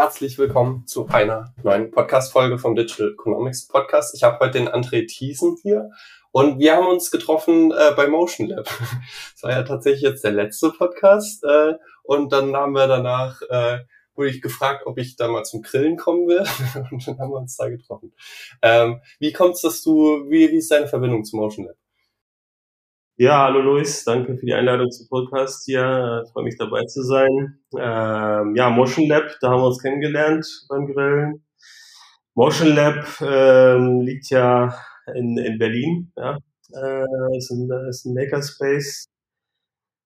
herzlich 0.00 0.38
willkommen 0.38 0.86
zu 0.86 1.08
einer 1.08 1.52
neuen 1.62 1.90
Podcast-Folge 1.90 2.58
vom 2.58 2.74
Digital 2.74 3.12
Economics 3.12 3.68
Podcast. 3.68 4.14
Ich 4.14 4.22
habe 4.22 4.38
heute 4.38 4.52
den 4.52 4.66
André 4.66 5.06
Thiesen 5.06 5.58
hier 5.60 5.90
und 6.32 6.58
wir 6.58 6.74
haben 6.74 6.86
uns 6.86 7.10
getroffen 7.10 7.70
äh, 7.70 7.92
bei 7.94 8.06
Motion 8.06 8.46
Lab. 8.46 8.66
Das 9.34 9.42
war 9.42 9.50
ja 9.50 9.62
tatsächlich 9.62 10.00
jetzt 10.00 10.24
der 10.24 10.32
letzte 10.32 10.70
Podcast 10.70 11.44
äh, 11.44 11.74
und 12.02 12.32
dann 12.32 12.56
haben 12.56 12.72
wir 12.72 12.86
danach, 12.86 13.42
äh, 13.50 13.80
wurde 14.14 14.30
ich 14.30 14.40
gefragt, 14.40 14.86
ob 14.86 14.96
ich 14.96 15.16
da 15.16 15.28
mal 15.28 15.44
zum 15.44 15.60
Grillen 15.60 15.98
kommen 15.98 16.26
will 16.26 16.46
und 16.90 17.06
dann 17.06 17.18
haben 17.18 17.32
wir 17.32 17.36
uns 17.36 17.58
da 17.58 17.68
getroffen. 17.68 18.14
Ähm, 18.62 19.02
wie 19.18 19.34
kommt 19.34 19.56
es, 19.56 19.60
dass 19.60 19.82
du, 19.82 20.30
wie, 20.30 20.50
wie 20.50 20.56
ist 20.56 20.70
deine 20.70 20.88
Verbindung 20.88 21.24
zu 21.24 21.36
Motion 21.36 21.66
Lab? 21.66 21.76
Ja, 23.22 23.42
hallo 23.42 23.60
Luis, 23.60 24.04
danke 24.04 24.38
für 24.38 24.46
die 24.46 24.54
Einladung 24.54 24.90
zum 24.90 25.06
Podcast 25.10 25.66
hier. 25.66 26.22
Ich 26.24 26.32
freue 26.32 26.44
mich 26.44 26.56
dabei 26.56 26.86
zu 26.86 27.02
sein. 27.02 27.60
Ähm, 27.78 28.54
ja, 28.56 28.70
Motion 28.70 29.08
Lab, 29.08 29.24
da 29.42 29.50
haben 29.50 29.60
wir 29.60 29.66
uns 29.66 29.82
kennengelernt 29.82 30.46
beim 30.70 30.86
Grillen. 30.86 31.44
Motion 32.34 32.74
Lab 32.74 33.04
ähm, 33.20 34.00
liegt 34.00 34.30
ja 34.30 34.74
in, 35.14 35.36
in 35.36 35.58
Berlin. 35.58 36.10
Ja. 36.16 36.38
Äh, 36.72 37.36
ist, 37.36 37.50
ein, 37.50 37.68
ist 37.90 38.06
ein 38.06 38.14
Makerspace 38.14 39.04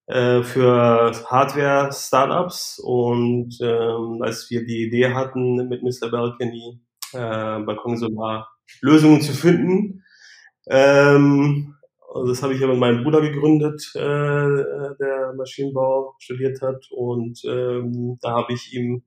äh, 0.07 0.43
für 0.43 1.13
Hardware-Startups. 1.31 2.81
Und 2.81 3.57
ähm, 3.61 4.23
als 4.23 4.51
wir 4.51 4.67
die 4.67 4.89
Idee 4.89 5.15
hatten, 5.15 5.69
mit 5.69 5.85
Mr. 5.85 6.11
Balcony 6.11 6.81
äh, 7.13 7.61
Balkon 7.61 7.97
Solar 7.97 8.49
Lösungen 8.81 9.21
zu 9.21 9.35
finden, 9.35 10.03
ähm, 10.69 11.74
also 12.15 12.29
das 12.29 12.43
habe 12.45 12.55
ich 12.55 12.61
ja 12.61 12.69
mit 12.69 12.79
meinem 12.79 13.03
Bruder 13.03 13.21
gegründet, 13.21 13.91
äh, 13.97 13.99
der 13.99 15.35
Maschinenbau 15.37 16.15
studiert 16.21 16.63
hat. 16.63 16.87
Und 16.93 17.43
ähm, 17.45 18.19
da 18.23 18.31
habe 18.37 18.53
ich 18.53 18.73
ihm 18.73 19.03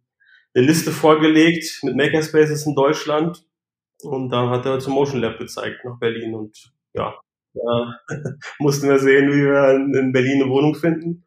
eine 0.53 0.65
Liste 0.65 0.91
vorgelegt 0.91 1.79
mit 1.83 1.95
Makerspaces 1.95 2.65
in 2.65 2.75
Deutschland. 2.75 3.45
Und 4.03 4.29
dann 4.29 4.49
hat 4.49 4.65
er 4.65 4.79
zum 4.79 4.93
Motion 4.93 5.21
Lab 5.21 5.39
gezeigt 5.39 5.85
nach 5.85 5.97
Berlin. 5.99 6.35
Und 6.35 6.73
ja, 6.93 7.15
da 7.53 7.97
mussten 8.59 8.89
wir 8.89 8.99
sehen, 8.99 9.31
wie 9.31 9.45
wir 9.45 9.69
in 9.99 10.11
Berlin 10.11 10.41
eine 10.41 10.51
Wohnung 10.51 10.75
finden 10.75 11.25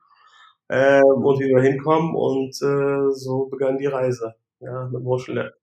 äh, 0.68 1.00
und 1.00 1.40
wie 1.40 1.48
wir 1.48 1.62
hinkommen. 1.62 2.14
Und 2.14 2.60
äh, 2.60 3.10
so 3.14 3.46
begann 3.46 3.78
die 3.78 3.86
Reise 3.86 4.34
ja, 4.60 4.86
mit 4.92 5.02
Motion 5.02 5.36
Lab. 5.36 5.54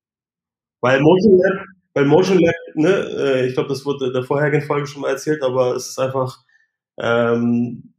Weil 0.82 1.00
Motion 1.00 1.38
Lab 1.38 1.64
weil 1.98 2.06
Motion 2.06 2.38
Lab, 2.38 2.54
ne, 2.76 2.92
äh, 2.92 3.48
ich 3.48 3.56
glaube, 3.56 3.70
das 3.70 3.84
wurde 3.84 4.12
der 4.14 4.22
vorherigen 4.22 4.62
Folge 4.62 4.86
schon 4.86 5.02
mal 5.02 5.10
erzählt, 5.10 5.42
aber 5.42 5.76
es 5.76 5.90
ist 5.90 6.00
einfach, 6.00 6.38
ähm, 7.00 7.92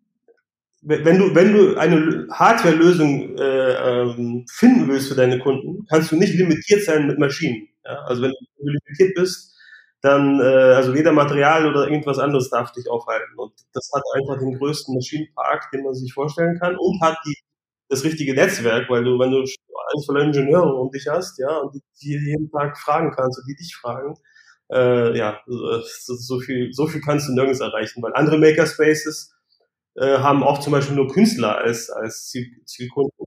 wenn 0.83 1.19
du, 1.19 1.35
wenn 1.35 1.53
du 1.53 1.77
eine 1.77 2.29
Hardware-Lösung 2.31 3.37
äh, 3.37 3.73
ähm, 3.73 4.47
finden 4.49 4.87
willst 4.87 5.09
für 5.09 5.17
deine 5.17 5.41
Kunden, 5.41 5.85
kannst 5.91 6.13
du 6.13 6.17
nicht 6.17 6.33
limitiert 6.35 6.85
sein 6.85 7.09
mit 7.09 7.19
Maschinen. 7.19 7.67
Ja? 7.85 8.05
Also 8.05 8.23
wenn 8.23 8.31
du 8.31 8.67
limitiert 8.69 9.17
bist, 9.17 9.57
dann, 10.01 10.39
äh, 10.39 10.45
also 10.45 10.95
weder 10.95 11.11
Material 11.11 11.67
oder 11.67 11.89
irgendwas 11.89 12.21
anderes 12.21 12.51
darf 12.51 12.71
dich 12.71 12.89
aufhalten. 12.89 13.37
Und 13.37 13.53
das 13.73 13.91
hat 13.93 14.05
einfach 14.15 14.39
den 14.39 14.57
größten 14.59 14.95
Maschinenpark, 14.95 15.73
den 15.73 15.83
man 15.83 15.95
sich 15.95 16.12
vorstellen 16.12 16.57
kann 16.61 16.77
und 16.77 17.01
hat 17.01 17.19
die, 17.27 17.35
das 17.89 18.05
richtige 18.05 18.34
Netzwerk, 18.34 18.89
weil 18.91 19.05
du, 19.05 19.19
wenn 19.19 19.31
du 19.31 19.39
alles 19.39 20.06
voller 20.06 20.25
Ingenieure 20.25 20.75
um 20.75 20.91
dich 20.91 21.06
hast, 21.08 21.39
ja, 21.39 21.56
und 21.58 21.75
die, 21.75 21.83
die 22.03 22.31
jeden 22.31 22.50
Tag 22.50 22.78
fragen 22.78 23.11
kannst 23.11 23.39
und 23.39 23.47
die 23.48 23.56
dich 23.56 23.75
fragen, 23.75 24.14
äh, 24.70 25.17
ja, 25.17 25.41
so, 25.47 26.14
so, 26.14 26.41
viel, 26.41 26.72
so 26.72 26.86
viel 26.86 27.00
kannst 27.00 27.28
du 27.28 27.33
nirgends 27.33 27.61
erreichen, 27.61 28.03
weil 28.03 28.12
andere 28.14 28.39
Makerspaces 28.39 29.34
äh, 29.97 30.19
haben 30.19 30.42
auch 30.42 30.61
zum 30.61 30.72
Beispiel 30.72 30.97
nur 30.97 31.09
Künstler 31.09 31.56
als, 31.56 31.91
als 31.91 32.28
Ziel, 32.28 32.47
Zielkunden. 32.66 33.25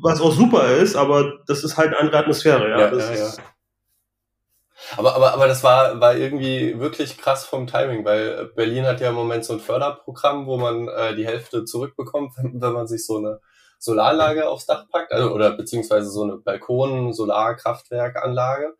Was 0.00 0.20
auch 0.20 0.32
super 0.32 0.76
ist, 0.76 0.96
aber 0.96 1.40
das 1.46 1.64
ist 1.64 1.76
halt 1.76 1.88
eine 1.88 1.98
andere 1.98 2.18
Atmosphäre, 2.18 2.70
ja. 2.70 2.78
ja, 2.78 2.96
ja, 2.96 3.14
ja. 3.14 3.32
Aber, 4.96 5.14
aber, 5.16 5.34
aber 5.34 5.48
das 5.48 5.64
war, 5.64 6.00
war 6.00 6.16
irgendwie 6.16 6.78
wirklich 6.78 7.18
krass 7.18 7.44
vom 7.44 7.66
Timing, 7.66 8.04
weil 8.04 8.46
Berlin 8.54 8.86
hat 8.86 9.00
ja 9.00 9.10
im 9.10 9.16
Moment 9.16 9.44
so 9.44 9.52
ein 9.52 9.60
Förderprogramm, 9.60 10.46
wo 10.46 10.56
man 10.56 10.88
äh, 10.88 11.16
die 11.16 11.26
Hälfte 11.26 11.64
zurückbekommt, 11.64 12.32
wenn, 12.36 12.60
wenn 12.60 12.72
man 12.72 12.86
sich 12.86 13.04
so 13.04 13.18
eine 13.18 13.40
Solaranlage 13.78 14.48
aufs 14.48 14.66
Dach 14.66 14.88
packt, 14.90 15.12
also 15.12 15.30
oder 15.32 15.56
beziehungsweise 15.56 16.10
so 16.10 16.24
eine 16.24 16.38
Balkon-Solarkraftwerkanlage. 16.38 18.74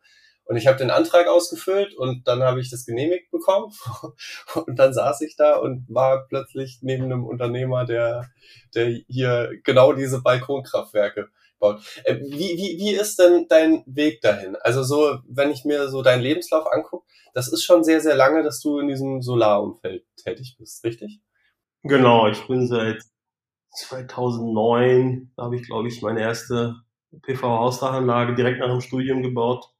Und 0.49 0.57
ich 0.57 0.65
habe 0.65 0.79
den 0.79 0.89
Antrag 0.89 1.27
ausgefüllt 1.27 1.95
und 1.95 2.27
dann 2.27 2.41
habe 2.41 2.59
ich 2.59 2.71
das 2.71 2.85
genehmigt 2.85 3.29
bekommen. 3.29 3.71
Und 4.55 4.79
dann 4.79 4.95
saß 4.95 5.21
ich 5.21 5.35
da 5.35 5.57
und 5.57 5.85
war 5.89 6.25
plötzlich 6.27 6.79
neben 6.81 7.03
einem 7.03 7.23
Unternehmer, 7.23 7.85
der, 7.85 8.31
der 8.73 8.87
hier 9.07 9.51
genau 9.63 9.93
diese 9.93 10.23
Balkonkraftwerke 10.23 11.29
baut. 11.59 11.83
Äh, 12.03 12.15
wie, 12.15 12.57
wie, 12.57 12.79
wie 12.79 12.95
ist 12.95 13.19
denn 13.19 13.45
dein 13.47 13.83
Weg 13.85 14.21
dahin? 14.21 14.55
Also 14.55 14.81
so, 14.81 15.19
wenn 15.27 15.51
ich 15.51 15.65
mir 15.65 15.87
so 15.89 16.01
deinen 16.01 16.23
Lebenslauf 16.23 16.65
angucke, 16.71 17.05
das 17.35 17.51
ist 17.51 17.63
schon 17.63 17.83
sehr, 17.83 18.01
sehr 18.01 18.15
lange, 18.15 18.41
dass 18.41 18.59
du 18.59 18.79
in 18.79 18.87
diesem 18.87 19.21
Solarumfeld 19.21 20.03
tätig 20.15 20.55
bist, 20.57 20.83
richtig? 20.83 21.19
Genau, 21.83 22.27
ich 22.27 22.47
bin 22.47 22.67
seit 22.67 23.03
2009, 23.71 25.31
da 25.35 25.43
habe 25.43 25.55
ich, 25.55 25.65
glaube 25.67 25.87
ich, 25.87 26.01
meine 26.01 26.21
erste 26.21 26.75
PV-Hausdachanlage 27.23 28.35
direkt 28.35 28.59
nach 28.59 28.69
dem 28.69 28.81
Studium 28.81 29.23
gebaut. 29.23 29.71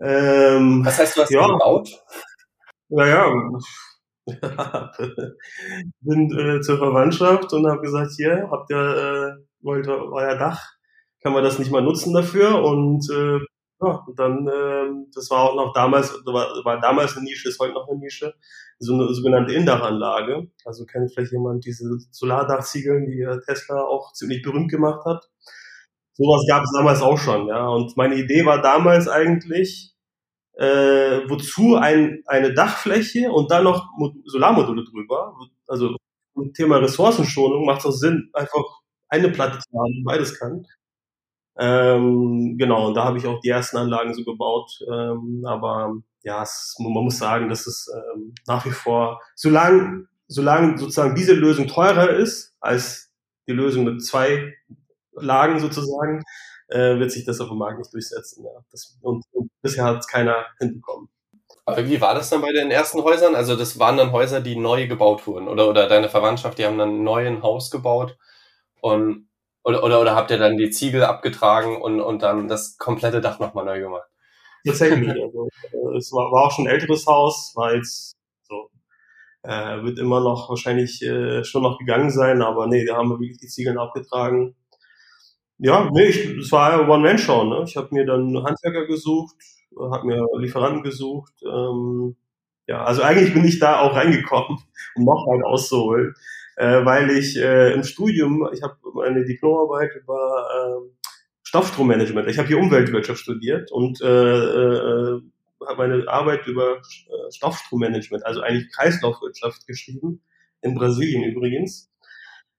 Ähm, 0.00 0.84
Was 0.84 0.98
heißt, 0.98 1.16
du 1.16 1.22
hast 1.22 1.30
ja, 1.30 1.46
gebaut? 1.46 1.88
Naja, 2.88 3.32
bin 6.00 6.38
äh, 6.38 6.60
zur 6.60 6.78
Verwandtschaft 6.78 7.52
und 7.52 7.66
habe 7.66 7.82
gesagt, 7.82 8.12
hier, 8.16 8.48
habt 8.50 8.70
ihr, 8.70 8.76
äh, 8.76 9.32
wollt 9.60 9.86
euer 9.88 10.36
Dach, 10.36 10.72
kann 11.22 11.32
man 11.32 11.44
das 11.44 11.58
nicht 11.58 11.70
mal 11.70 11.82
nutzen 11.82 12.12
dafür? 12.14 12.62
Und 12.62 13.08
äh, 13.10 13.40
ja, 13.84 14.04
und 14.06 14.18
dann, 14.18 14.46
äh, 14.46 15.06
das 15.14 15.30
war 15.30 15.50
auch 15.50 15.54
noch 15.56 15.72
damals, 15.72 16.12
war, 16.24 16.48
war 16.64 16.80
damals 16.80 17.16
eine 17.16 17.24
Nische, 17.24 17.48
ist 17.48 17.58
heute 17.60 17.74
noch 17.74 17.88
eine 17.88 17.98
Nische, 17.98 18.34
so 18.78 18.94
eine 18.94 19.12
sogenannte 19.14 19.54
Indachanlage. 19.54 20.48
Also 20.64 20.84
kennt 20.86 21.12
vielleicht 21.12 21.32
jemand 21.32 21.64
diese 21.64 21.98
Solardachziegeln, 22.10 23.06
die 23.06 23.26
Tesla 23.46 23.82
auch 23.82 24.12
ziemlich 24.12 24.42
berühmt 24.42 24.70
gemacht 24.70 25.04
hat. 25.04 25.28
Sowas 26.12 26.44
gab 26.48 26.62
es 26.62 26.72
damals 26.72 27.02
auch 27.02 27.18
schon, 27.18 27.48
ja. 27.48 27.66
Und 27.68 27.96
meine 27.96 28.14
Idee 28.16 28.44
war 28.46 28.62
damals 28.62 29.08
eigentlich, 29.08 29.94
äh, 30.54 31.28
wozu 31.28 31.76
ein, 31.76 32.22
eine 32.26 32.54
Dachfläche 32.54 33.32
und 33.32 33.50
dann 33.50 33.64
noch 33.64 33.88
Solarmodule 34.24 34.84
drüber. 34.84 35.36
Also 35.66 35.96
Thema 36.54 36.78
Ressourcenschonung 36.78 37.64
macht 37.64 37.80
es 37.80 37.86
auch 37.86 37.92
Sinn, 37.92 38.30
einfach 38.32 38.80
eine 39.08 39.30
Platte 39.30 39.58
zu 39.58 39.78
haben, 39.78 40.04
beides 40.04 40.38
kann. 40.38 40.66
Ähm, 41.56 42.56
genau, 42.58 42.88
und 42.88 42.94
da 42.94 43.04
habe 43.04 43.18
ich 43.18 43.26
auch 43.26 43.40
die 43.40 43.48
ersten 43.48 43.76
Anlagen 43.76 44.14
so 44.14 44.24
gebaut. 44.24 44.78
Ähm, 44.90 45.44
aber 45.46 45.94
ja, 46.22 46.42
es, 46.42 46.76
man 46.78 46.92
muss 47.04 47.18
sagen, 47.18 47.48
dass 47.48 47.66
es 47.66 47.90
ähm, 47.94 48.34
nach 48.46 48.64
wie 48.66 48.70
vor, 48.70 49.20
solange, 49.34 50.06
solange 50.26 50.78
sozusagen 50.78 51.14
diese 51.14 51.34
Lösung 51.34 51.68
teurer 51.68 52.10
ist 52.10 52.54
als 52.60 53.10
die 53.46 53.52
Lösung 53.52 53.84
mit 53.84 54.04
zwei 54.04 54.54
Lagen 55.12 55.60
sozusagen, 55.60 56.22
äh, 56.68 56.98
wird 56.98 57.12
sich 57.12 57.24
das 57.24 57.40
auf 57.40 57.48
dem 57.48 57.58
Markt 57.58 57.78
nicht 57.78 57.92
durchsetzen. 57.92 58.44
Ja. 58.44 58.64
Das, 58.70 58.96
und, 59.02 59.24
und 59.32 59.50
bisher 59.62 59.84
hat 59.84 60.00
es 60.00 60.08
keiner 60.08 60.46
hinbekommen. 60.58 61.08
Aber 61.66 61.86
wie 61.88 62.00
war 62.00 62.14
das 62.14 62.30
dann 62.30 62.42
bei 62.42 62.52
den 62.52 62.70
ersten 62.70 63.02
Häusern? 63.02 63.34
Also 63.34 63.56
das 63.56 63.78
waren 63.78 63.96
dann 63.96 64.12
Häuser, 64.12 64.40
die 64.40 64.56
neu 64.56 64.86
gebaut 64.86 65.26
wurden 65.26 65.48
oder, 65.48 65.68
oder 65.68 65.88
deine 65.88 66.08
Verwandtschaft, 66.08 66.58
die 66.58 66.66
haben 66.66 66.78
dann 66.78 67.04
neu 67.04 67.26
ein 67.26 67.42
Haus 67.42 67.70
gebaut 67.70 68.18
und 68.80 69.28
oder, 69.64 69.82
oder, 69.82 70.00
oder 70.00 70.14
habt 70.14 70.30
ihr 70.30 70.38
dann 70.38 70.58
die 70.58 70.70
Ziegel 70.70 71.02
abgetragen 71.02 71.80
und, 71.80 72.00
und 72.00 72.22
dann 72.22 72.48
das 72.48 72.76
komplette 72.76 73.20
Dach 73.20 73.38
nochmal 73.38 73.64
neu 73.64 73.80
gemacht? 73.80 74.08
Tatsächlich. 74.66 75.08
Also, 75.22 75.48
äh, 75.72 75.96
es 75.96 76.12
war, 76.12 76.30
war 76.30 76.46
auch 76.46 76.52
schon 76.52 76.66
ein 76.66 76.72
älteres 76.72 77.06
Haus, 77.06 77.52
war 77.56 77.74
jetzt 77.74 78.14
so, 78.42 78.68
äh, 79.42 79.82
wird 79.82 79.98
immer 79.98 80.20
noch 80.20 80.50
wahrscheinlich 80.50 81.02
äh, 81.02 81.44
schon 81.44 81.62
noch 81.62 81.78
gegangen 81.78 82.10
sein, 82.10 82.42
aber 82.42 82.66
nee, 82.66 82.84
da 82.84 82.96
haben 82.96 83.08
wir 83.08 83.20
wirklich 83.20 83.38
die 83.38 83.48
Ziegeln 83.48 83.78
abgetragen. 83.78 84.54
Ja, 85.58 85.88
nee, 85.92 86.04
ich, 86.06 86.26
es 86.36 86.52
war 86.52 86.88
One-Man-Show. 86.88 87.44
Ne? 87.44 87.64
Ich 87.66 87.76
habe 87.76 87.88
mir 87.92 88.04
dann 88.04 88.42
Handwerker 88.44 88.86
gesucht, 88.86 89.36
habe 89.78 90.06
mir 90.06 90.26
Lieferanten 90.36 90.82
gesucht. 90.82 91.32
Ähm, 91.42 92.16
ja, 92.66 92.84
also 92.84 93.02
eigentlich 93.02 93.32
bin 93.32 93.44
ich 93.44 93.60
da 93.60 93.80
auch 93.80 93.94
reingekommen, 93.94 94.58
um 94.96 95.04
noch 95.04 95.26
halt 95.26 95.44
auszuholen 95.44 96.14
äh, 96.56 96.84
weil 96.84 97.10
ich 97.10 97.36
äh, 97.36 97.72
im 97.72 97.82
Studium, 97.82 98.48
ich 98.52 98.62
habe 98.62 98.76
eine 99.04 99.24
Diplomarbeit 99.24 99.90
über 99.96 100.48
äh, 100.54 101.04
Stoffstrommanagement, 101.42 102.28
ich 102.28 102.38
habe 102.38 102.48
hier 102.48 102.58
Umweltwirtschaft 102.58 103.20
studiert 103.20 103.70
und 103.72 104.00
äh, 104.00 104.06
äh, 104.06 105.20
habe 105.66 105.88
meine 105.88 106.08
Arbeit 106.08 106.46
über 106.46 106.76
äh, 106.76 107.32
Stoffstrommanagement, 107.32 108.24
also 108.26 108.40
eigentlich 108.40 108.70
Kreislaufwirtschaft 108.72 109.66
geschrieben, 109.66 110.22
in 110.62 110.74
Brasilien 110.74 111.24
übrigens, 111.24 111.90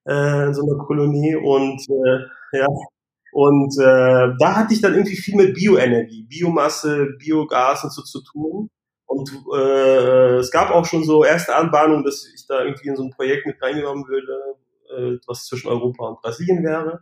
äh, 0.06 0.46
in 0.46 0.54
so 0.54 0.62
einer 0.62 0.84
Kolonie 0.84 1.36
und 1.36 1.80
äh, 1.88 2.58
ja, 2.58 2.66
und 3.32 3.76
äh, 3.78 4.34
da 4.38 4.56
hatte 4.56 4.72
ich 4.72 4.80
dann 4.80 4.94
irgendwie 4.94 5.16
viel 5.16 5.36
mit 5.36 5.54
Bioenergie, 5.54 6.22
Biomasse, 6.22 7.06
Biogas 7.18 7.84
und 7.84 7.92
so 7.92 8.00
zu 8.00 8.22
tun. 8.22 8.70
Und 9.16 9.30
äh, 9.54 10.36
es 10.36 10.50
gab 10.50 10.70
auch 10.70 10.84
schon 10.84 11.02
so 11.02 11.24
erste 11.24 11.56
Anbahnungen, 11.56 12.04
dass 12.04 12.26
ich 12.34 12.46
da 12.46 12.62
irgendwie 12.62 12.88
in 12.88 12.96
so 12.96 13.02
ein 13.02 13.12
Projekt 13.12 13.46
mit 13.46 13.62
reingenommen 13.62 14.06
würde, 14.08 14.56
äh, 14.94 15.18
was 15.26 15.46
zwischen 15.46 15.68
Europa 15.68 16.06
und 16.06 16.20
Brasilien 16.20 16.62
wäre. 16.62 17.00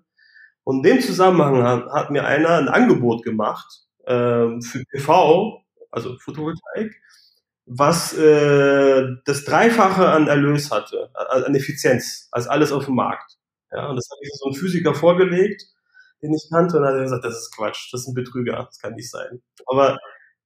Und 0.62 0.76
in 0.86 0.94
dem 0.94 1.00
Zusammenhang 1.00 1.64
hat, 1.64 1.86
hat 1.86 2.10
mir 2.12 2.24
einer 2.24 2.50
ein 2.50 2.68
Angebot 2.68 3.24
gemacht 3.24 3.66
ähm, 4.06 4.62
für 4.62 4.84
PV, 4.92 5.64
also 5.90 6.16
Photovoltaik, 6.20 6.94
was 7.66 8.16
äh, 8.16 9.06
das 9.24 9.44
Dreifache 9.44 10.06
an 10.08 10.28
Erlös 10.28 10.70
hatte, 10.70 11.10
an 11.14 11.52
Effizienz, 11.56 12.28
als 12.30 12.46
alles 12.46 12.70
auf 12.70 12.84
dem 12.84 12.94
Markt. 12.94 13.38
Ja, 13.72 13.88
und 13.88 13.96
das 13.96 14.08
habe 14.08 14.20
ich 14.22 14.30
so 14.34 14.46
einem 14.46 14.54
Physiker 14.54 14.94
vorgelegt, 14.94 15.64
den 16.22 16.32
ich 16.32 16.48
kannte, 16.48 16.76
und 16.76 16.84
dann 16.84 16.92
hat 16.92 16.98
er 16.98 17.04
gesagt, 17.04 17.24
das 17.24 17.40
ist 17.40 17.56
Quatsch, 17.56 17.92
das 17.92 18.02
ist 18.02 18.06
ein 18.08 18.14
Betrüger, 18.14 18.66
das 18.66 18.78
kann 18.78 18.94
nicht 18.94 19.10
sein. 19.10 19.42
Aber 19.66 19.98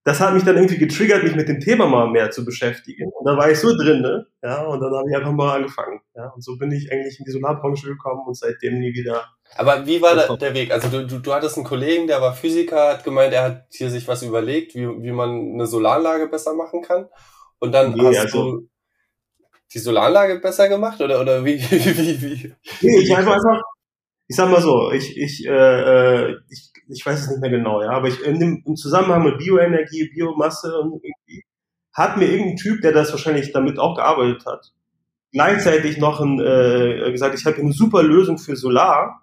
das 0.09 0.21
hat 0.21 0.33
mich 0.33 0.43
dann 0.43 0.57
irgendwie 0.57 0.79
getriggert, 0.79 1.23
mich 1.23 1.35
mit 1.35 1.49
dem 1.49 1.61
Thema 1.61 1.87
mal 1.87 2.09
mehr 2.09 2.31
zu 2.31 2.43
beschäftigen. 2.43 3.11
Und 3.13 3.27
da 3.27 3.37
war 3.37 3.51
ich 3.51 3.59
so 3.59 3.77
drin, 3.77 4.01
ne? 4.01 4.27
Ja, 4.43 4.65
und 4.65 4.81
dann 4.81 4.91
habe 4.95 5.07
ich 5.11 5.15
einfach 5.15 5.33
mal 5.33 5.57
angefangen. 5.57 6.01
Ja, 6.17 6.29
und 6.31 6.43
so 6.43 6.57
bin 6.57 6.73
ich 6.73 6.91
eigentlich 6.91 7.19
in 7.19 7.27
die 7.27 7.31
Solarbranche 7.31 7.87
gekommen 7.87 8.23
und 8.27 8.35
seitdem 8.35 8.79
nie 8.79 8.95
wieder. 8.95 9.27
Aber 9.57 9.87
wie 9.87 10.01
war 10.01 10.15
da 10.15 10.35
der 10.35 10.55
Weg? 10.55 10.73
Also 10.73 10.89
du, 10.89 11.07
du, 11.07 11.19
du 11.19 11.35
hattest 11.35 11.59
einen 11.59 11.67
Kollegen, 11.67 12.07
der 12.07 12.23
war 12.23 12.33
Physiker, 12.33 12.89
hat 12.89 13.05
gemeint, 13.05 13.35
er 13.35 13.43
hat 13.43 13.67
hier 13.71 13.91
sich 13.91 14.09
was 14.09 14.23
überlegt, 14.23 14.75
wie, 14.75 14.89
wie 15.03 15.13
man 15.13 15.53
eine 15.53 15.67
Solaranlage 15.67 16.29
besser 16.29 16.55
machen 16.55 16.81
kann. 16.81 17.09
Und 17.59 17.73
dann 17.73 17.93
nee, 17.93 18.07
hast 18.07 18.19
also, 18.19 18.53
du 18.53 18.69
die 19.75 19.79
Solaranlage 19.79 20.39
besser 20.41 20.71
gemacht 20.71 21.03
oder 21.03 21.21
oder 21.21 21.45
wie 21.45 21.61
wie 21.71 21.99
wie? 21.99 22.23
wie? 22.23 22.55
Nee, 22.81 23.01
ich 23.01 23.15
einfach 23.15 23.35
einfach 23.35 23.61
ich 24.29 24.37
sag 24.37 24.51
mal 24.51 24.61
so, 24.61 24.93
ich, 24.93 25.17
ich, 25.17 25.47
äh, 25.47 25.51
äh, 25.51 26.37
ich, 26.51 26.71
ich 26.89 27.05
weiß 27.05 27.21
es 27.21 27.31
nicht 27.31 27.41
mehr 27.41 27.51
genau, 27.51 27.83
ja, 27.83 27.91
aber 27.91 28.09
ich 28.09 28.23
in 28.23 28.39
dem, 28.39 28.63
im 28.65 28.77
Zusammenhang 28.77 29.25
mit 29.25 29.39
Bioenergie, 29.39 30.11
Biomasse 30.11 30.79
und 30.81 31.03
irgendwie 31.03 31.45
hat 31.95 32.19
mir 32.19 32.27
irgendein 32.27 32.57
Typ, 32.57 32.83
der 32.83 32.93
das 32.93 33.11
wahrscheinlich 33.11 33.53
damit 33.53 33.79
auch 33.79 33.97
gearbeitet 33.97 34.45
hat, 34.47 34.73
gleichzeitig 35.33 35.97
noch 35.97 36.21
ein, 36.21 36.39
äh, 36.41 37.11
gesagt, 37.11 37.39
ich 37.39 37.45
habe 37.47 37.57
eine 37.57 37.73
super 37.73 38.03
Lösung 38.03 38.39
für 38.39 38.55
Solar 38.55 39.23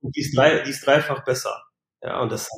und 0.00 0.16
die 0.16 0.20
ist, 0.20 0.36
drei, 0.36 0.60
die 0.60 0.70
ist 0.70 0.86
dreifach 0.86 1.24
besser. 1.24 1.62
Ja, 2.02 2.20
und 2.22 2.32
das, 2.32 2.48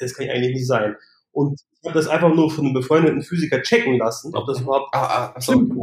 das 0.00 0.14
kann 0.14 0.28
eigentlich 0.30 0.54
nicht 0.54 0.66
sein. 0.66 0.96
Und 1.32 1.60
ich 1.80 1.88
habe 1.88 1.98
das 1.98 2.06
einfach 2.06 2.32
nur 2.32 2.50
von 2.50 2.66
einem 2.66 2.74
befreundeten 2.74 3.22
Physiker 3.22 3.62
checken 3.62 3.98
lassen, 3.98 4.34
ob 4.36 4.46
das 4.46 4.60
überhaupt 4.60 4.94
ah, 4.94 5.32
ah, 5.34 5.40
stimmt. 5.40 5.74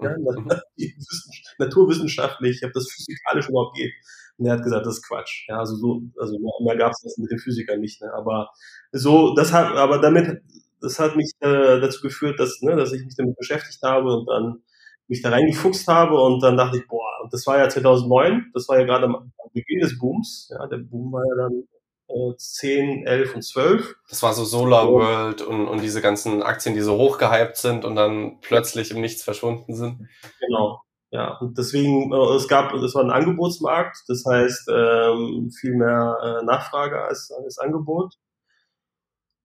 Ja, 0.00 0.14
naturwissenschaftlich, 1.58 2.56
ich 2.58 2.62
habe 2.62 2.72
das 2.72 2.90
physikalisch 2.90 3.48
überhaupt 3.48 3.76
geht. 3.76 3.92
Und 4.38 4.46
er 4.46 4.52
hat 4.52 4.62
gesagt, 4.62 4.86
das 4.86 4.98
ist 4.98 5.06
Quatsch. 5.06 5.48
Ja, 5.48 5.58
also 5.58 5.74
so, 5.74 6.02
also 6.18 6.38
mehr 6.60 6.76
gab 6.76 6.92
es 6.92 7.02
das 7.02 7.18
mit 7.18 7.30
den 7.30 7.38
Physikern 7.38 7.80
nicht. 7.80 8.00
Ne? 8.00 8.12
Aber 8.14 8.50
so, 8.92 9.34
das 9.34 9.52
hat, 9.52 9.76
aber 9.76 9.98
damit, 9.98 10.42
das 10.80 10.98
hat 11.00 11.16
mich 11.16 11.32
äh, 11.40 11.80
dazu 11.80 12.00
geführt, 12.02 12.38
dass, 12.38 12.62
ne, 12.62 12.76
dass 12.76 12.92
ich 12.92 13.04
mich 13.04 13.16
damit 13.16 13.36
beschäftigt 13.36 13.82
habe 13.82 14.16
und 14.16 14.26
dann 14.26 14.62
mich 15.08 15.22
da 15.22 15.30
reingefuchst 15.30 15.88
habe 15.88 16.20
und 16.20 16.42
dann 16.42 16.56
dachte 16.56 16.78
ich, 16.78 16.86
boah, 16.86 17.22
und 17.22 17.32
das 17.32 17.46
war 17.46 17.58
ja 17.58 17.68
2009, 17.68 18.50
das 18.52 18.68
war 18.68 18.78
ja 18.78 18.84
gerade 18.84 19.06
am 19.06 19.32
Beginn 19.52 19.80
des 19.80 19.98
Booms. 19.98 20.48
Ja, 20.50 20.66
der 20.66 20.78
Boom 20.78 21.12
war 21.12 21.24
ja 21.26 21.48
dann 21.48 21.64
äh, 22.08 22.36
10, 22.36 23.06
11 23.06 23.34
und 23.34 23.42
12. 23.42 23.96
Das 24.08 24.22
war 24.22 24.34
so 24.34 24.44
Solar 24.44 24.88
World 24.88 25.42
und, 25.42 25.66
und 25.66 25.82
diese 25.82 26.00
ganzen 26.00 26.42
Aktien, 26.42 26.74
die 26.74 26.82
so 26.82 26.96
hochgehypt 26.96 27.56
sind 27.56 27.84
und 27.84 27.96
dann 27.96 28.38
plötzlich 28.40 28.90
im 28.90 29.00
Nichts 29.00 29.22
verschwunden 29.22 29.74
sind. 29.74 30.08
Genau. 30.40 30.82
Ja, 31.10 31.38
und 31.38 31.56
deswegen, 31.56 32.12
äh, 32.12 32.36
es 32.36 32.48
gab, 32.48 32.74
es 32.74 32.94
war 32.94 33.02
ein 33.02 33.10
Angebotsmarkt, 33.10 34.04
das 34.08 34.24
heißt 34.26 34.68
ähm, 34.70 35.50
viel 35.50 35.74
mehr 35.74 36.18
äh, 36.22 36.44
Nachfrage 36.44 37.02
als, 37.02 37.30
als 37.30 37.58
Angebot. 37.58 38.14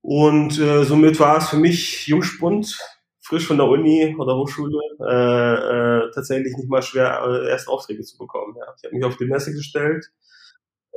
Und 0.01 0.59
äh, 0.59 0.83
somit 0.83 1.17
war 1.21 1.37
es 1.37 1.49
für 1.49 1.57
mich 1.57 2.07
Jungspund, 2.07 2.77
frisch 3.21 3.47
von 3.47 3.57
der 3.57 3.67
Uni 3.67 4.13
oder 4.19 4.35
Hochschule, 4.35 4.77
äh, 4.99 5.53
äh, 6.07 6.11
tatsächlich 6.13 6.57
nicht 6.57 6.69
mal 6.69 6.81
schwer, 6.81 7.23
äh, 7.25 7.49
erste 7.49 7.71
Aufträge 7.71 8.03
zu 8.03 8.17
bekommen. 8.17 8.55
Ja. 8.57 8.73
Ich 8.75 8.83
habe 8.83 8.95
mich 8.95 9.05
auf 9.05 9.15
die 9.15 9.25
Messe 9.25 9.53
gestellt 9.53 10.11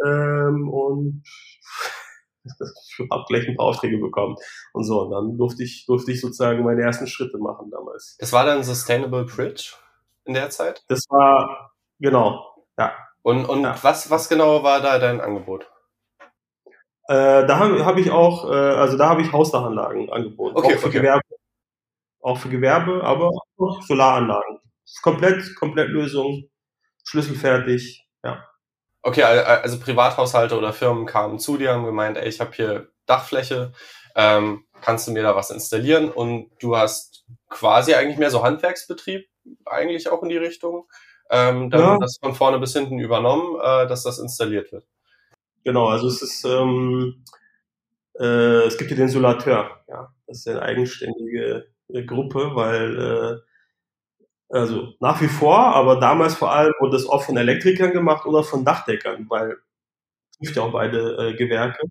ähm, 0.04 0.68
und 0.68 1.22
habe 3.12 3.24
gleich 3.28 3.48
ein 3.48 3.56
paar 3.56 3.66
Aufträge 3.66 3.98
bekommen 3.98 4.34
und 4.72 4.82
so. 4.82 5.02
Und 5.02 5.10
dann 5.12 5.38
durfte 5.38 5.62
ich, 5.62 5.86
durfte 5.86 6.10
ich 6.10 6.20
sozusagen 6.20 6.64
meine 6.64 6.82
ersten 6.82 7.06
Schritte 7.06 7.38
machen 7.38 7.70
damals. 7.70 8.16
Das 8.18 8.32
war 8.32 8.44
dann 8.44 8.64
Sustainable 8.64 9.24
Bridge? 9.24 9.74
In 10.26 10.34
der 10.34 10.50
Zeit? 10.50 10.84
Das 10.88 11.04
war, 11.08 11.72
genau, 11.98 12.54
ja. 12.78 12.94
Und, 13.22 13.46
und 13.46 13.62
ja. 13.62 13.76
Was, 13.82 14.10
was 14.10 14.28
genau 14.28 14.62
war 14.62 14.80
da 14.80 14.98
dein 14.98 15.20
Angebot? 15.20 15.66
Äh, 17.08 17.46
da 17.46 17.58
habe 17.58 17.84
hab 17.84 17.96
ich 17.96 18.10
auch, 18.10 18.50
äh, 18.50 18.54
also 18.54 18.96
da 18.96 19.08
habe 19.08 19.22
ich 19.22 19.32
Hausdachanlagen 19.32 20.12
angeboten. 20.12 20.56
Okay, 20.56 20.74
auch 20.74 20.80
für 20.80 20.86
okay. 20.88 20.98
Gewerbe. 20.98 21.22
Auch 22.20 22.38
für 22.38 22.48
Gewerbe, 22.48 23.04
aber 23.04 23.30
auch 23.58 23.82
Solaranlagen. 23.82 24.58
Komplett, 25.02 25.54
komplett 25.56 25.88
Lösung, 25.88 26.48
schlüsselfertig, 27.04 28.08
ja. 28.24 28.44
Okay, 29.02 29.22
also 29.22 29.78
Privathaushalte 29.78 30.58
oder 30.58 30.72
Firmen 30.72 31.06
kamen 31.06 31.38
zu 31.38 31.56
dir, 31.56 31.72
haben 31.72 31.84
gemeint, 31.84 32.16
ey, 32.16 32.28
ich 32.28 32.40
habe 32.40 32.52
hier 32.52 32.88
Dachfläche, 33.06 33.72
ähm, 34.16 34.66
kannst 34.80 35.06
du 35.06 35.12
mir 35.12 35.22
da 35.22 35.36
was 35.36 35.50
installieren? 35.50 36.10
Und 36.10 36.50
du 36.60 36.76
hast 36.76 37.24
quasi 37.48 37.94
eigentlich 37.94 38.18
mehr 38.18 38.32
so 38.32 38.42
Handwerksbetrieb 38.42 39.28
eigentlich 39.64 40.08
auch 40.08 40.22
in 40.22 40.28
die 40.28 40.36
Richtung. 40.36 40.86
Ähm, 41.30 41.70
dann 41.70 41.80
ja. 41.80 41.98
das 41.98 42.18
von 42.22 42.34
vorne 42.34 42.58
bis 42.58 42.72
hinten 42.72 42.98
übernommen, 42.98 43.56
äh, 43.60 43.86
dass 43.88 44.04
das 44.04 44.18
installiert 44.18 44.70
wird. 44.72 44.86
Genau, 45.64 45.88
also 45.88 46.06
es 46.06 46.22
ist, 46.22 46.44
ähm, 46.44 47.24
äh, 48.18 48.64
es 48.66 48.78
gibt 48.78 48.88
hier 48.88 48.96
den 48.96 49.08
Solateur, 49.08 49.80
ja, 49.88 50.14
das 50.26 50.38
ist 50.38 50.48
eine 50.48 50.62
eigenständige 50.62 51.66
äh, 51.88 52.04
Gruppe, 52.04 52.54
weil 52.54 52.98
äh, 52.98 53.46
also 54.48 54.92
nach 55.00 55.20
wie 55.20 55.28
vor, 55.28 55.58
aber 55.58 55.98
damals 55.98 56.34
vor 56.34 56.52
allem 56.52 56.72
wurde 56.78 56.96
das 56.96 57.08
oft 57.08 57.26
von 57.26 57.36
Elektrikern 57.36 57.90
gemacht 57.92 58.26
oder 58.26 58.44
von 58.44 58.64
Dachdeckern, 58.64 59.26
weil 59.28 59.56
trifft 60.38 60.56
ja 60.56 60.62
auch 60.62 60.72
beide 60.72 61.30
äh, 61.30 61.34
Gewerke. 61.34 61.82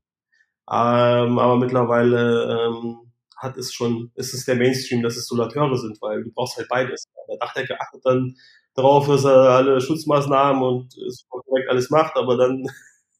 Ähm, 0.71 1.39
aber 1.39 1.57
mittlerweile 1.57 2.67
ähm, 2.67 3.04
hat 3.35 3.57
es 3.57 3.73
schon, 3.73 4.11
ist 4.15 4.33
es 4.33 4.45
der 4.45 4.55
Mainstream, 4.55 5.03
dass 5.03 5.17
es 5.17 5.27
Solateure 5.27 5.77
sind, 5.77 6.01
weil 6.01 6.23
du 6.23 6.31
brauchst 6.31 6.57
halt 6.57 6.69
beides. 6.69 7.05
Der 7.27 7.37
Dachdecker 7.37 7.77
achtet 7.79 8.05
dann 8.05 8.35
darauf, 8.75 9.07
dass 9.07 9.25
er 9.25 9.35
alle 9.35 9.81
Schutzmaßnahmen 9.81 10.61
und 10.61 10.97
es 10.97 11.25
korrekt 11.29 11.69
alles 11.69 11.89
macht, 11.89 12.15
aber 12.15 12.37
dann 12.37 12.67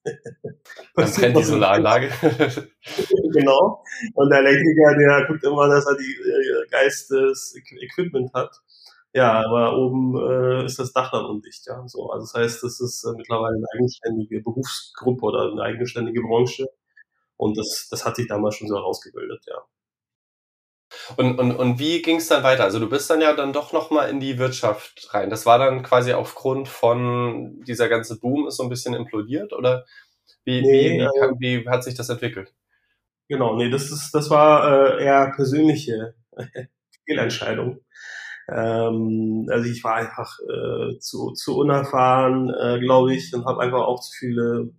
dann 0.95 1.11
brennt 1.11 1.37
die 1.37 1.43
Solaranlage. 1.43 2.09
genau. 3.33 3.83
Und 4.13 4.29
der 4.29 4.39
Elektriker, 4.39 4.95
der 4.97 5.27
guckt 5.27 5.43
immer, 5.43 5.67
dass 5.67 5.85
er 5.87 5.97
die 5.97 6.13
äh, 6.13 6.67
geistes 6.69 7.55
Equipment 7.55 8.33
hat. 8.33 8.55
Ja, 9.13 9.41
aber 9.45 9.77
oben 9.77 10.15
äh, 10.17 10.65
ist 10.65 10.77
das 10.77 10.91
Dach 10.91 11.09
dann 11.11 11.25
undicht, 11.25 11.65
ja. 11.67 11.87
So, 11.87 12.09
also 12.09 12.25
das 12.25 12.33
heißt, 12.33 12.63
das 12.63 12.81
ist 12.81 13.03
äh, 13.05 13.13
mittlerweile 13.15 13.55
eine 13.55 13.65
eigenständige 13.73 14.41
Berufsgruppe 14.41 15.25
oder 15.25 15.51
eine 15.51 15.61
eigenständige 15.61 16.21
Branche. 16.21 16.67
Und 17.37 17.57
das, 17.57 17.87
das 17.89 18.05
hat 18.05 18.17
sich 18.17 18.27
damals 18.27 18.55
schon 18.55 18.67
so 18.67 18.75
herausgebildet, 18.75 19.43
ja. 19.47 19.55
Und, 21.17 21.39
und, 21.39 21.51
und 21.55 21.79
wie 21.79 22.01
ging 22.01 22.17
es 22.17 22.27
dann 22.27 22.43
weiter? 22.43 22.63
Also 22.63 22.79
du 22.79 22.89
bist 22.89 23.09
dann 23.09 23.21
ja 23.21 23.33
dann 23.33 23.53
doch 23.53 23.73
nochmal 23.73 24.09
in 24.09 24.19
die 24.19 24.37
Wirtschaft 24.37 25.13
rein. 25.13 25.29
Das 25.29 25.45
war 25.45 25.59
dann 25.59 25.83
quasi 25.83 26.13
aufgrund 26.13 26.67
von 26.67 27.61
dieser 27.65 27.89
ganze 27.89 28.19
Boom 28.19 28.47
ist 28.47 28.57
so 28.57 28.63
ein 28.63 28.69
bisschen 28.69 28.93
implodiert 28.93 29.53
oder 29.53 29.85
wie, 30.45 30.61
nee, 30.61 30.91
wie, 30.91 30.97
wie, 30.97 31.01
äh, 31.01 31.09
kann, 31.19 31.35
wie 31.39 31.69
hat 31.69 31.83
sich 31.83 31.95
das 31.95 32.09
entwickelt? 32.09 32.53
Genau, 33.27 33.55
nee, 33.55 33.69
das 33.69 33.91
ist, 33.91 34.11
das 34.13 34.29
war 34.29 34.97
äh, 34.99 35.03
eher 35.03 35.31
persönliche 35.35 36.15
Fehlentscheidung. 37.07 37.81
Ähm, 38.49 39.47
also 39.49 39.69
ich 39.69 39.83
war 39.83 39.95
einfach 39.95 40.37
äh, 40.41 40.99
zu, 40.99 41.31
zu 41.33 41.57
unerfahren, 41.57 42.49
äh, 42.53 42.79
glaube 42.79 43.15
ich, 43.15 43.33
und 43.33 43.45
habe 43.45 43.61
einfach 43.61 43.81
auch 43.81 44.01
zu 44.01 44.11
viele 44.17 44.69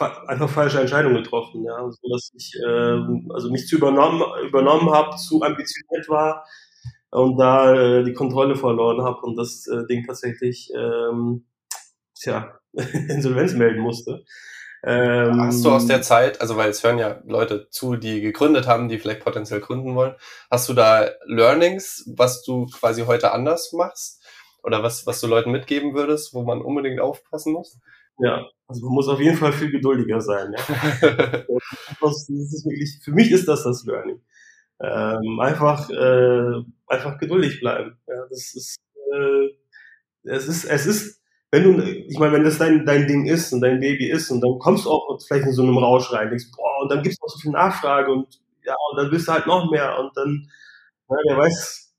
einfach 0.00 0.48
falsche 0.48 0.80
Entscheidungen 0.80 1.22
getroffen, 1.22 1.64
ja, 1.64 1.90
so 1.90 2.08
dass 2.12 2.30
ich 2.34 2.52
ähm, 2.66 3.30
also 3.32 3.50
mich 3.50 3.66
zu 3.66 3.76
übernommen 3.76 4.22
übernommen 4.46 4.90
habe, 4.90 5.16
zu 5.16 5.42
ambitioniert 5.42 6.08
war 6.08 6.44
und 7.10 7.36
da 7.38 7.74
äh, 7.74 8.04
die 8.04 8.12
Kontrolle 8.12 8.56
verloren 8.56 9.02
habe 9.02 9.20
und 9.22 9.36
das 9.36 9.66
äh, 9.66 9.86
Ding 9.86 10.04
tatsächlich 10.06 10.70
ähm, 10.74 11.46
tja, 12.14 12.58
Insolvenz 12.72 13.54
melden 13.54 13.80
musste. 13.80 14.24
Ähm, 14.84 15.40
hast 15.40 15.64
du 15.64 15.70
aus 15.70 15.86
der 15.86 16.02
Zeit, 16.02 16.40
also 16.40 16.56
weil 16.56 16.70
es 16.70 16.84
hören 16.84 16.98
ja 16.98 17.20
Leute 17.24 17.68
zu, 17.70 17.96
die 17.96 18.20
gegründet 18.20 18.66
haben, 18.68 18.88
die 18.88 18.98
vielleicht 18.98 19.24
potenziell 19.24 19.60
gründen 19.60 19.94
wollen, 19.94 20.14
hast 20.50 20.68
du 20.68 20.74
da 20.74 21.08
Learnings, 21.24 22.08
was 22.14 22.44
du 22.44 22.66
quasi 22.66 23.02
heute 23.02 23.32
anders 23.32 23.72
machst? 23.72 24.22
Oder 24.62 24.82
was, 24.82 25.06
was 25.06 25.20
du 25.20 25.28
Leuten 25.28 25.52
mitgeben 25.52 25.94
würdest, 25.94 26.34
wo 26.34 26.42
man 26.42 26.60
unbedingt 26.60 27.00
aufpassen 27.00 27.52
muss? 27.52 27.78
Ja, 28.18 28.46
also 28.68 28.86
man 28.86 28.94
muss 28.94 29.08
auf 29.08 29.20
jeden 29.20 29.36
Fall 29.36 29.52
viel 29.52 29.70
geduldiger 29.70 30.20
sein. 30.20 30.52
Ja? 30.52 30.58
das 32.00 32.28
ist 32.28 32.64
wirklich, 32.66 32.98
für 33.02 33.12
mich 33.12 33.30
ist 33.30 33.46
das 33.48 33.64
das 33.64 33.84
Learning. 33.84 34.20
Ähm, 34.80 35.40
einfach, 35.40 35.90
äh, 35.90 36.62
einfach 36.88 37.18
geduldig 37.18 37.60
bleiben. 37.60 37.98
Ja, 38.08 38.26
das 38.30 38.54
ist, 38.54 38.78
äh, 39.12 39.48
es 40.24 40.48
ist, 40.48 40.64
es 40.64 40.86
ist, 40.86 41.22
wenn 41.50 41.64
du, 41.64 41.82
ich 41.82 42.18
meine, 42.18 42.34
wenn 42.34 42.44
das 42.44 42.58
dein, 42.58 42.84
dein 42.86 43.06
Ding 43.06 43.26
ist 43.26 43.52
und 43.52 43.60
dein 43.62 43.80
Baby 43.80 44.10
ist 44.10 44.30
und 44.30 44.40
dann 44.42 44.58
kommst 44.58 44.86
du 44.86 44.90
auch 44.90 45.18
vielleicht 45.26 45.46
in 45.46 45.52
so 45.52 45.62
einem 45.62 45.78
Rausch 45.78 46.12
rein, 46.12 46.28
denkst, 46.30 46.46
boah, 46.56 46.82
und 46.82 46.90
dann 46.90 47.02
gibt's 47.02 47.20
noch 47.20 47.28
so 47.28 47.38
viel 47.38 47.52
Nachfrage 47.52 48.12
und 48.12 48.40
ja, 48.64 48.74
und 48.90 48.98
dann 48.98 49.10
willst 49.10 49.28
du 49.28 49.32
halt 49.32 49.46
noch 49.46 49.70
mehr 49.70 49.98
und 49.98 50.16
dann, 50.16 50.50
ja, 51.10 51.16
wer 51.28 51.38
weiß, 51.38 51.94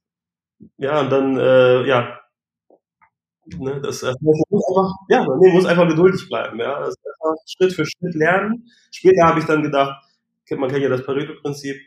ja, 0.78 1.02
und 1.02 1.10
dann, 1.12 1.38
äh, 1.40 1.88
ja, 1.88 2.20
Ne, 3.60 3.80
das, 3.82 4.02
das 4.02 4.16
man 4.20 4.34
muss 4.50 4.64
einfach, 4.68 4.94
ja, 5.10 5.24
man 5.24 5.54
muss 5.54 5.66
einfach 5.66 5.88
geduldig 5.88 6.28
bleiben. 6.28 6.60
Ja, 6.60 6.78
einfach 6.78 7.36
Schritt 7.46 7.74
für 7.74 7.86
Schritt 7.86 8.16
lernen. 8.16 8.66
Später 8.92 9.26
habe 9.26 9.40
ich 9.40 9.46
dann 9.46 9.64
gedacht, 9.64 10.04
man 10.52 10.70
kennt 10.70 10.84
ja 10.84 10.90
das 10.90 11.06
Pareto-Prinzip, 11.06 11.78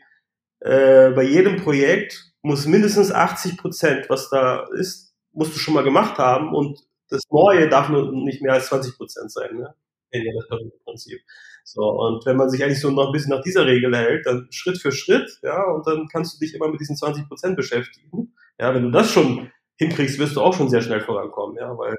äh, 0.61 1.11
bei 1.11 1.23
jedem 1.23 1.57
Projekt 1.57 2.31
muss 2.41 2.65
mindestens 2.65 3.11
80 3.11 3.57
Prozent, 3.57 4.09
was 4.09 4.29
da 4.29 4.65
ist, 4.75 5.13
musst 5.33 5.55
du 5.55 5.59
schon 5.59 5.73
mal 5.73 5.83
gemacht 5.83 6.17
haben 6.17 6.53
und 6.53 6.79
das 7.09 7.23
Neue 7.29 7.67
darf 7.69 7.89
nur 7.89 8.11
nicht 8.11 8.41
mehr 8.41 8.53
als 8.53 8.67
20 8.67 8.97
Prozent 8.97 9.31
sein. 9.31 9.55
Ne? 9.55 9.73
Ja 10.13 10.31
das 10.35 10.47
Pareto-Prinzip. 10.47 11.21
So, 11.63 11.83
und 11.83 12.25
wenn 12.25 12.37
man 12.37 12.49
sich 12.49 12.63
eigentlich 12.63 12.81
so 12.81 12.89
noch 12.91 13.07
ein 13.07 13.11
bisschen 13.11 13.31
nach 13.31 13.43
dieser 13.43 13.65
Regel 13.65 13.95
hält, 13.95 14.25
dann 14.25 14.47
Schritt 14.51 14.79
für 14.79 14.91
Schritt, 14.91 15.39
ja, 15.43 15.63
und 15.71 15.85
dann 15.87 16.07
kannst 16.11 16.35
du 16.35 16.39
dich 16.39 16.53
immer 16.55 16.67
mit 16.67 16.81
diesen 16.81 16.95
20 16.95 17.27
Prozent 17.27 17.55
beschäftigen. 17.55 18.33
Ja, 18.59 18.73
wenn 18.73 18.83
du 18.83 18.91
das 18.91 19.11
schon 19.11 19.51
hinkriegst, 19.81 20.19
wirst 20.19 20.35
du 20.35 20.41
auch 20.41 20.53
schon 20.53 20.69
sehr 20.69 20.81
schnell 20.81 21.01
vorankommen, 21.01 21.57
ja, 21.57 21.75
weil 21.77 21.97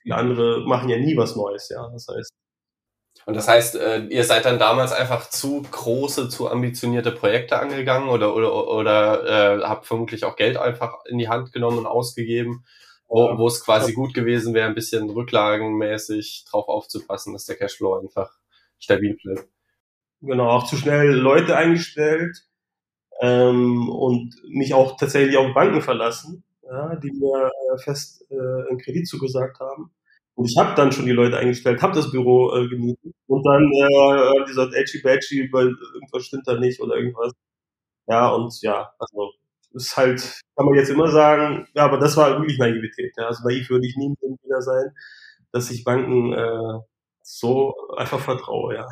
viele 0.00 0.16
andere 0.16 0.66
machen 0.66 0.88
ja 0.88 0.98
nie 0.98 1.16
was 1.16 1.36
Neues, 1.36 1.68
ja. 1.68 1.88
Das 1.92 2.06
heißt. 2.08 2.30
Und 3.26 3.34
das 3.34 3.48
heißt, 3.48 3.76
äh, 3.76 4.04
ihr 4.06 4.24
seid 4.24 4.44
dann 4.44 4.58
damals 4.58 4.92
einfach 4.92 5.30
zu 5.30 5.62
große, 5.70 6.28
zu 6.28 6.50
ambitionierte 6.50 7.12
Projekte 7.12 7.58
angegangen 7.58 8.08
oder 8.08 8.34
oder 8.34 8.68
oder 8.68 9.58
äh, 9.60 9.62
habt 9.62 9.86
vermutlich 9.86 10.24
auch 10.24 10.36
Geld 10.36 10.56
einfach 10.56 11.04
in 11.06 11.18
die 11.18 11.28
Hand 11.28 11.52
genommen 11.52 11.78
und 11.78 11.86
ausgegeben, 11.86 12.64
wo, 13.06 13.38
wo 13.38 13.46
es 13.46 13.64
quasi 13.64 13.92
gut 13.92 14.14
gewesen 14.14 14.52
wäre, 14.52 14.66
ein 14.68 14.74
bisschen 14.74 15.08
rücklagenmäßig 15.08 16.44
drauf 16.50 16.68
aufzupassen, 16.68 17.32
dass 17.32 17.46
der 17.46 17.56
Cashflow 17.56 17.98
einfach 17.98 18.30
stabil 18.78 19.16
bleibt. 19.22 19.48
Genau, 20.20 20.50
auch 20.50 20.66
zu 20.66 20.76
schnell 20.76 21.12
Leute 21.12 21.56
eingestellt 21.56 22.36
ähm, 23.20 23.88
und 23.88 24.34
mich 24.48 24.74
auch 24.74 24.96
tatsächlich 24.96 25.36
auf 25.36 25.54
Banken 25.54 25.82
verlassen 25.82 26.44
ja, 26.70 26.96
die 26.96 27.12
mir 27.12 27.50
äh, 27.50 27.78
fest 27.78 28.24
äh, 28.30 28.68
einen 28.68 28.78
Kredit 28.78 29.08
zugesagt 29.08 29.60
haben. 29.60 29.90
Und 30.34 30.46
ich 30.50 30.56
habe 30.58 30.74
dann 30.74 30.90
schon 30.90 31.06
die 31.06 31.12
Leute 31.12 31.36
eingestellt, 31.38 31.82
habe 31.82 31.94
das 31.94 32.10
Büro 32.10 32.54
äh, 32.54 32.68
gemietet 32.68 33.14
und 33.28 33.44
dann 33.44 33.70
äh, 33.72 34.44
gesagt, 34.46 34.74
edgy 34.74 35.00
badgy, 35.00 35.48
weil 35.52 35.68
irgendwas 35.94 36.24
stimmt 36.26 36.46
da 36.46 36.58
nicht 36.58 36.80
oder 36.80 36.96
irgendwas. 36.96 37.32
Ja, 38.08 38.30
und 38.30 38.52
ja, 38.62 38.92
also 38.98 39.32
ist 39.74 39.96
halt, 39.96 40.40
kann 40.56 40.66
man 40.66 40.74
jetzt 40.74 40.90
immer 40.90 41.10
sagen, 41.10 41.66
ja, 41.74 41.84
aber 41.84 41.98
das 41.98 42.16
war 42.16 42.38
wirklich 42.38 42.58
Naivität. 42.58 43.12
Ja. 43.16 43.26
Also 43.26 43.46
naiv 43.46 43.70
würde 43.70 43.86
ich 43.86 43.96
nie 43.96 44.14
wieder 44.20 44.62
sein, 44.62 44.94
dass 45.52 45.70
ich 45.70 45.84
Banken 45.84 46.32
äh, 46.32 46.80
so 47.22 47.74
einfach 47.96 48.20
vertraue, 48.20 48.74
ja. 48.74 48.88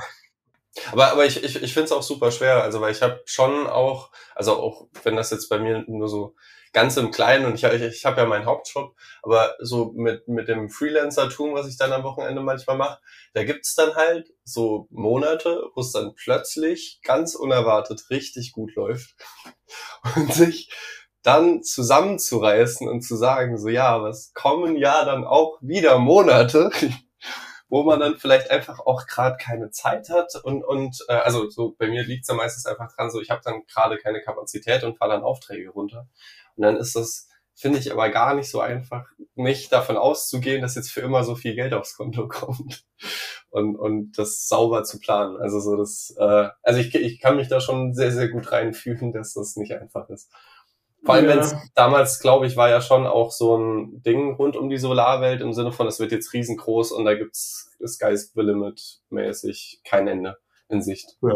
Aber, 0.90 1.12
aber 1.12 1.26
ich, 1.26 1.42
ich, 1.44 1.62
ich 1.62 1.74
finde 1.74 1.86
es 1.86 1.92
auch 1.92 2.02
super 2.02 2.30
schwer, 2.30 2.62
also 2.62 2.80
weil 2.80 2.92
ich 2.92 3.02
habe 3.02 3.22
schon 3.26 3.66
auch, 3.66 4.10
also 4.34 4.54
auch 4.54 4.88
wenn 5.04 5.16
das 5.16 5.30
jetzt 5.30 5.48
bei 5.48 5.58
mir 5.58 5.84
nur 5.86 6.08
so 6.08 6.34
ganz 6.72 6.96
im 6.96 7.10
Kleinen 7.10 7.44
und 7.44 7.54
ich, 7.54 7.64
ich, 7.64 7.82
ich 7.82 8.04
habe 8.04 8.20
ja 8.20 8.26
meinen 8.26 8.46
Hauptjob, 8.46 8.94
aber 9.22 9.54
so 9.60 9.92
mit, 9.94 10.26
mit 10.28 10.48
dem 10.48 10.70
Freelancer-Tum, 10.70 11.54
was 11.54 11.68
ich 11.68 11.76
dann 11.76 11.92
am 11.92 12.02
Wochenende 12.02 12.40
manchmal 12.40 12.76
mache, 12.76 12.98
da 13.34 13.44
gibt's 13.44 13.74
dann 13.74 13.94
halt 13.94 14.32
so 14.44 14.86
Monate, 14.90 15.64
wo 15.74 15.80
es 15.80 15.92
dann 15.92 16.14
plötzlich 16.14 17.00
ganz 17.02 17.34
unerwartet 17.34 18.08
richtig 18.10 18.52
gut 18.52 18.74
läuft 18.74 19.14
und 20.16 20.32
sich 20.32 20.72
dann 21.22 21.62
zusammenzureißen 21.62 22.88
und 22.88 23.02
zu 23.02 23.16
sagen, 23.16 23.56
so 23.58 23.68
ja, 23.68 24.04
es 24.08 24.32
kommen 24.34 24.76
ja 24.76 25.04
dann 25.04 25.24
auch 25.24 25.58
wieder 25.60 25.98
Monate, 25.98 26.70
wo 27.68 27.84
man 27.84 28.00
dann 28.00 28.18
vielleicht 28.18 28.50
einfach 28.50 28.80
auch 28.80 29.06
gerade 29.06 29.36
keine 29.36 29.70
Zeit 29.70 30.10
hat 30.10 30.34
und 30.42 30.64
und 30.64 30.98
äh, 31.08 31.14
also 31.14 31.48
so 31.48 31.74
bei 31.78 31.86
mir 31.86 32.02
liegt's 32.02 32.28
ja 32.28 32.34
meistens 32.34 32.66
einfach 32.66 32.94
dran, 32.94 33.10
so 33.10 33.20
ich 33.20 33.30
habe 33.30 33.40
dann 33.44 33.64
gerade 33.66 33.98
keine 33.98 34.20
Kapazität 34.20 34.82
und 34.84 34.98
fahre 34.98 35.12
dann 35.12 35.22
Aufträge 35.22 35.70
runter. 35.70 36.08
Und 36.56 36.62
dann 36.62 36.76
ist 36.76 36.96
das, 36.96 37.28
finde 37.54 37.78
ich, 37.78 37.92
aber 37.92 38.08
gar 38.10 38.34
nicht 38.34 38.50
so 38.50 38.60
einfach, 38.60 39.06
nicht 39.34 39.72
davon 39.72 39.96
auszugehen, 39.96 40.62
dass 40.62 40.74
jetzt 40.74 40.90
für 40.90 41.00
immer 41.00 41.24
so 41.24 41.34
viel 41.34 41.54
Geld 41.54 41.72
aufs 41.72 41.96
Konto 41.96 42.28
kommt 42.28 42.84
und, 43.50 43.76
und 43.76 44.18
das 44.18 44.48
sauber 44.48 44.84
zu 44.84 44.98
planen. 44.98 45.36
Also 45.36 45.60
so 45.60 45.76
das, 45.76 46.14
äh, 46.18 46.48
also 46.62 46.80
ich, 46.80 46.94
ich 46.94 47.20
kann 47.20 47.36
mich 47.36 47.48
da 47.48 47.60
schon 47.60 47.94
sehr, 47.94 48.12
sehr 48.12 48.28
gut 48.28 48.50
reinfühlen, 48.52 49.12
dass 49.12 49.34
das 49.34 49.56
nicht 49.56 49.72
einfach 49.72 50.08
ist. 50.08 50.30
Vor 51.04 51.16
allem, 51.16 51.24
ja. 51.24 51.30
wenn 51.32 51.38
es 51.40 51.54
damals, 51.74 52.20
glaube 52.20 52.46
ich, 52.46 52.56
war 52.56 52.68
ja 52.68 52.80
schon 52.80 53.06
auch 53.06 53.32
so 53.32 53.56
ein 53.56 54.02
Ding 54.02 54.34
rund 54.36 54.56
um 54.56 54.70
die 54.70 54.78
Solarwelt 54.78 55.40
im 55.40 55.52
Sinne 55.52 55.72
von, 55.72 55.88
es 55.88 55.98
wird 55.98 56.12
jetzt 56.12 56.32
riesengroß 56.32 56.92
und 56.92 57.04
da 57.04 57.14
gibt's 57.14 57.76
Sky's 57.84 58.32
the 58.34 58.40
Limit 58.40 59.00
mäßig 59.10 59.80
kein 59.84 60.06
Ende 60.06 60.36
in 60.68 60.80
Sicht. 60.80 61.16
Ja, 61.20 61.34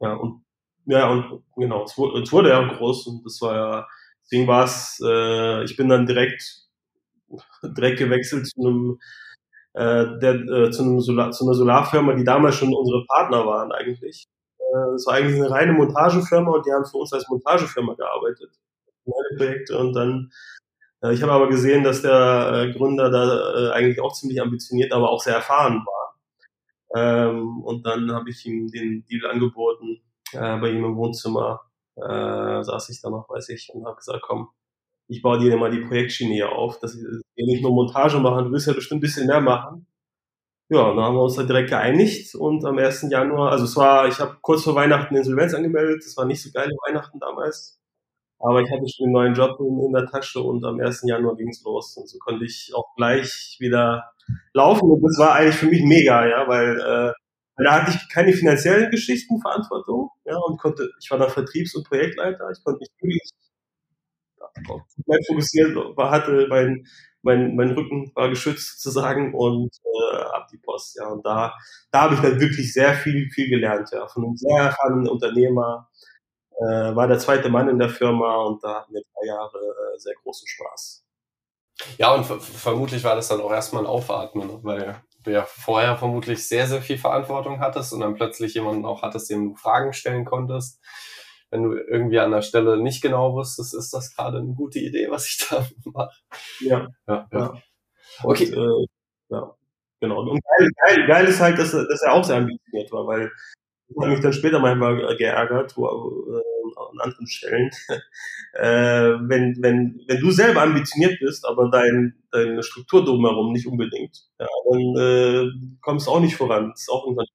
ja 0.00 0.14
und 0.14 0.44
ja 0.86 1.10
und 1.10 1.44
genau, 1.56 1.84
es 1.84 1.96
wurde, 1.98 2.22
es 2.22 2.32
wurde 2.32 2.50
ja 2.50 2.66
groß 2.66 3.06
und 3.06 3.24
das 3.26 3.40
war 3.42 3.54
ja 3.54 3.86
Deswegen 4.24 4.48
war 4.48 4.64
es, 4.64 5.00
äh, 5.04 5.64
ich 5.64 5.76
bin 5.76 5.88
dann 5.88 6.06
direkt, 6.06 6.42
direkt 7.62 7.98
gewechselt 7.98 8.46
zu 8.46 8.60
einem, 8.60 8.98
äh, 9.74 10.18
der, 10.20 10.34
äh, 10.34 10.70
zu, 10.70 10.82
einem 10.82 11.00
Solar, 11.00 11.30
zu 11.32 11.44
einer 11.44 11.54
Solarfirma, 11.54 12.14
die 12.14 12.24
damals 12.24 12.56
schon 12.56 12.74
unsere 12.74 13.04
Partner 13.06 13.46
waren 13.46 13.72
eigentlich. 13.72 14.26
Äh, 14.58 14.94
es 14.94 15.06
war 15.06 15.14
eigentlich 15.14 15.36
eine 15.36 15.50
reine 15.50 15.72
Montagefirma 15.72 16.50
und 16.52 16.66
die 16.66 16.72
haben 16.72 16.84
für 16.86 16.98
uns 16.98 17.12
als 17.12 17.28
Montagefirma 17.28 17.94
gearbeitet. 17.94 18.50
Und 19.76 19.92
dann 19.94 20.30
äh, 21.02 21.12
ich 21.12 21.22
habe 21.22 21.32
aber 21.32 21.48
gesehen, 21.48 21.84
dass 21.84 22.02
der 22.02 22.52
äh, 22.54 22.72
Gründer 22.72 23.10
da 23.10 23.72
eigentlich 23.72 24.00
auch 24.00 24.12
ziemlich 24.14 24.40
ambitioniert, 24.40 24.92
aber 24.92 25.10
auch 25.10 25.20
sehr 25.22 25.34
erfahren 25.34 25.84
war. 25.84 26.14
Ähm, 26.96 27.62
und 27.62 27.86
dann 27.86 28.12
habe 28.12 28.30
ich 28.30 28.46
ihm 28.46 28.68
den 28.68 29.04
Deal 29.06 29.26
angeboten, 29.30 30.00
bei 30.32 30.70
ihm 30.70 30.84
im 30.84 30.96
Wohnzimmer 30.96 31.60
äh, 31.96 32.62
saß 32.62 32.88
ich 32.90 33.00
da 33.00 33.10
noch, 33.10 33.28
weiß 33.28 33.48
ich, 33.50 33.70
und 33.72 33.84
habe 33.86 33.96
gesagt, 33.96 34.22
komm, 34.22 34.48
ich 35.08 35.22
baue 35.22 35.38
dir 35.38 35.56
mal 35.56 35.70
die 35.70 35.80
Projektschiene 35.80 36.34
hier 36.34 36.52
auf, 36.52 36.78
dass 36.78 36.96
wir 36.96 37.46
nicht 37.46 37.62
nur 37.62 37.72
Montage 37.72 38.18
machen, 38.18 38.46
du 38.46 38.52
willst 38.52 38.66
ja 38.66 38.72
bestimmt 38.72 38.98
ein 38.98 39.02
bisschen 39.02 39.26
mehr 39.26 39.40
machen. 39.40 39.86
Ja, 40.70 40.88
dann 40.94 41.00
haben 41.00 41.16
wir 41.16 41.22
uns 41.22 41.36
da 41.36 41.42
direkt 41.42 41.68
geeinigt 41.70 42.34
und 42.34 42.64
am 42.64 42.78
1. 42.78 43.08
Januar, 43.10 43.52
also 43.52 43.64
es 43.64 43.76
war, 43.76 44.08
ich 44.08 44.18
habe 44.18 44.38
kurz 44.40 44.64
vor 44.64 44.74
Weihnachten 44.74 45.14
Insolvenz 45.14 45.52
angemeldet, 45.54 46.02
das 46.04 46.16
war 46.16 46.24
nicht 46.24 46.42
so 46.42 46.50
geil 46.52 46.70
Weihnachten 46.86 47.20
damals, 47.20 47.78
aber 48.38 48.62
ich 48.62 48.70
hatte 48.70 48.84
schon 48.88 49.06
einen 49.06 49.12
neuen 49.12 49.34
Job 49.34 49.60
in, 49.60 49.78
in 49.84 49.92
der 49.92 50.06
Tasche 50.06 50.40
und 50.40 50.64
am 50.64 50.80
1. 50.80 51.02
Januar 51.06 51.36
ging's 51.36 51.62
los 51.64 51.96
und 51.98 52.08
so 52.08 52.18
konnte 52.18 52.46
ich 52.46 52.72
auch 52.74 52.94
gleich 52.96 53.56
wieder 53.60 54.10
laufen 54.54 54.90
und 54.90 55.02
das 55.02 55.18
war 55.18 55.34
eigentlich 55.34 55.56
für 55.56 55.66
mich 55.66 55.82
mega, 55.84 56.26
ja, 56.26 56.48
weil 56.48 56.80
äh, 56.80 57.12
da 57.56 57.72
hatte 57.82 57.92
ich 57.92 58.08
keine 58.08 58.32
finanziellen 58.32 58.90
Geschichten 58.90 59.40
Verantwortung, 59.40 60.10
ja, 60.24 60.36
und 60.36 60.58
konnte, 60.60 60.90
ich 61.00 61.10
war 61.10 61.18
da 61.18 61.28
Vertriebs- 61.28 61.74
und 61.74 61.86
Projektleiter, 61.86 62.50
ich 62.50 62.62
konnte 62.64 62.80
mich 62.80 62.90
wirklich 63.00 63.30
komplett 64.66 65.26
fokussieren, 65.26 65.74
war, 65.96 66.10
hatte 66.10 66.46
mein, 66.48 66.86
mein, 67.22 67.56
mein 67.56 67.70
Rücken 67.70 68.12
war 68.14 68.28
geschützt 68.28 68.82
sozusagen 68.82 69.34
und 69.34 69.70
äh, 69.84 70.16
ab 70.16 70.48
die 70.52 70.58
Post, 70.58 70.96
ja, 70.96 71.08
und 71.08 71.24
da, 71.24 71.54
da 71.90 72.02
habe 72.02 72.14
ich 72.14 72.20
dann 72.20 72.40
wirklich 72.40 72.72
sehr 72.72 72.94
viel, 72.94 73.30
viel 73.30 73.48
gelernt, 73.48 73.90
ja, 73.92 74.06
von 74.08 74.24
einem 74.24 74.36
sehr 74.36 74.64
erfahrenen 74.64 75.08
Unternehmer, 75.08 75.88
äh, 76.58 76.94
war 76.94 77.08
der 77.08 77.18
zweite 77.18 77.48
Mann 77.48 77.68
in 77.68 77.78
der 77.78 77.88
Firma 77.88 78.36
und 78.44 78.62
da 78.62 78.80
hatten 78.80 78.94
wir 78.94 79.02
drei 79.02 79.26
Jahre 79.28 79.58
äh, 79.58 79.98
sehr 79.98 80.14
großen 80.22 80.46
Spaß. 80.46 81.04
Ja, 81.98 82.14
und 82.14 82.24
vermutlich 82.24 83.02
war 83.02 83.16
das 83.16 83.28
dann 83.28 83.40
auch 83.40 83.50
erstmal 83.50 83.82
ein 83.82 83.88
Aufatmen, 83.88 84.62
weil 84.62 85.02
du 85.24 85.32
ja 85.32 85.44
vorher 85.44 85.96
vermutlich 85.96 86.46
sehr, 86.46 86.66
sehr 86.66 86.82
viel 86.82 86.98
Verantwortung 86.98 87.60
hattest 87.60 87.92
und 87.92 88.00
dann 88.00 88.14
plötzlich 88.14 88.54
jemanden 88.54 88.84
auch 88.84 89.02
hattest, 89.02 89.30
dem 89.30 89.50
du 89.50 89.56
Fragen 89.56 89.92
stellen 89.92 90.24
konntest. 90.24 90.80
Wenn 91.50 91.62
du 91.62 91.74
irgendwie 91.74 92.18
an 92.18 92.30
der 92.30 92.42
Stelle 92.42 92.76
nicht 92.78 93.02
genau 93.02 93.34
wusstest, 93.34 93.74
ist 93.74 93.92
das 93.92 94.14
gerade 94.14 94.38
eine 94.38 94.54
gute 94.54 94.78
Idee, 94.78 95.10
was 95.10 95.26
ich 95.26 95.46
da 95.50 95.66
mache. 95.84 96.14
Ja. 96.60 96.88
ja, 97.08 97.26
ja. 97.32 97.54
Okay. 98.22 98.54
Und, 98.54 98.84
äh, 98.84 98.86
ja, 99.30 99.54
genau. 100.00 100.20
Und 100.20 100.40
geil, 100.44 100.70
geil, 100.86 101.06
geil 101.06 101.26
ist 101.26 101.40
halt, 101.40 101.58
dass, 101.58 101.72
dass 101.72 102.02
er 102.02 102.12
auch 102.12 102.24
sehr 102.24 102.36
ambitioniert 102.36 102.92
war, 102.92 103.06
weil 103.06 103.30
hat 104.00 104.08
mich 104.08 104.20
dann 104.20 104.32
später 104.32 104.58
manchmal 104.58 105.16
geärgert, 105.16 105.76
wo, 105.76 105.86
äh, 105.86 106.54
an 106.76 107.00
anderen 107.00 107.26
Stellen. 107.26 107.70
äh, 108.54 109.28
wenn, 109.28 109.56
wenn, 109.60 110.00
wenn 110.06 110.20
du 110.20 110.30
selber 110.30 110.62
ambitioniert 110.62 111.18
bist, 111.20 111.46
aber 111.46 111.70
dein, 111.70 112.14
deine 112.30 112.62
Struktur 112.62 113.04
drumherum 113.04 113.52
nicht 113.52 113.66
unbedingt, 113.66 114.26
ja, 114.38 114.46
dann 114.70 114.96
äh, 114.96 115.50
kommst 115.80 116.06
du 116.06 116.10
auch 116.12 116.20
nicht 116.20 116.36
voran. 116.36 116.70
Das 116.70 116.82
ist 116.82 116.90
auch 116.90 117.04
irgendwann. 117.04 117.26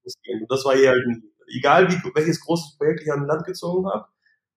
Und 0.41 0.51
das 0.51 0.65
war 0.65 0.75
hier 0.75 0.89
halt, 0.89 1.05
egal 1.47 1.89
wie, 1.89 1.97
welches 2.15 2.41
großes 2.41 2.77
Projekt 2.77 3.01
ich 3.01 3.11
an 3.11 3.25
Land 3.25 3.45
gezogen 3.45 3.87
habe, 3.87 4.05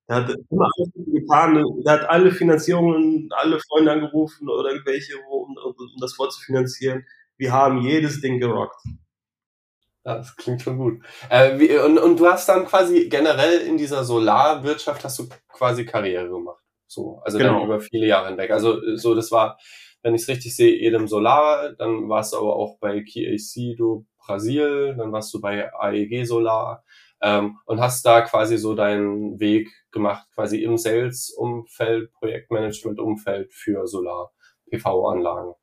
der 0.09 0.17
hat 0.17 0.37
immer 0.51 0.69
alles 0.77 0.91
getan, 1.07 1.65
der 1.85 1.93
hat 1.93 2.11
alle 2.11 2.33
Finanzierungen, 2.33 3.29
alle 3.31 3.61
Freunde 3.61 3.93
angerufen 3.93 4.49
oder 4.49 4.71
irgendwelche, 4.71 5.15
um, 5.31 5.57
um 5.57 5.75
das 6.01 6.15
vorzufinanzieren. 6.15 7.05
Wir 7.39 7.53
haben 7.53 7.83
jedes 7.83 8.21
Ding 8.21 8.39
gerockt. 8.39 8.81
Ja, 10.05 10.17
das 10.17 10.35
klingt 10.37 10.63
schon 10.63 10.79
gut. 10.79 11.01
Äh, 11.31 11.59
wie, 11.59 11.79
und, 11.79 11.99
und 11.99 12.19
du 12.19 12.27
hast 12.27 12.49
dann 12.49 12.67
quasi 12.67 13.09
generell 13.09 13.61
in 13.61 13.77
dieser 13.77 14.03
Solarwirtschaft 14.05 15.05
hast 15.05 15.19
du 15.19 15.29
quasi 15.49 15.85
Karriere 15.85 16.29
gemacht. 16.29 16.63
So, 16.89 17.21
also 17.25 17.39
genau. 17.39 17.55
dann 17.55 17.65
über 17.65 17.81
viele 17.81 18.07
Jahre 18.07 18.29
hinweg. 18.29 18.51
Also 18.51 18.97
so, 18.97 19.15
das 19.15 19.31
war, 19.31 19.59
wenn 20.03 20.15
ich 20.15 20.23
es 20.23 20.29
richtig 20.29 20.57
sehe, 20.57 20.77
Edem 20.77 21.07
Solar, 21.07 21.73
dann 21.75 22.09
warst 22.09 22.33
du 22.33 22.39
aber 22.39 22.57
auch 22.57 22.79
bei 22.81 23.01
KAC 23.01 23.77
do 23.79 24.05
Brasil, 24.19 24.95
dann 24.97 25.13
warst 25.13 25.33
du 25.35 25.41
bei 25.41 25.73
AEG 25.73 26.27
Solar 26.27 26.85
ähm, 27.23 27.59
und 27.67 27.81
hast 27.81 28.05
da 28.05 28.23
quasi 28.23 28.59
so 28.59 28.75
deinen 28.75 29.39
Weg 29.41 29.71
gemacht, 29.91 30.27
quasi 30.35 30.63
im 30.63 30.77
Sales-Umfeld, 30.77 32.13
Projektmanagement-Umfeld 32.13 33.53
für 33.53 33.87
Solar-PV-Anlagen. 33.87 35.55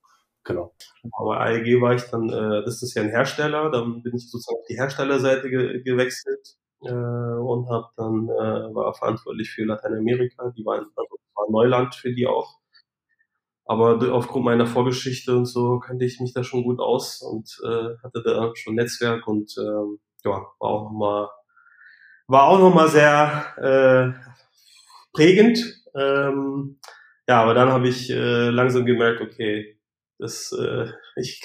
Genau. 0.50 0.74
Aber 1.14 1.40
AEG 1.40 1.82
war 1.82 1.94
ich 1.94 2.04
dann, 2.04 2.30
äh, 2.30 2.64
das 2.66 2.82
ist 2.84 2.94
ja 2.96 3.04
ein 3.04 3.10
Hersteller, 3.10 3.72
dann 3.72 4.04
bin 4.04 4.16
ich 4.16 4.30
sozusagen 4.30 4.60
auf 4.60 4.66
die 4.68 4.76
Herstellerseite 4.78 5.50
ge 5.50 5.82
gewechselt 5.84 6.58
äh, 6.82 6.90
und 6.92 7.70
habe 7.70 7.88
dann 7.96 8.28
äh, 8.30 8.76
war 8.76 8.94
verantwortlich 8.94 9.52
für 9.52 9.64
Lateinamerika. 9.66 10.52
Die 10.58 10.66
waren 10.66 10.86
also 10.96 11.16
war 11.36 11.50
Neuland 11.50 11.96
für 11.96 12.14
die 12.14 12.28
auch. 12.28 12.60
Aber 13.66 14.00
aufgrund 14.14 14.46
meiner 14.46 14.66
Vorgeschichte 14.66 15.36
und 15.38 15.46
so 15.46 15.80
kannte 15.80 16.04
ich 16.04 16.20
mich 16.20 16.34
da 16.34 16.44
schon 16.44 16.64
gut 16.64 16.80
aus 16.80 17.22
und 17.22 17.56
äh, 17.64 17.96
hatte 18.04 18.24
da 18.24 18.52
schon 18.56 18.76
Netzwerk 18.76 19.28
und 19.28 19.56
äh, 19.58 19.98
ja, 20.26 20.48
war 20.60 20.70
auch 20.70 20.92
mal 20.92 21.30
war 22.28 22.44
auch 22.48 22.60
noch 22.60 22.74
mal 22.74 22.88
sehr 22.88 23.46
äh, 23.58 24.30
prägend. 25.14 25.60
Ähm, 25.96 26.80
ja, 27.28 27.42
aber 27.42 27.54
dann 27.54 27.70
habe 27.70 27.88
ich 27.88 28.10
äh, 28.10 28.50
langsam 28.50 28.86
gemerkt, 28.86 29.22
okay, 29.22 29.79
das, 30.20 30.52
äh, 30.52 30.88
ich 31.16 31.42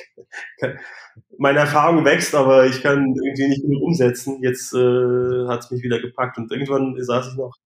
kann, 0.61 0.79
meine 1.39 1.61
Erfahrung 1.61 2.05
wächst, 2.05 2.35
aber 2.35 2.67
ich 2.67 2.83
kann 2.83 3.15
irgendwie 3.17 3.49
nicht 3.49 3.63
genug 3.63 3.83
umsetzen. 3.83 4.43
Jetzt 4.43 4.75
äh, 4.75 5.47
hat 5.49 5.61
es 5.61 5.71
mich 5.71 5.83
wieder 5.83 6.01
gepackt 6.01 6.39
und 6.39 6.51
irgendwann 6.53 6.97
saß 7.03 7.29
ich 7.31 7.37
noch 7.37 7.57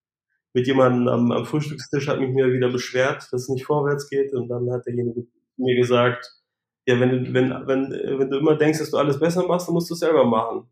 mit 0.54 0.66
jemandem 0.66 1.08
am, 1.08 1.32
am 1.32 1.46
Frühstückstisch, 1.46 2.08
hat 2.08 2.20
mich 2.20 2.30
mir 2.30 2.52
wieder 2.52 2.70
beschwert, 2.70 3.28
dass 3.32 3.42
es 3.42 3.48
nicht 3.48 3.66
vorwärts 3.66 4.08
geht 4.08 4.32
und 4.34 4.48
dann 4.48 4.70
hat 4.70 4.86
derjenige 4.86 5.26
mir 5.56 5.76
gesagt, 5.76 6.38
ja, 6.86 6.98
wenn 7.00 7.10
du, 7.10 7.34
wenn, 7.34 7.50
wenn, 7.66 7.90
wenn 7.90 8.30
du 8.30 8.38
immer 8.38 8.56
denkst, 8.56 8.78
dass 8.78 8.90
du 8.90 8.96
alles 8.98 9.18
besser 9.20 9.46
machst, 9.46 9.68
dann 9.68 9.74
musst 9.74 9.90
du 9.90 9.94
es 9.94 10.00
selber 10.00 10.24
machen. 10.24 10.70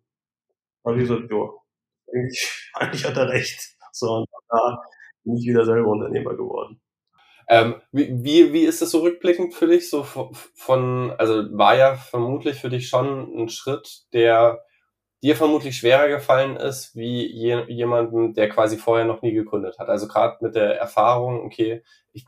Da 0.83 0.90
habe 0.90 1.02
ich 1.02 1.09
gesagt, 1.09 1.31
ja, 1.31 1.50
eigentlich, 2.12 2.71
eigentlich 2.75 3.05
hat 3.05 3.16
er 3.16 3.28
recht. 3.28 3.76
So, 3.93 4.09
und 4.19 4.28
da 4.49 4.83
bin 5.25 5.37
ich 5.37 5.47
wieder 5.47 5.64
selber 5.64 5.88
Unternehmer 5.90 6.35
geworden. 6.35 6.81
Ähm, 7.48 7.76
wie, 7.92 8.24
wie, 8.24 8.52
wie 8.52 8.64
ist 8.64 8.82
das 8.82 8.90
so 8.90 9.00
rückblickend 9.00 9.54
für 9.54 9.68
dich? 9.68 9.88
So 9.88 10.02
von, 10.04 11.12
also 11.12 11.44
war 11.56 11.76
ja 11.76 11.94
vermutlich 11.94 12.60
für 12.60 12.70
dich 12.70 12.88
schon 12.88 13.36
ein 13.36 13.48
Schritt, 13.48 14.04
der 14.12 14.64
dir 15.22 15.36
vermutlich 15.36 15.76
schwerer 15.76 16.08
gefallen 16.08 16.56
ist, 16.56 16.94
wie 16.94 17.26
je, 17.26 17.64
jemanden, 17.68 18.34
der 18.34 18.48
quasi 18.48 18.76
vorher 18.76 19.06
noch 19.06 19.22
nie 19.22 19.32
gegründet 19.32 19.78
hat. 19.78 19.88
Also 19.88 20.08
gerade 20.08 20.36
mit 20.40 20.54
der 20.54 20.78
Erfahrung, 20.78 21.44
okay, 21.44 21.82
ich 22.12 22.24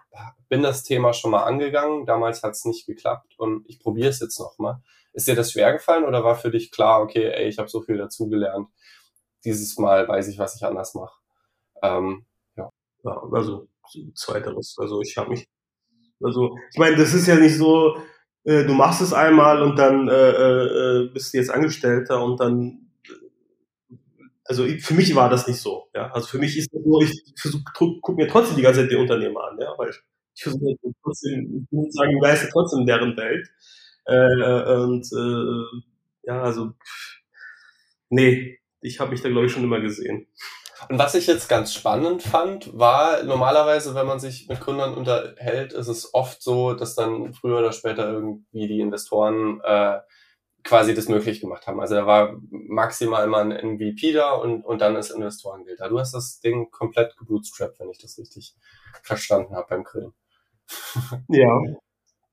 bin 0.48 0.62
das 0.62 0.82
Thema 0.82 1.12
schon 1.12 1.30
mal 1.30 1.44
angegangen, 1.44 2.06
damals 2.06 2.42
hat 2.42 2.52
es 2.52 2.64
nicht 2.64 2.86
geklappt 2.86 3.38
und 3.38 3.68
ich 3.68 3.78
probiere 3.80 4.08
es 4.08 4.20
jetzt 4.20 4.38
nochmal. 4.38 4.80
Ist 5.12 5.28
dir 5.28 5.34
das 5.34 5.52
schwer 5.52 5.72
gefallen 5.72 6.04
oder 6.04 6.24
war 6.24 6.36
für 6.36 6.50
dich 6.50 6.70
klar, 6.70 7.02
okay, 7.02 7.30
ey, 7.30 7.48
ich 7.48 7.58
habe 7.58 7.68
so 7.68 7.82
viel 7.82 7.98
dazugelernt, 7.98 8.68
dieses 9.44 9.78
Mal 9.78 10.08
weiß 10.08 10.28
ich, 10.28 10.38
was 10.38 10.56
ich 10.56 10.64
anders 10.64 10.94
mache? 10.94 11.18
Ähm, 11.82 12.26
ja. 12.56 12.70
ja, 13.04 13.22
also 13.32 13.68
zweiteres. 14.14 14.76
Also 14.78 15.00
ich 15.02 15.16
habe 15.16 15.30
mich, 15.30 15.46
also 16.22 16.56
ich 16.72 16.78
meine, 16.78 16.96
das 16.96 17.14
ist 17.14 17.26
ja 17.28 17.36
nicht 17.36 17.56
so, 17.56 17.96
äh, 18.44 18.64
du 18.64 18.74
machst 18.74 19.00
es 19.02 19.12
einmal 19.12 19.62
und 19.62 19.76
dann 19.78 20.08
äh, 20.08 20.30
äh, 21.04 21.10
bist 21.12 21.34
du 21.34 21.38
jetzt 21.38 21.50
Angestellter 21.50 22.22
und 22.24 22.40
dann, 22.40 22.90
also 24.44 24.66
für 24.80 24.94
mich 24.94 25.14
war 25.14 25.28
das 25.28 25.46
nicht 25.46 25.60
so. 25.60 25.88
Ja, 25.94 26.10
also 26.12 26.26
für 26.26 26.38
mich 26.38 26.56
ist 26.56 26.70
es 26.72 26.82
so, 26.82 27.00
ich 27.02 27.22
versuche, 27.36 27.64
guck 27.74 28.16
mir 28.16 28.28
trotzdem 28.28 28.56
die 28.56 28.62
ganze 28.62 28.80
Zeit 28.82 28.90
die 28.90 28.96
Unternehmer 28.96 29.44
an, 29.50 29.58
ja, 29.60 29.74
weil 29.76 29.90
ich, 29.90 29.96
ich 30.34 30.42
versuche 30.42 30.74
trotzdem, 31.02 31.66
ich 31.66 31.72
muss 31.72 31.92
sagen, 31.94 32.16
ich 32.16 32.22
leiste 32.22 32.48
trotzdem 32.52 32.86
deren 32.86 33.16
Welt. 33.16 33.48
Äh, 34.06 34.14
äh, 34.14 34.80
und 34.84 35.06
äh, 35.12 35.82
ja, 36.24 36.42
also 36.42 36.72
nee, 38.10 38.58
ich 38.80 39.00
habe 39.00 39.10
mich 39.10 39.22
da 39.22 39.28
glaube 39.28 39.46
ich 39.46 39.52
schon 39.52 39.64
immer 39.64 39.80
gesehen. 39.80 40.26
Und 40.88 40.98
was 40.98 41.14
ich 41.14 41.26
jetzt 41.26 41.48
ganz 41.48 41.74
spannend 41.74 42.22
fand, 42.22 42.78
war 42.78 43.22
normalerweise, 43.22 43.94
wenn 43.94 44.06
man 44.06 44.20
sich 44.20 44.48
mit 44.48 44.60
Gründern 44.60 44.94
unterhält, 44.94 45.72
ist 45.72 45.88
es 45.88 46.14
oft 46.14 46.42
so, 46.42 46.74
dass 46.74 46.94
dann 46.94 47.32
früher 47.34 47.58
oder 47.58 47.72
später 47.72 48.10
irgendwie 48.10 48.68
die 48.68 48.80
Investoren 48.80 49.60
äh, 49.62 49.98
quasi 50.64 50.94
das 50.94 51.08
möglich 51.08 51.40
gemacht 51.40 51.66
haben. 51.66 51.80
Also 51.80 51.94
da 51.94 52.06
war 52.06 52.36
maximal 52.50 53.26
mal 53.26 53.50
ein 53.50 53.74
MVP 53.74 54.12
da 54.12 54.32
und, 54.32 54.64
und 54.64 54.80
dann 54.80 54.96
ist 54.96 55.10
Investorengeld 55.10 55.80
da. 55.80 55.88
Du 55.88 55.98
hast 55.98 56.12
das 56.12 56.40
Ding 56.40 56.70
komplett 56.70 57.16
gebootstrapped, 57.16 57.80
wenn 57.80 57.90
ich 57.90 57.98
das 57.98 58.18
richtig 58.18 58.54
verstanden 59.02 59.54
habe 59.54 59.66
beim 59.68 59.84
Grillen. 59.84 60.12
Ja, 61.28 61.48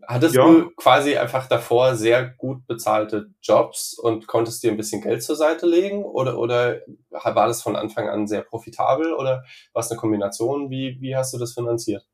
Hattest 0.07 0.35
ja. 0.35 0.45
du 0.45 0.71
quasi 0.75 1.17
einfach 1.17 1.47
davor 1.47 1.95
sehr 1.95 2.27
gut 2.27 2.65
bezahlte 2.67 3.33
Jobs 3.41 3.97
und 3.97 4.27
konntest 4.27 4.61
dir 4.63 4.71
ein 4.71 4.77
bisschen 4.77 5.01
Geld 5.01 5.23
zur 5.23 5.35
Seite 5.35 5.65
legen 5.65 6.03
oder, 6.03 6.37
oder 6.37 6.81
war 7.09 7.47
das 7.47 7.61
von 7.61 7.75
Anfang 7.75 8.09
an 8.09 8.27
sehr 8.27 8.41
profitabel 8.41 9.13
oder 9.13 9.43
war 9.73 9.81
es 9.81 9.91
eine 9.91 9.99
Kombination? 9.99 10.69
Wie, 10.69 10.97
wie 11.01 11.15
hast 11.15 11.33
du 11.33 11.37
das 11.37 11.53
finanziert? 11.53 12.05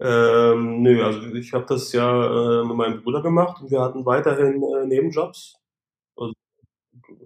Ähm, 0.00 0.82
nö, 0.82 1.04
also 1.04 1.34
ich 1.34 1.52
habe 1.52 1.66
das 1.66 1.92
ja 1.92 2.60
äh, 2.60 2.64
mit 2.64 2.76
meinem 2.76 3.02
Bruder 3.02 3.20
gemacht 3.20 3.60
und 3.60 3.70
wir 3.70 3.80
hatten 3.80 4.06
weiterhin 4.06 4.62
äh, 4.62 4.86
Nebenjobs. 4.86 5.56
Also, 6.16 6.32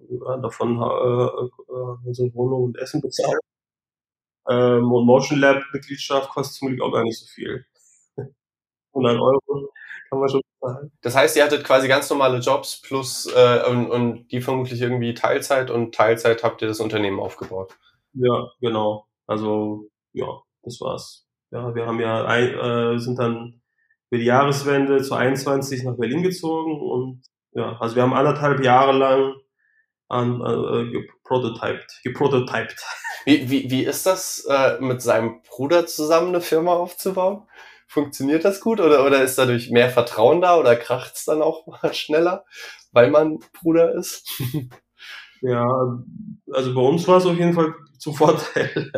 ja, 0.09 0.37
davon 0.37 0.77
äh, 0.77 0.81
äh, 0.81 1.97
unsere 2.05 2.33
Wohnung 2.33 2.63
und 2.63 2.77
Essen 2.79 3.01
bezahlt. 3.01 3.39
Ähm, 4.49 4.91
und 4.91 5.05
Motion 5.05 5.39
Lab 5.39 5.63
Mitgliedschaft 5.71 6.29
kostet 6.29 6.55
zum 6.57 6.69
Glück 6.69 6.81
auch 6.81 6.91
gar 6.91 7.03
nicht 7.03 7.19
so 7.19 7.25
viel. 7.27 7.65
100 8.93 9.19
Euro 9.19 9.69
kann 10.09 10.19
man 10.19 10.29
schon 10.29 10.41
bezahlen. 10.61 10.91
Das 11.01 11.15
heißt, 11.15 11.35
ihr 11.37 11.43
hattet 11.43 11.63
quasi 11.63 11.87
ganz 11.87 12.09
normale 12.09 12.39
Jobs 12.39 12.81
plus 12.81 13.25
äh, 13.35 13.63
und, 13.69 13.89
und 13.89 14.27
die 14.31 14.41
vermutlich 14.41 14.81
irgendwie 14.81 15.13
Teilzeit 15.13 15.71
und 15.71 15.95
Teilzeit 15.95 16.43
habt 16.43 16.61
ihr 16.61 16.67
das 16.67 16.79
Unternehmen 16.79 17.19
aufgebaut. 17.19 17.75
Ja, 18.13 18.49
genau. 18.61 19.07
Also 19.27 19.89
ja, 20.13 20.41
das 20.63 20.79
war's. 20.81 21.27
Ja, 21.51 21.73
wir 21.75 21.85
haben 21.85 21.99
ja 21.99 22.25
ein, 22.25 22.53
äh, 22.53 22.99
sind 22.99 23.19
dann 23.19 23.61
für 24.09 24.17
die 24.17 24.25
Jahreswende 24.25 25.01
zu 25.01 25.15
21 25.15 25.83
nach 25.83 25.97
Berlin 25.97 26.23
gezogen 26.23 26.79
und 26.79 27.23
ja, 27.53 27.77
also 27.79 27.95
wir 27.95 28.03
haben 28.03 28.13
anderthalb 28.13 28.63
Jahre 28.63 28.91
lang 28.91 29.35
an, 30.07 30.41
äh, 30.41 30.91
geprototyped, 30.91 32.01
geprototyped. 32.03 32.75
Wie, 33.25 33.49
wie, 33.49 33.71
wie 33.71 33.83
ist 33.83 34.05
das, 34.05 34.45
äh, 34.49 34.77
mit 34.79 35.01
seinem 35.01 35.41
Bruder 35.43 35.85
zusammen 35.85 36.29
eine 36.29 36.41
Firma 36.41 36.73
aufzubauen? 36.73 37.47
Funktioniert 37.87 38.45
das 38.45 38.61
gut 38.61 38.79
oder, 38.79 39.05
oder 39.05 39.23
ist 39.23 39.37
dadurch 39.37 39.69
mehr 39.69 39.89
Vertrauen 39.89 40.41
da 40.41 40.57
oder 40.57 40.75
kracht 40.75 41.15
es 41.15 41.25
dann 41.25 41.41
auch 41.41 41.67
mal 41.83 41.93
schneller, 41.93 42.45
weil 42.91 43.09
man 43.11 43.39
Bruder 43.61 43.93
ist? 43.95 44.27
ja, 45.41 45.67
also 46.51 46.73
bei 46.73 46.81
uns 46.81 47.07
war 47.07 47.17
es 47.17 47.25
auf 47.25 47.37
jeden 47.37 47.53
Fall 47.53 47.73
zum 47.97 48.13
Vorteil. 48.15 48.91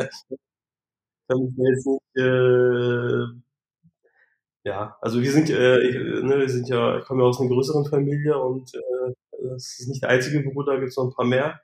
Damit 1.28 1.52
wir 1.56 1.70
jetzt 1.70 1.86
äh, 2.16 3.40
ja, 4.66 4.96
also 5.00 5.22
wir 5.22 5.30
sind, 5.30 5.48
äh, 5.48 5.78
ich, 5.80 5.94
ne, 6.24 6.38
wir 6.38 6.48
sind 6.48 6.68
ja, 6.68 6.98
ich 6.98 7.04
komme 7.04 7.22
ja 7.22 7.28
aus 7.28 7.40
einer 7.40 7.50
größeren 7.50 7.84
Familie 7.84 8.36
und 8.36 8.74
äh, 8.74 9.12
das 9.54 9.78
ist 9.78 9.88
nicht 9.88 10.02
der 10.02 10.10
einzige 10.10 10.40
Bruder, 10.40 10.72
da 10.72 10.78
gibt 10.80 10.90
es 10.90 10.96
noch 10.96 11.04
ein 11.04 11.14
paar 11.14 11.24
mehr. 11.24 11.60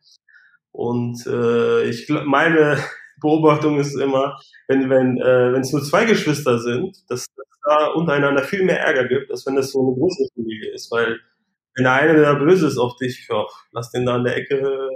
Und 0.70 1.26
äh, 1.26 1.82
ich 1.84 2.08
meine, 2.08 2.78
Beobachtung 3.22 3.78
ist 3.78 3.94
immer, 3.94 4.38
wenn 4.68 4.90
wenn 4.90 5.18
äh, 5.18 5.52
wenn 5.52 5.62
es 5.62 5.72
nur 5.72 5.82
zwei 5.82 6.04
Geschwister 6.04 6.58
sind, 6.58 6.96
dass 7.08 7.20
es 7.20 7.26
da 7.64 7.86
untereinander 7.88 8.42
viel 8.42 8.64
mehr 8.64 8.80
Ärger 8.80 9.06
gibt, 9.08 9.30
als 9.30 9.46
wenn 9.46 9.56
das 9.56 9.72
so 9.72 9.80
eine 9.80 9.96
große 9.96 10.28
Familie 10.34 10.72
ist, 10.72 10.90
weil 10.90 11.20
wenn 11.74 11.84
der 11.84 11.92
eine 11.94 12.20
da 12.20 12.34
böse 12.34 12.66
ist 12.66 12.78
auf 12.78 12.96
dich, 12.96 13.26
ja, 13.30 13.46
lass 13.72 13.90
den 13.90 14.06
da 14.06 14.16
in 14.16 14.24
der 14.24 14.36
Ecke 14.36 14.88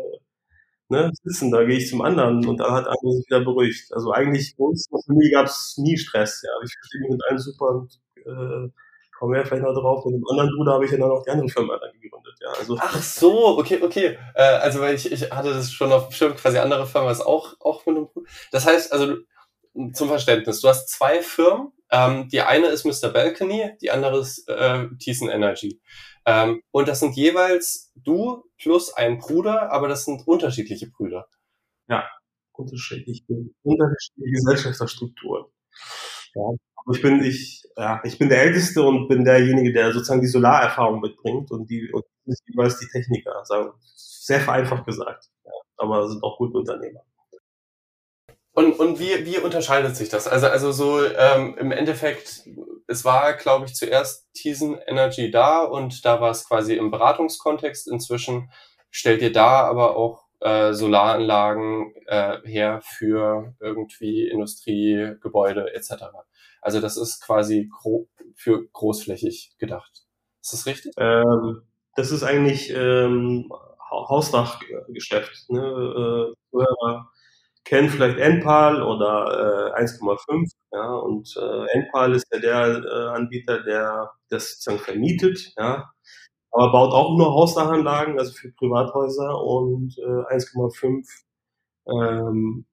ne, 0.89 1.11
sitzen, 1.23 1.51
da 1.51 1.65
gehe 1.65 1.79
ich 1.79 1.89
zum 1.89 2.03
anderen 2.03 2.47
und 2.47 2.59
dann 2.59 2.73
hat 2.73 2.87
andere 2.87 3.12
sich 3.12 3.27
wieder 3.27 3.45
beruhigt. 3.45 3.93
Also 3.93 4.12
eigentlich 4.12 4.55
bei 4.57 4.65
uns 4.65 4.87
in 4.91 4.97
der 4.97 5.05
Familie 5.07 5.31
gab 5.33 5.47
es 5.47 5.77
nie 5.79 5.97
Stress, 5.97 6.43
ja. 6.45 6.51
Ich 6.65 6.75
verstehe 6.75 7.01
mich 7.03 7.11
mit 7.11 7.25
allen 7.29 7.39
super 7.39 7.67
und 7.71 8.01
äh, 8.17 8.71
komme 9.19 9.39
ja 9.39 9.45
vielleicht 9.45 9.65
noch 9.65 9.75
drauf. 9.75 10.05
Und 10.05 10.13
mit 10.13 10.21
dem 10.23 10.29
anderen 10.29 10.51
Bruder 10.57 10.73
habe 10.75 10.85
ich 10.85 10.91
ja 10.91 10.99
dann 10.99 11.11
auch 11.11 11.23
die 11.23 11.31
andere 11.31 11.49
Firma 11.49 11.79
dann 11.79 11.93
gegründet. 12.01 12.35
Ja, 12.41 12.51
also 12.51 12.77
Ach 12.81 13.03
so, 13.03 13.59
okay, 13.59 13.81
okay. 13.83 14.19
Äh, 14.35 14.43
also 14.43 14.81
weil 14.81 14.95
ich, 14.95 15.11
ich 15.11 15.31
hatte 15.31 15.55
das 15.55 15.73
schon 15.73 15.93
auf 15.93 16.17
dem 16.17 16.35
quasi 16.37 16.59
andere 16.59 16.87
Firma 16.87 17.11
ist 17.11 17.23
auch, 17.23 17.55
auch 17.61 17.87
mit 17.87 17.97
einem 17.97 18.07
Bruder. 18.09 18.29
Das 18.51 18.67
heißt, 18.67 18.93
also 18.93 19.17
zum 19.93 20.09
Verständnis, 20.09 20.61
du 20.61 20.69
hast 20.69 20.89
zwei 20.89 21.23
Firmen. 21.23 21.73
Ähm, 21.91 22.29
die 22.29 22.41
eine 22.41 22.67
ist 22.67 22.85
Mr. 22.85 23.11
Balcony, 23.11 23.71
die 23.81 23.91
andere 23.91 24.19
ist 24.19 24.49
äh, 24.49 24.89
Thiessen 24.99 25.29
Energy. 25.29 25.81
Ähm, 26.25 26.61
und 26.73 26.89
das 26.89 27.01
sind 27.01 27.15
jeweils 27.15 27.93
du 27.95 28.45
plus 28.59 28.93
ein 28.93 29.19
Bruder, 29.19 29.71
aber 29.71 29.87
das 29.87 30.05
sind 30.05 30.27
unterschiedliche 30.27 30.91
Brüder. 30.91 31.29
Ja, 31.89 32.09
unterschiedliche, 32.53 33.23
unterschiedliche 33.63 34.33
Gesellschaftsstrukturen. 34.33 35.45
Ja, 36.35 36.43
ich 36.92 37.03
bin, 37.03 37.22
ich, 37.22 37.64
ja, 37.77 38.01
ich 38.05 38.18
bin 38.18 38.29
der 38.29 38.42
Älteste 38.42 38.83
und 38.83 39.09
bin 39.09 39.25
derjenige, 39.25 39.72
der 39.72 39.92
sozusagen 39.92 40.20
die 40.20 40.29
Solarerfahrung 40.29 41.01
mitbringt 41.01 41.51
und 41.51 41.68
die, 41.68 41.90
und 41.92 42.05
jeweils 42.46 42.79
die 42.79 42.87
Techniker. 42.87 43.37
Also 43.37 43.72
sehr 43.94 44.40
vereinfacht 44.40 44.87
gesagt. 44.87 45.27
Ja, 45.44 45.53
aber 45.77 46.09
sind 46.09 46.22
auch 46.22 46.38
gute 46.38 46.59
Unternehmer. 46.59 47.01
Und, 48.53 48.79
und 48.79 48.99
wie, 48.99 49.27
wie 49.27 49.38
unterscheidet 49.38 49.96
sich 49.96 50.09
das? 50.09 50.27
Also, 50.27 50.46
also 50.46 50.72
so 50.72 51.05
ähm, 51.05 51.57
im 51.59 51.72
Endeffekt, 51.72 52.49
es 52.87 53.05
war, 53.05 53.35
glaube 53.35 53.66
ich, 53.66 53.75
zuerst 53.75 54.33
Tizen 54.33 54.79
Energy 54.87 55.31
da 55.31 55.62
und 55.62 56.07
da 56.07 56.22
war 56.22 56.31
es 56.31 56.49
quasi 56.49 56.75
im 56.75 56.90
Beratungskontext. 56.90 57.87
Inzwischen 57.87 58.51
stellt 58.90 59.20
ihr 59.20 59.33
da 59.33 59.66
aber 59.66 59.96
auch 59.96 60.25
äh, 60.40 60.72
Solaranlagen 60.72 61.94
äh, 62.07 62.38
her 62.44 62.81
für 62.83 63.55
irgendwie 63.61 64.27
Industrie, 64.27 65.16
Gebäude 65.20 65.75
etc. 65.75 66.05
Also 66.67 66.81
das 66.81 66.97
ist 66.97 67.23
quasi 67.25 67.71
gro 67.73 68.09
für 68.35 68.67
großflächig 68.73 69.55
gedacht. 69.57 70.05
Ist 70.43 70.53
das 70.53 70.67
richtig? 70.67 70.93
Ähm, 70.99 71.63
das 71.95 72.11
ist 72.11 72.25
eigentlich 72.25 72.71
ähm, 72.75 73.53
Hausdachgeschäft. 73.89 75.49
Ne? 75.49 76.35
Äh, 76.53 76.63
kennen 77.63 77.89
vielleicht 77.89 78.19
Enpal 78.19 78.83
oder 78.83 79.75
äh, 79.77 79.81
1,5. 79.81 80.51
Ja, 80.73 80.93
und 80.97 81.37
äh, 81.37 81.67
Enpal 81.79 82.15
ist 82.17 82.27
ja 82.33 82.41
der 82.41 82.83
äh, 82.85 83.17
Anbieter, 83.17 83.63
der 83.63 84.11
das 84.29 84.55
sozusagen 84.55 84.81
vermietet, 84.83 85.53
ja, 85.57 85.89
aber 86.51 86.73
baut 86.73 86.93
auch 86.93 87.17
nur 87.17 87.33
Hausdachanlagen, 87.33 88.19
also 88.19 88.33
für 88.33 88.51
Privathäuser 88.53 89.41
und 89.41 89.97
äh, 89.99 90.35
1,5 90.35 91.07
ähm, 91.87 92.67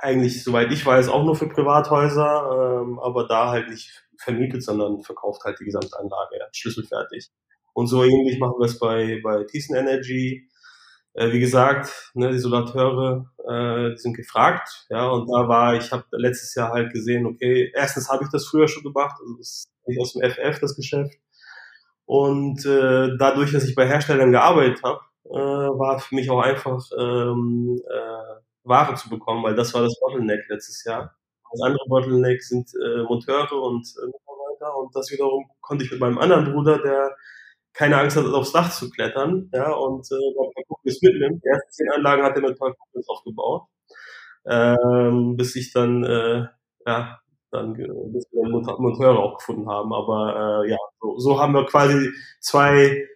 eigentlich, 0.00 0.42
soweit 0.42 0.72
ich 0.72 0.84
weiß, 0.84 1.08
auch 1.08 1.24
nur 1.24 1.36
für 1.36 1.48
Privathäuser, 1.48 2.82
ähm, 2.82 2.98
aber 2.98 3.26
da 3.26 3.50
halt 3.50 3.68
nicht 3.68 4.04
vermietet, 4.18 4.62
sondern 4.62 5.02
verkauft 5.02 5.42
halt 5.44 5.58
die 5.60 5.64
gesamte 5.64 5.98
Anlage, 5.98 6.38
ja, 6.38 6.46
schlüsselfertig. 6.52 7.30
Und 7.74 7.86
so 7.86 8.04
ähnlich 8.04 8.38
machen 8.38 8.58
wir 8.58 8.66
es 8.66 8.78
bei, 8.78 9.20
bei 9.22 9.44
Thyssen 9.44 9.76
Energy. 9.76 10.48
Äh, 11.14 11.32
wie 11.32 11.40
gesagt, 11.40 12.12
ne, 12.14 12.30
die 12.30 12.38
Solateure, 12.38 13.26
äh, 13.48 13.96
sind 13.96 14.16
gefragt, 14.16 14.86
ja, 14.88 15.08
und 15.08 15.28
da 15.28 15.48
war, 15.48 15.74
ich 15.76 15.92
habe 15.92 16.04
letztes 16.12 16.54
Jahr 16.54 16.72
halt 16.72 16.92
gesehen, 16.92 17.26
okay, 17.26 17.70
erstens 17.74 18.08
habe 18.08 18.24
ich 18.24 18.30
das 18.30 18.46
früher 18.46 18.68
schon 18.68 18.82
gemacht, 18.82 19.16
also 19.20 19.36
das 19.36 19.64
ist 19.86 19.98
aus 20.00 20.12
dem 20.14 20.22
FF 20.22 20.58
das 20.60 20.76
Geschäft. 20.76 21.14
Und 22.06 22.64
äh, 22.66 23.16
dadurch, 23.18 23.52
dass 23.52 23.64
ich 23.64 23.74
bei 23.74 23.86
Herstellern 23.86 24.32
gearbeitet 24.32 24.82
habe, 24.82 25.00
äh, 25.24 25.30
war 25.30 25.98
für 25.98 26.14
mich 26.14 26.30
auch 26.30 26.40
einfach 26.40 26.84
ähm, 26.98 27.80
äh, 27.88 28.40
Ware 28.64 28.94
zu 28.96 29.08
bekommen, 29.08 29.42
weil 29.44 29.54
das 29.54 29.74
war 29.74 29.82
das 29.82 29.98
Bottleneck 30.00 30.48
letztes 30.48 30.84
Jahr. 30.84 31.14
Das 31.50 31.60
andere 31.62 31.84
Bottleneck 31.88 32.42
sind 32.42 32.70
äh, 32.74 33.02
Monteure 33.02 33.52
und 33.62 33.86
äh, 34.02 34.06
Mitarbeiter 34.06 34.76
und 34.78 34.94
das 34.96 35.10
wiederum 35.10 35.44
konnte 35.60 35.84
ich 35.84 35.90
mit 35.90 36.00
meinem 36.00 36.18
anderen 36.18 36.52
Bruder, 36.52 36.78
der 36.78 37.16
keine 37.74 37.98
Angst 37.98 38.16
hat, 38.16 38.26
aufs 38.26 38.52
Dach 38.52 38.70
zu 38.70 38.90
klettern, 38.90 39.50
ja, 39.52 39.72
und 39.72 40.06
äh, 40.10 40.14
ein 40.14 40.64
Kumpels 40.68 41.00
mitnimmt. 41.02 41.42
Die 41.44 41.48
ersten 41.48 41.70
zehn 41.72 41.90
Anlagen 41.90 42.22
hat 42.22 42.36
er 42.36 42.42
mit 42.42 42.50
ein 42.50 42.74
Kumpels 42.76 43.08
aufgebaut, 43.08 43.62
ähm, 44.46 45.36
bis 45.36 45.56
ich 45.56 45.72
dann, 45.72 46.04
äh, 46.04 46.46
ja, 46.86 47.18
dann 47.50 47.74
bis 47.74 48.26
wir 48.32 48.48
Monteure 48.78 49.18
auch 49.18 49.38
gefunden 49.38 49.68
haben. 49.68 49.92
Aber 49.92 50.64
äh, 50.64 50.70
ja, 50.70 50.78
so, 51.00 51.18
so 51.18 51.40
haben 51.40 51.54
wir 51.54 51.66
quasi 51.66 52.10
zwei 52.40 53.06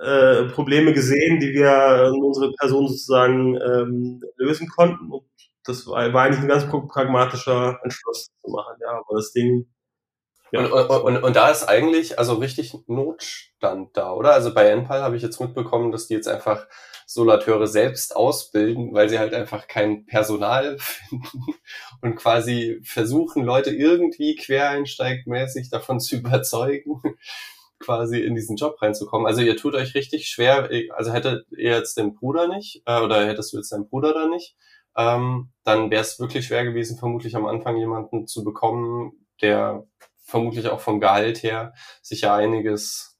äh, 0.00 0.44
Probleme 0.44 0.92
gesehen, 0.92 1.40
die 1.40 1.52
wir 1.52 2.12
in 2.14 2.22
unsere 2.22 2.52
Person 2.52 2.88
sozusagen 2.88 3.56
ähm, 3.56 4.22
lösen 4.36 4.68
konnten. 4.68 5.10
Und 5.10 5.24
das 5.64 5.86
war, 5.86 6.12
war 6.12 6.24
eigentlich 6.24 6.40
ein 6.40 6.48
ganz 6.48 6.66
pragmatischer 6.68 7.78
Entschluss 7.82 8.30
zu 8.42 8.50
machen. 8.50 8.76
Ja, 8.80 8.90
aber 8.90 9.16
das 9.16 9.32
Ding 9.32 9.66
ja. 10.52 10.64
Und, 10.64 10.72
und, 10.72 11.02
und, 11.02 11.22
und 11.22 11.36
da 11.36 11.48
ist 11.50 11.64
eigentlich 11.64 12.18
also 12.18 12.34
richtig 12.34 12.74
Notstand 12.88 13.96
da, 13.96 14.12
oder? 14.12 14.32
Also 14.32 14.52
bei 14.52 14.66
Enpal 14.66 15.02
habe 15.02 15.16
ich 15.16 15.22
jetzt 15.22 15.40
mitbekommen, 15.40 15.92
dass 15.92 16.08
die 16.08 16.14
jetzt 16.14 16.26
einfach 16.28 16.66
Solateure 17.06 17.66
selbst 17.66 18.14
ausbilden, 18.14 18.92
weil 18.92 19.08
sie 19.08 19.18
halt 19.18 19.34
einfach 19.34 19.68
kein 19.68 20.06
Personal 20.06 20.76
finden 20.80 21.54
und 22.02 22.16
quasi 22.16 22.80
versuchen, 22.82 23.44
Leute 23.44 23.70
irgendwie 23.70 24.34
quereinsteigmäßig 24.34 25.70
davon 25.70 26.00
zu 26.00 26.16
überzeugen, 26.16 27.00
quasi 27.80 28.20
in 28.20 28.34
diesen 28.34 28.56
Job 28.56 28.80
reinzukommen. 28.80 29.26
Also 29.26 29.40
ihr 29.40 29.56
tut 29.56 29.74
euch 29.74 29.94
richtig 29.94 30.28
schwer, 30.28 30.68
also 30.94 31.12
hättet 31.12 31.46
ihr 31.50 31.72
jetzt 31.72 31.96
den 31.96 32.14
Bruder 32.14 32.46
nicht, 32.46 32.82
äh, 32.86 33.00
oder 33.00 33.26
hättest 33.26 33.52
du 33.52 33.56
jetzt 33.56 33.72
deinen 33.72 33.88
Bruder 33.88 34.12
da 34.14 34.28
nicht, 34.28 34.56
ähm, 34.96 35.50
dann 35.64 35.90
wäre 35.90 36.02
es 36.02 36.20
wirklich 36.20 36.46
schwer 36.46 36.64
gewesen, 36.64 36.98
vermutlich 36.98 37.34
am 37.34 37.46
Anfang 37.46 37.76
jemanden 37.76 38.26
zu 38.26 38.44
bekommen, 38.44 39.26
der 39.42 39.86
vermutlich 40.22 40.68
auch 40.68 40.80
vom 40.80 41.00
Gehalt 41.00 41.42
her 41.42 41.74
sicher 42.02 42.34
einiges 42.34 43.18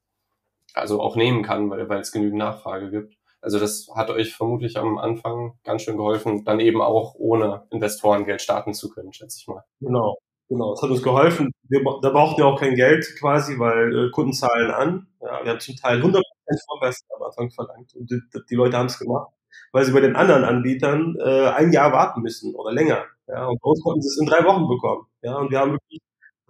also 0.74 1.00
auch 1.00 1.16
nehmen 1.16 1.42
kann, 1.42 1.70
weil, 1.70 1.88
weil 1.88 2.00
es 2.00 2.12
genügend 2.12 2.38
Nachfrage 2.38 2.90
gibt. 2.90 3.16
Also 3.40 3.58
das 3.58 3.88
hat 3.94 4.10
euch 4.10 4.34
vermutlich 4.34 4.76
am 4.76 4.98
Anfang 4.98 5.58
ganz 5.64 5.82
schön 5.82 5.96
geholfen, 5.96 6.44
dann 6.44 6.60
eben 6.60 6.82
auch 6.82 7.14
ohne 7.14 7.66
Investorengeld 7.70 8.42
starten 8.42 8.74
zu 8.74 8.90
können, 8.90 9.12
schätze 9.12 9.38
ich 9.40 9.48
mal. 9.48 9.64
Genau, 9.80 10.18
genau. 10.50 10.74
Es 10.74 10.82
hat 10.82 10.90
uns 10.90 11.02
geholfen. 11.02 11.50
Wir, 11.68 11.82
da 12.02 12.10
brauchten 12.10 12.38
wir 12.38 12.46
auch 12.46 12.60
kein 12.60 12.74
Geld 12.74 13.06
quasi, 13.18 13.58
weil 13.58 14.08
äh, 14.08 14.10
Kunden 14.10 14.34
zahlen 14.34 14.70
an. 14.70 15.06
Ja, 15.22 15.42
wir 15.42 15.52
haben 15.52 15.60
zum 15.60 15.76
Teil 15.76 16.02
100% 16.02 16.20
Vorbesten 16.66 17.08
am 17.16 17.22
Anfang 17.22 17.50
verlangt 17.50 17.94
und 17.94 18.10
die, 18.10 18.20
die 18.50 18.54
Leute 18.54 18.76
haben 18.76 18.86
es 18.86 18.98
gemacht, 18.98 19.32
weil 19.72 19.84
sie 19.86 19.92
bei 19.92 20.00
den 20.00 20.16
anderen 20.16 20.44
Anbietern 20.44 21.16
äh, 21.18 21.48
ein 21.48 21.72
Jahr 21.72 21.92
warten 21.92 22.20
müssen 22.20 22.54
oder 22.54 22.72
länger. 22.72 23.04
Ja, 23.28 23.46
und 23.46 23.58
bei 23.62 23.70
uns 23.70 23.82
konnten 23.82 24.02
sie 24.02 24.08
es 24.08 24.20
in 24.20 24.26
drei 24.26 24.44
Wochen 24.44 24.68
bekommen. 24.68 25.06
Ja, 25.22 25.38
und 25.38 25.50
wir 25.50 25.60
haben 25.60 25.72
wirklich 25.72 26.00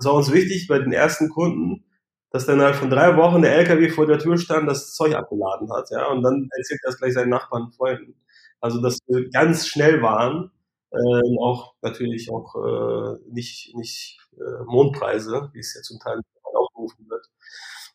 das 0.00 0.06
war 0.06 0.14
uns 0.14 0.32
wichtig 0.32 0.66
bei 0.66 0.78
den 0.78 0.92
ersten 0.92 1.28
Kunden, 1.28 1.84
dass 2.30 2.46
dann 2.46 2.62
halt 2.62 2.74
von 2.74 2.88
drei 2.88 3.18
Wochen 3.18 3.42
der 3.42 3.54
LKW 3.56 3.90
vor 3.90 4.06
der 4.06 4.18
Tür 4.18 4.38
stand, 4.38 4.66
das 4.66 4.94
Zeug 4.94 5.14
abgeladen 5.14 5.70
hat, 5.70 5.90
ja, 5.90 6.06
und 6.08 6.22
dann 6.22 6.48
erzählt 6.56 6.80
das 6.84 6.96
gleich 6.96 7.12
seinen 7.12 7.28
Nachbarn 7.28 7.64
und 7.64 7.76
Freunden. 7.76 8.14
Also, 8.60 8.80
dass 8.80 8.98
wir 9.08 9.28
ganz 9.28 9.66
schnell 9.66 10.00
waren, 10.00 10.50
äh, 10.92 11.38
auch 11.40 11.74
natürlich 11.82 12.30
auch 12.30 12.54
äh, 12.56 13.18
nicht, 13.30 13.74
nicht 13.76 14.18
äh, 14.36 14.64
Mondpreise, 14.66 15.50
wie 15.52 15.60
es 15.60 15.74
ja 15.74 15.82
zum 15.82 15.98
Teil 16.00 16.20
aufgerufen 16.42 17.08
wird. 17.08 17.26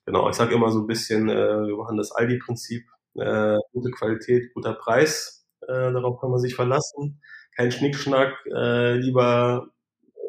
Genau, 0.06 0.30
ich 0.30 0.36
sage 0.36 0.56
immer 0.56 0.72
so 0.72 0.80
ein 0.80 0.88
bisschen, 0.88 1.30
äh, 1.30 1.34
wir 1.68 1.78
machen 1.78 1.98
das 1.98 2.12
Aldi-Prinzip, 2.12 2.84
äh, 3.16 3.58
gute 3.74 3.92
Qualität, 3.92 4.54
guter 4.54 4.74
Preis, 4.74 5.48
äh, 5.62 5.92
darauf 5.92 6.20
kann 6.22 6.32
man 6.32 6.40
sich 6.40 6.56
verlassen, 6.56 7.22
kein 7.56 7.72
Schnickschnack, 7.72 8.34
äh, 8.54 8.96
lieber 8.98 9.70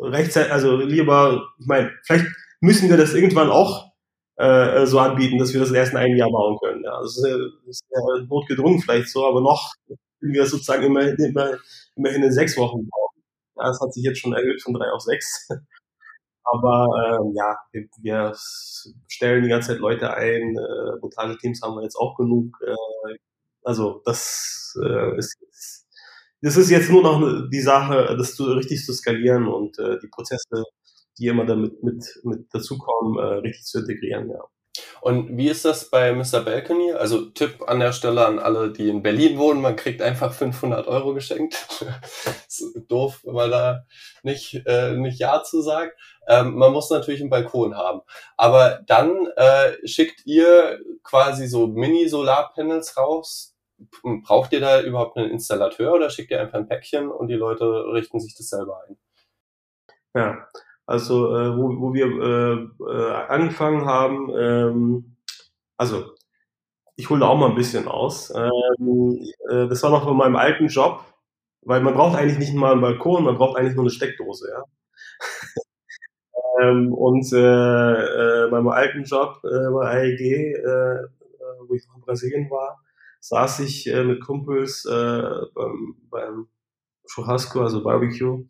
rechtzeitig, 0.01 0.53
also 0.53 0.77
lieber, 0.77 1.49
ich 1.59 1.67
meine, 1.67 1.93
vielleicht 2.05 2.27
müssen 2.61 2.89
wir 2.89 2.97
das 2.97 3.15
irgendwann 3.15 3.51
auch 3.51 3.93
äh, 4.37 4.87
so 4.87 4.99
anbieten, 4.99 5.39
dass 5.39 5.53
wir 5.53 5.61
das 5.61 5.73
erst 5.73 5.93
in 5.93 5.99
einem 5.99 6.17
Jahr 6.17 6.31
bauen 6.31 6.59
können. 6.63 6.85
Ja, 6.85 7.01
das 7.01 7.17
ist, 7.17 7.27
ja, 7.27 7.37
das 7.39 7.81
ist 7.81 7.85
ja 7.91 8.25
notgedrungen 8.29 8.81
vielleicht 8.81 9.09
so, 9.09 9.27
aber 9.27 9.41
noch 9.41 9.73
können 10.21 10.33
wir 10.33 10.47
sozusagen 10.47 10.85
immer, 10.85 11.19
immer, 11.19 11.59
immerhin 11.97 12.23
in 12.23 12.33
sechs 12.33 12.57
Wochen 12.57 12.89
bauen. 12.89 13.11
Ja, 13.57 13.65
das 13.69 13.81
hat 13.81 13.93
sich 13.95 14.05
jetzt 14.05 14.19
schon 14.21 14.35
erhöht 14.35 14.63
von 14.63 14.75
drei 14.75 14.91
auf 14.91 15.03
sechs. 15.03 15.49
Aber 16.45 16.87
ähm, 17.21 17.35
ja, 17.35 17.59
wir, 17.73 17.89
wir 18.01 18.35
stellen 19.09 19.43
die 19.43 19.49
ganze 19.49 19.69
Zeit 19.73 19.81
Leute 19.81 20.15
ein, 20.15 20.57
äh, 20.57 20.99
Montageteams 21.01 21.61
haben 21.63 21.75
wir 21.77 21.83
jetzt 21.83 21.97
auch 21.97 22.17
genug. 22.17 22.57
Äh, 22.65 23.17
also 23.65 24.03
das 24.05 24.79
äh, 24.83 25.19
ist 25.19 25.37
das 26.43 26.57
ist 26.57 26.71
jetzt 26.71 26.91
nur 26.91 27.03
noch 27.03 27.49
die 27.51 27.61
Sache, 27.61 28.15
das 28.17 28.35
zu, 28.37 28.45
richtig 28.45 28.85
zu 28.85 28.93
skalieren 28.93 29.49
und 29.49 29.79
äh, 29.79 29.99
die 30.01 30.09
Prozesse, 30.09 30.65
die 31.19 31.27
immer 31.27 31.47
damit 31.47 31.83
mit, 31.83 32.05
mit 32.25 32.55
dazukommen, 32.55 33.19
äh, 33.19 33.39
richtig 33.39 33.65
zu 33.65 33.81
integrieren, 33.81 34.31
ja. 34.31 34.45
Und 35.07 35.37
wie 35.37 35.49
ist 35.49 35.65
das 35.65 35.89
bei 35.89 36.13
Mr. 36.13 36.41
Balcony? 36.41 36.91
Also 36.91 37.27
Tipp 37.27 37.63
an 37.69 37.79
der 37.79 37.93
Stelle 37.93 38.27
an 38.27 38.41
alle, 38.41 38.73
die 38.73 38.89
in 38.89 39.05
Berlin 39.05 39.39
wohnen, 39.39 39.61
man 39.61 39.77
kriegt 39.77 40.03
einfach 40.03 40.33
500 40.33 40.89
Euro 40.89 41.15
geschenkt. 41.15 41.69
doof, 42.89 43.21
wenn 43.23 43.35
man 43.35 43.53
da 43.53 43.85
nicht, 44.25 44.67
äh, 44.67 44.97
nicht 44.97 45.21
Ja 45.21 45.45
zu 45.45 45.63
sagt. 45.63 45.97
Ähm, 46.27 46.57
man 46.57 46.73
muss 46.73 46.91
natürlich 46.91 47.21
einen 47.21 47.31
Balkon 47.31 47.77
haben. 47.77 48.01
Aber 48.37 48.81
dann 48.85 49.29
äh, 49.37 49.77
schickt 49.87 50.27
ihr 50.27 50.81
quasi 51.05 51.47
so 51.47 51.69
Mini-Solarpanels 51.69 52.97
raus, 52.97 53.57
braucht 54.25 54.53
ihr 54.55 54.61
da 54.61 54.81
überhaupt 54.81 55.17
einen 55.19 55.31
Installateur 55.31 55.93
oder 55.93 56.11
schickt 56.11 56.33
ihr 56.33 56.41
einfach 56.41 56.59
ein 56.59 56.67
Päckchen 56.67 57.13
und 57.13 57.29
die 57.29 57.35
Leute 57.35 57.65
richten 57.93 58.19
sich 58.19 58.35
das 58.35 58.49
selber 58.49 58.83
ein? 58.89 58.99
Ja, 60.17 60.49
also 60.87 61.37
äh, 61.37 61.57
wo, 61.57 61.81
wo 61.81 61.95
wir 61.95 62.07
äh, 62.07 62.93
äh, 62.93 63.13
angefangen 63.29 63.85
haben, 63.87 64.31
ähm, 64.37 65.17
also 65.77 66.13
ich 66.97 67.11
hole 67.11 67.21
da 67.21 67.27
auch 67.29 67.39
mal 67.39 67.51
ein 67.51 67.57
bisschen 67.57 67.89
aus. 67.89 68.33
Ähm, 68.35 69.19
äh, 69.51 69.69
das 69.69 69.83
war 69.83 69.91
noch 69.91 70.05
von 70.05 70.17
meinem 70.17 70.37
alten 70.37 70.69
Job, 70.69 71.05
weil 71.63 71.81
man 71.83 71.95
braucht 71.95 72.17
eigentlich 72.17 72.39
nicht 72.39 72.55
mal 72.55 72.73
einen 72.73 72.81
Balkon, 72.81 73.25
man 73.25 73.37
braucht 73.37 73.59
eigentlich 73.59 73.75
nur 73.75 73.85
eine 73.85 73.91
Steckdose, 73.91 74.49
ja. 74.51 74.63
ähm, 76.63 76.93
und 76.95 77.31
äh, 77.33 78.45
äh, 78.47 78.51
meinem 78.51 78.69
alten 78.69 79.05
Job 79.05 79.41
äh, 79.45 79.71
bei 79.71 79.91
AEG, 79.91 80.21
äh, 80.21 81.09
wo 81.69 81.75
ich 81.75 81.87
noch 81.89 81.97
in 81.97 82.03
Brasilien 82.03 82.51
war, 82.51 82.81
saß 83.21 83.61
ich 83.61 83.87
äh, 83.89 84.05
mit 84.05 84.25
Kumpels 84.25 84.85
äh, 84.85 85.23
beim, 85.55 85.97
beim 86.11 86.49
Churrasco, 87.07 87.61
also 87.63 87.83
Barbecue. 87.83 88.45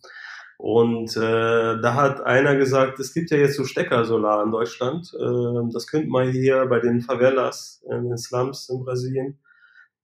Und 0.58 1.16
äh, 1.16 1.80
da 1.80 1.94
hat 1.94 2.20
einer 2.22 2.56
gesagt, 2.56 2.98
es 2.98 3.12
gibt 3.12 3.30
ja 3.30 3.36
jetzt 3.36 3.56
so 3.56 3.64
Steckersolar 3.64 4.42
in 4.42 4.50
Deutschland. 4.50 5.14
Äh, 5.14 5.72
das 5.72 5.86
könnte 5.86 6.08
man 6.08 6.30
hier 6.30 6.66
bei 6.66 6.80
den 6.80 7.00
Favelas, 7.00 7.84
in 7.90 8.08
den 8.08 8.18
Slums 8.18 8.68
in 8.68 8.84
Brasilien, 8.84 9.38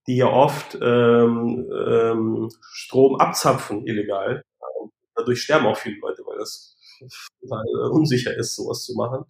die 0.06 0.16
ja 0.16 0.26
oft 0.26 0.78
ähm, 0.80 1.66
ähm, 1.72 2.50
Strom 2.60 3.16
abzapfen 3.16 3.86
illegal. 3.86 4.44
Dadurch 5.14 5.42
sterben 5.42 5.66
auch 5.66 5.76
viele 5.76 5.98
Leute, 6.00 6.22
weil 6.26 6.38
das 6.38 6.76
total 7.40 7.64
unsicher 7.90 8.36
ist, 8.36 8.56
sowas 8.56 8.84
zu 8.84 8.94
machen 8.94 9.24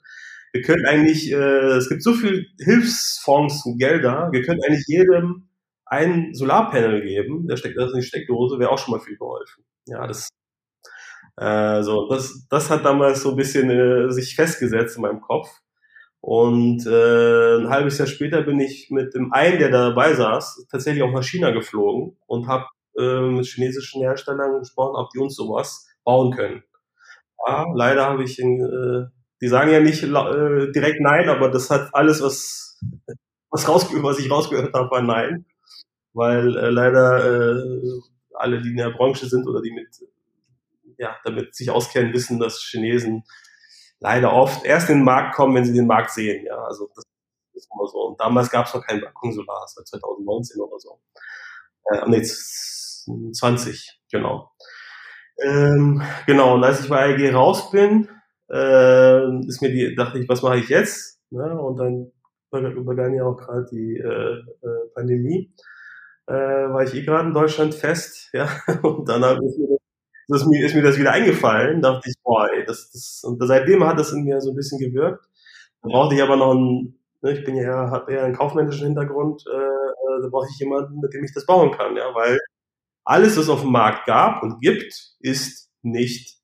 wir 0.53 0.63
können 0.63 0.87
eigentlich, 0.87 1.33
äh, 1.33 1.77
es 1.77 1.89
gibt 1.89 2.03
so 2.03 2.13
viel 2.13 2.47
Hilfsfonds 2.59 3.65
und 3.65 3.79
Gelder, 3.79 4.29
wir 4.33 4.43
können 4.43 4.61
eigentlich 4.63 4.87
jedem 4.87 5.49
ein 5.87 6.35
Solarpanel 6.35 7.03
geben, 7.03 7.47
der 7.49 7.57
steckt 7.57 7.79
das 7.79 7.93
in 7.93 8.01
die 8.01 8.07
Steckdose, 8.07 8.59
wäre 8.59 8.71
auch 8.71 8.79
schon 8.79 8.93
mal 8.93 9.01
viel 9.01 9.17
geholfen. 9.17 9.65
Ja, 9.87 10.07
das 10.07 10.29
Äh, 11.37 11.83
so, 11.83 12.09
das, 12.09 12.47
das 12.49 12.71
hat 12.71 12.85
damals 12.85 13.23
so 13.23 13.31
ein 13.31 13.37
bisschen 13.37 13.71
äh, 13.71 14.11
sich 14.11 14.35
festgesetzt 14.35 14.97
in 14.97 15.03
meinem 15.03 15.21
Kopf. 15.21 15.49
Und 16.21 16.87
äh, 16.87 17.57
ein 17.57 17.69
halbes 17.69 17.99
Jahr 17.99 18.07
später 18.07 18.43
bin 18.43 18.61
ich 18.61 18.91
mit 18.91 19.15
dem 19.15 19.33
einen, 19.33 19.59
der 19.59 19.71
da 19.71 19.89
dabei 19.89 20.15
saß, 20.15 20.67
tatsächlich 20.71 21.03
auch 21.03 21.13
nach 21.13 21.25
China 21.25 21.51
geflogen 21.51 22.17
und 22.27 22.47
habe 22.47 22.67
äh, 22.97 23.21
mit 23.23 23.47
chinesischen 23.47 24.03
Herstellern 24.03 24.61
gesprochen, 24.61 24.95
ob 24.97 25.11
die 25.11 25.19
uns 25.19 25.35
sowas 25.35 25.89
bauen 26.05 26.33
können. 26.33 26.63
Ja, 27.47 27.67
leider 27.75 28.07
habe 28.07 28.23
ich, 28.23 28.39
in, 28.39 28.61
äh, 28.61 29.11
die 29.41 29.49
sagen 29.49 29.73
ja 29.73 29.81
nicht 29.81 30.05
äh, 30.05 30.71
direkt 30.71 31.01
nein, 31.01 31.29
aber 31.29 31.51
das 31.51 31.71
hat 31.71 31.93
alles, 31.93 32.23
was, 32.23 32.79
was, 33.51 33.69
rausge 33.69 34.01
was 34.03 34.21
ich 34.21 34.31
rausgehört 34.31 34.75
habe, 34.75 34.91
war 34.91 35.03
nein. 35.03 35.47
Weil 36.13 36.57
äh, 36.57 36.71
leider 36.71 37.49
äh, 37.49 37.83
alle, 38.35 38.63
die 38.63 38.71
in 38.71 38.77
der 38.77 38.91
Branche 38.91 39.27
sind 39.27 39.49
oder 39.49 39.61
die 39.61 39.73
mit, 39.73 39.89
ja, 41.03 41.17
damit 41.25 41.55
sich 41.55 41.69
auskennen, 41.71 42.15
wissen, 42.15 42.39
dass 42.39 42.63
Chinesen 42.63 43.25
leider 43.99 44.33
oft 44.33 44.65
erst 44.65 44.89
in 44.89 44.99
den 44.99 45.05
Markt 45.05 45.35
kommen, 45.35 45.55
wenn 45.55 45.65
sie 45.65 45.75
den 45.75 45.87
Markt 45.87 46.11
sehen. 46.13 46.47
Ja, 46.47 46.57
also 46.65 46.89
das 46.95 47.05
ist 47.55 47.69
immer 47.75 47.87
so. 47.89 48.09
Und 48.09 48.21
damals 48.21 48.51
gab 48.51 48.67
es 48.67 48.75
noch 48.75 48.87
kein 48.87 49.01
Balkon 49.01 49.33
Solar, 49.33 49.61
das 49.63 49.77
war 49.77 49.85
2019 49.85 50.61
oder 50.61 50.79
so. 50.79 51.01
Äh, 51.91 52.09
nee, 52.09 52.23
20, 52.23 54.01
genau. 54.11 54.53
Ähm, 55.45 56.03
genau, 56.27 56.55
und 56.55 56.65
als 56.65 56.81
ich 56.81 56.89
bei 56.89 57.15
AEG 57.15 57.35
raus 57.35 57.71
bin, 57.73 58.09
äh, 58.49 59.47
ist 59.47 59.61
mir 59.61 59.71
die, 59.71 59.97
dachte 59.97 60.21
ich, 60.21 60.29
was 60.29 60.43
mache 60.43 60.59
ich 60.59 60.69
jetzt? 60.69 61.21
Ne? 61.31 61.61
Und 61.61 61.79
dann 61.79 62.13
übergann 62.77 63.15
ja 63.15 63.25
auch 63.25 63.37
gerade 63.37 63.67
die 63.73 63.97
äh, 63.97 64.39
äh, 64.39 64.89
Pandemie. 64.95 65.53
Äh, 66.27 66.35
war 66.35 66.85
ich 66.85 66.95
eh 66.95 67.03
gerade 67.03 67.29
in 67.29 67.35
Deutschland 67.35 67.75
fest, 67.75 68.31
ja, 68.33 68.49
und 68.83 69.09
dann 69.09 69.25
habe 69.25 69.41
ich 69.45 69.59
mir 69.59 69.82
das, 70.29 70.47
mir, 70.47 70.65
ist 70.65 70.75
mir 70.75 70.83
das 70.83 70.99
wieder 70.99 71.13
eingefallen, 71.13 71.81
dachte 71.83 72.09
ich, 72.09 72.15
boah, 72.23 72.49
ey, 72.51 72.65
das, 72.65 72.91
das, 72.93 73.23
und 73.25 73.39
seitdem 73.47 73.85
hat 73.85 73.99
das 73.99 74.13
in 74.13 74.25
mir 74.25 74.41
so 74.41 74.51
ein 74.51 74.57
bisschen 74.57 74.79
gewirkt. 74.79 75.25
Da 75.83 75.89
brauchte 75.89 76.15
ich 76.15 76.23
aber 76.23 76.37
noch 76.37 76.53
einen, 76.53 76.99
ne, 77.23 77.33
ich 77.33 77.45
bin 77.45 77.57
ja, 77.57 77.91
habe 77.91 78.13
eher 78.13 78.25
einen 78.25 78.37
kaufmännischen 78.37 78.87
Hintergrund, 78.87 79.45
äh, 79.47 79.57
äh, 79.57 80.23
da 80.23 80.29
brauche 80.29 80.47
ich 80.51 80.59
jemanden, 80.59 81.01
mit 81.01 81.13
dem 81.15 81.25
ich 81.25 81.35
das 81.35 81.47
bauen 81.47 81.73
kann, 81.73 81.97
ja, 81.97 82.15
weil 82.15 82.39
alles, 83.05 83.37
was 83.37 83.49
auf 83.49 83.63
dem 83.63 83.73
Markt 83.73 84.07
gab 84.07 84.43
und 84.43 84.61
gibt, 84.61 84.95
ist 85.21 85.71
nicht, 85.83 86.39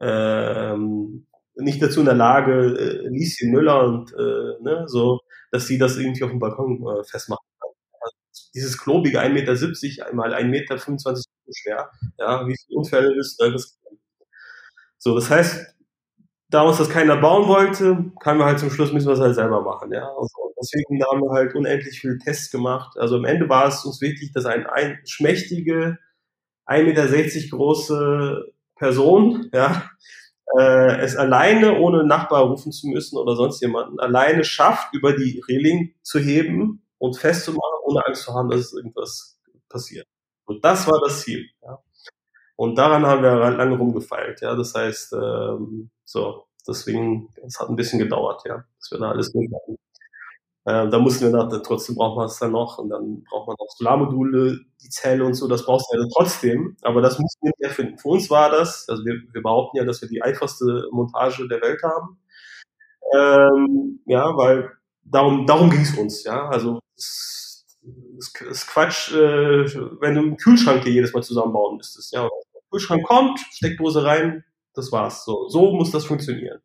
ähm, 0.00 1.26
nicht 1.56 1.82
dazu 1.82 2.00
in 2.00 2.06
der 2.06 2.14
Lage, 2.14 2.52
äh, 2.78 3.08
Lieschen 3.08 3.50
Müller 3.50 3.84
und 3.84 4.12
äh, 4.12 4.62
ne, 4.62 4.84
so, 4.86 5.20
dass 5.50 5.66
sie 5.66 5.78
das 5.78 5.96
irgendwie 5.96 6.24
auf 6.24 6.30
dem 6.30 6.38
Balkon 6.38 6.82
äh, 6.86 7.04
festmachen 7.04 7.44
kann. 7.60 7.70
Also 8.00 8.16
dieses 8.54 8.78
klobige 8.78 9.20
1,70 9.20 9.32
Meter 9.32 10.06
einmal 10.08 10.34
1,25 10.34 10.46
Meter 10.48 10.76
schwer. 11.54 11.90
Ja, 12.18 12.46
wie 12.46 12.56
viele 12.56 12.78
Unfälle 12.78 13.18
ist 13.18 13.40
äh, 13.42 13.52
das? 13.52 13.78
So, 14.98 15.14
das 15.14 15.30
heißt, 15.30 15.74
da 16.50 16.62
uns 16.62 16.78
das 16.78 16.88
keiner 16.88 17.16
bauen 17.16 17.46
wollte, 17.46 18.12
kamen 18.20 18.40
wir 18.40 18.46
halt 18.46 18.58
zum 18.58 18.70
Schluss, 18.70 18.92
müssen 18.92 19.08
wir 19.08 19.14
es 19.14 19.20
halt 19.20 19.34
selber 19.34 19.62
machen. 19.62 19.92
Ja? 19.92 20.08
Also 20.08 20.54
deswegen 20.60 21.02
haben 21.04 21.20
wir 21.20 21.32
halt 21.32 21.54
unendlich 21.54 22.00
viele 22.00 22.18
Tests 22.18 22.50
gemacht. 22.50 22.96
Also 22.98 23.16
am 23.16 23.24
Ende 23.24 23.48
war 23.48 23.68
es 23.68 23.84
uns 23.84 24.00
wichtig, 24.00 24.32
dass 24.32 24.46
ein, 24.46 24.66
ein 24.66 24.98
schmächtige, 25.04 25.98
1,60 26.66 26.84
Meter 26.84 27.56
große 27.56 28.52
Person, 28.76 29.50
ja, 29.52 29.90
äh, 30.58 31.00
es 31.00 31.16
alleine, 31.16 31.78
ohne 31.78 32.04
Nachbar 32.04 32.44
rufen 32.44 32.72
zu 32.72 32.88
müssen 32.88 33.18
oder 33.18 33.36
sonst 33.36 33.60
jemanden, 33.60 34.00
alleine 34.00 34.44
schafft, 34.44 34.94
über 34.94 35.12
die 35.12 35.42
Reling 35.48 35.94
zu 36.02 36.18
heben 36.18 36.82
und 36.98 37.18
festzumachen, 37.18 37.80
ohne 37.84 38.06
Angst 38.06 38.22
zu 38.22 38.34
haben, 38.34 38.48
dass 38.48 38.72
irgendwas 38.72 39.38
passiert. 39.68 40.06
Und 40.48 40.64
das 40.64 40.86
war 40.88 41.00
das 41.04 41.20
Ziel. 41.20 41.46
Ja. 41.62 41.78
Und 42.56 42.76
daran 42.76 43.06
haben 43.06 43.22
wir 43.22 43.50
lange 43.50 43.76
rumgefeilt. 43.76 44.40
Ja. 44.40 44.54
Das 44.56 44.74
heißt, 44.74 45.12
ähm, 45.12 45.90
so, 46.04 46.46
deswegen, 46.66 47.28
es 47.46 47.60
hat 47.60 47.68
ein 47.68 47.76
bisschen 47.76 47.98
gedauert, 47.98 48.42
ja, 48.46 48.64
dass 48.78 48.90
wir 48.90 48.98
da 48.98 49.10
alles 49.10 49.30
durchmachen. 49.32 49.76
Äh, 50.64 50.88
da 50.88 50.98
mussten 50.98 51.24
wir 51.24 51.30
nach, 51.30 51.48
trotzdem 51.62 51.96
braucht 51.96 52.16
man 52.16 52.26
es 52.26 52.38
dann 52.38 52.52
noch 52.52 52.78
und 52.78 52.90
dann 52.90 53.24
braucht 53.24 53.46
man 53.46 53.56
noch 53.58 53.68
Solarmodule, 53.76 54.60
die 54.82 54.88
Zelle 54.90 55.24
und 55.24 55.34
so, 55.34 55.48
das 55.48 55.64
brauchst 55.64 55.86
du 55.92 55.98
ja 55.98 56.06
trotzdem, 56.14 56.76
aber 56.82 57.00
das 57.00 57.18
mussten 57.18 57.46
wir 57.46 57.52
nicht 57.56 57.68
erfinden. 57.68 57.98
Für 57.98 58.08
uns 58.08 58.28
war 58.30 58.50
das, 58.50 58.88
also 58.88 59.04
wir, 59.04 59.14
wir 59.32 59.42
behaupten 59.42 59.78
ja, 59.78 59.84
dass 59.84 60.02
wir 60.02 60.08
die 60.08 60.22
einfachste 60.22 60.88
Montage 60.90 61.48
der 61.48 61.62
Welt 61.62 61.82
haben. 61.82 62.18
Ähm, 63.14 64.00
ja, 64.06 64.36
weil 64.36 64.70
darum, 65.04 65.46
darum 65.46 65.70
ging 65.70 65.80
es 65.82 65.96
uns, 65.96 66.24
ja. 66.24 66.48
Also 66.48 66.80
es, 66.96 67.47
ist, 68.18 68.40
ist 68.42 68.66
Quatsch, 68.66 69.12
äh, 69.12 69.64
wenn 70.00 70.14
du 70.14 70.20
einen 70.20 70.36
Kühlschrank 70.36 70.84
dir 70.84 70.92
jedes 70.92 71.12
Mal 71.12 71.22
zusammenbauen 71.22 71.76
müsstest. 71.76 72.12
Ja, 72.12 72.28
Kühlschrank 72.70 73.06
kommt, 73.06 73.40
Steckdose 73.52 74.04
rein, 74.04 74.44
das 74.74 74.92
war's. 74.92 75.24
So, 75.24 75.48
so 75.48 75.72
muss 75.72 75.90
das 75.90 76.04
funktionieren. 76.04 76.60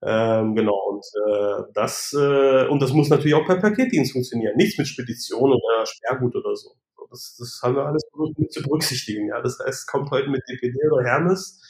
Ähm, 0.00 0.54
genau, 0.54 0.78
und 0.90 1.04
äh, 1.26 1.62
das 1.74 2.12
äh, 2.16 2.68
und 2.68 2.80
das 2.80 2.92
muss 2.92 3.08
natürlich 3.08 3.34
auch 3.34 3.46
per 3.46 3.56
Paketdienst 3.56 4.12
funktionieren. 4.12 4.56
Nichts 4.56 4.78
mit 4.78 4.86
Spedition 4.86 5.50
oder 5.50 5.86
Sperrgut 5.86 6.36
oder 6.36 6.54
so. 6.54 6.70
Das, 7.10 7.36
das 7.38 7.60
haben 7.62 7.74
wir 7.74 7.86
alles 7.86 8.02
mit 8.36 8.52
zu 8.52 8.62
berücksichtigen. 8.62 9.28
Ja, 9.28 9.40
das 9.40 9.58
heißt, 9.58 9.88
kommt 9.88 10.10
heute 10.10 10.28
mit 10.28 10.42
DPD 10.48 10.76
oder 10.92 11.04
Hermes, 11.04 11.60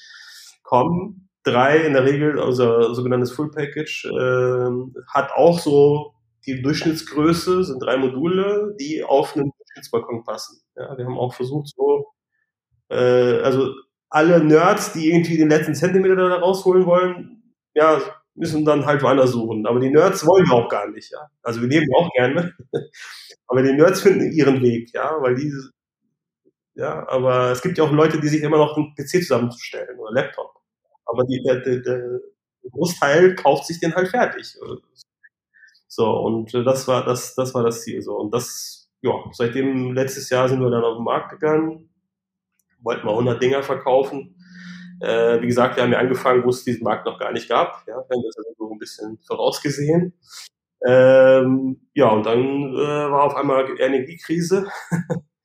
kommen 0.62 1.28
drei 1.44 1.78
in 1.78 1.94
der 1.94 2.04
Regel, 2.04 2.38
also 2.40 2.92
sogenanntes 2.92 3.32
Full 3.32 3.50
Package, 3.50 4.06
äh, 4.06 5.00
hat 5.14 5.32
auch 5.32 5.58
so 5.58 6.14
die 6.48 6.62
Durchschnittsgröße 6.62 7.64
sind 7.64 7.82
drei 7.82 7.96
Module, 7.96 8.74
die 8.80 9.04
auf 9.04 9.36
einen 9.36 9.52
Durchschnittsbalkon 9.56 10.24
passen. 10.24 10.60
Ja, 10.76 10.96
wir 10.96 11.04
haben 11.04 11.18
auch 11.18 11.34
versucht, 11.34 11.68
so, 11.68 12.06
äh, 12.90 13.40
also 13.42 13.74
alle 14.08 14.42
Nerds, 14.42 14.92
die 14.92 15.10
irgendwie 15.10 15.36
den 15.36 15.50
letzten 15.50 15.74
Zentimeter 15.74 16.16
da 16.16 16.36
rausholen 16.36 16.86
wollen, 16.86 17.54
ja, 17.74 18.00
müssen 18.34 18.64
dann 18.64 18.86
halt 18.86 19.02
woanders 19.02 19.32
suchen. 19.32 19.66
Aber 19.66 19.80
die 19.80 19.90
Nerds 19.90 20.26
wollen 20.26 20.46
wir 20.46 20.54
auch 20.54 20.68
gar 20.68 20.88
nicht, 20.88 21.10
ja. 21.12 21.28
Also 21.42 21.60
wir 21.60 21.68
nehmen 21.68 21.86
auch 21.96 22.10
gerne. 22.14 22.54
aber 23.46 23.62
die 23.62 23.72
Nerds 23.74 24.00
finden 24.00 24.32
ihren 24.32 24.62
Weg, 24.62 24.92
ja, 24.94 25.20
weil 25.20 25.34
die, 25.34 25.52
ja, 26.74 27.06
aber 27.08 27.50
es 27.50 27.60
gibt 27.60 27.76
ja 27.76 27.84
auch 27.84 27.92
Leute, 27.92 28.20
die 28.20 28.28
sich 28.28 28.42
immer 28.42 28.58
noch 28.58 28.76
einen 28.76 28.94
PC 28.94 29.22
zusammenzustellen 29.22 29.98
oder 29.98 30.12
Laptop. 30.12 30.54
Aber 31.04 31.24
die, 31.24 31.42
der, 31.42 31.60
der, 31.60 31.80
der 31.80 32.20
Großteil 32.70 33.34
kauft 33.34 33.66
sich 33.66 33.80
den 33.80 33.94
halt 33.94 34.08
fertig. 34.08 34.56
So, 35.88 36.10
und 36.18 36.54
äh, 36.54 36.62
das 36.62 36.86
war 36.86 37.04
das, 37.04 37.34
das 37.34 37.54
war 37.54 37.64
das 37.64 37.82
Ziel. 37.82 38.02
So. 38.02 38.16
Und 38.16 38.32
das, 38.32 38.90
ja, 39.00 39.12
seitdem 39.32 39.94
letztes 39.94 40.30
Jahr 40.30 40.48
sind 40.48 40.60
wir 40.60 40.70
dann 40.70 40.84
auf 40.84 40.96
den 40.96 41.04
Markt 41.04 41.30
gegangen, 41.30 41.90
wollten 42.80 43.06
mal 43.06 43.12
100 43.12 43.42
Dinger 43.42 43.62
verkaufen. 43.62 44.36
Äh, 45.00 45.40
wie 45.40 45.46
gesagt, 45.46 45.76
wir 45.76 45.84
haben 45.84 45.92
ja 45.92 45.98
angefangen, 45.98 46.44
wo 46.44 46.50
es 46.50 46.64
diesen 46.64 46.84
Markt 46.84 47.06
noch 47.06 47.18
gar 47.18 47.32
nicht 47.32 47.48
gab. 47.48 47.84
Ja, 47.86 47.94
wir 47.94 48.16
haben 48.16 48.22
das 48.22 48.36
also 48.36 48.50
so 48.58 48.72
ein 48.72 48.78
bisschen 48.78 49.18
vorausgesehen. 49.26 50.12
Ähm, 50.86 51.80
ja, 51.94 52.08
und 52.10 52.26
dann 52.26 52.74
äh, 52.74 53.10
war 53.10 53.24
auf 53.24 53.34
einmal 53.34 53.66
Energiekrise 53.80 54.68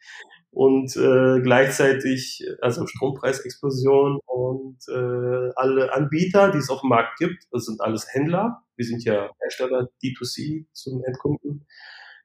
und 0.54 0.96
äh, 0.96 1.42
gleichzeitig 1.42 2.46
also 2.62 2.86
Strompreisexplosion 2.86 4.20
und 4.26 4.78
äh, 4.88 5.52
alle 5.56 5.92
Anbieter, 5.94 6.52
die 6.52 6.60
es 6.60 6.70
auf 6.70 6.82
dem 6.82 6.90
Markt 6.90 7.18
gibt, 7.18 7.44
das 7.52 7.66
sind 7.66 7.82
alles 7.82 8.08
Händler, 8.14 8.62
wir 8.76 8.86
sind 8.86 9.04
ja 9.04 9.32
Hersteller 9.42 9.90
D2C 10.04 10.66
zum 10.72 11.04
Endkunden, 11.04 11.66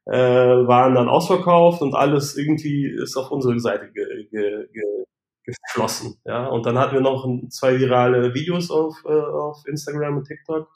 äh, 0.04 0.12
waren 0.12 0.94
dann 0.94 1.08
ausverkauft 1.08 1.80
und 1.80 1.94
alles 1.94 2.36
irgendwie 2.36 2.86
ist 2.86 3.16
auf 3.16 3.30
unsere 3.30 3.58
Seite 3.58 3.90
ge, 3.92 4.28
ge, 4.30 4.66
ge, 4.72 5.04
geflossen. 5.44 6.20
Ja? 6.26 6.48
Und 6.48 6.66
dann 6.66 6.78
hatten 6.78 6.94
wir 6.94 7.00
noch 7.00 7.26
zwei 7.48 7.78
virale 7.78 8.34
Videos 8.34 8.70
auf, 8.70 8.94
äh, 9.06 9.08
auf 9.08 9.62
Instagram 9.66 10.18
und 10.18 10.24
TikTok 10.24 10.68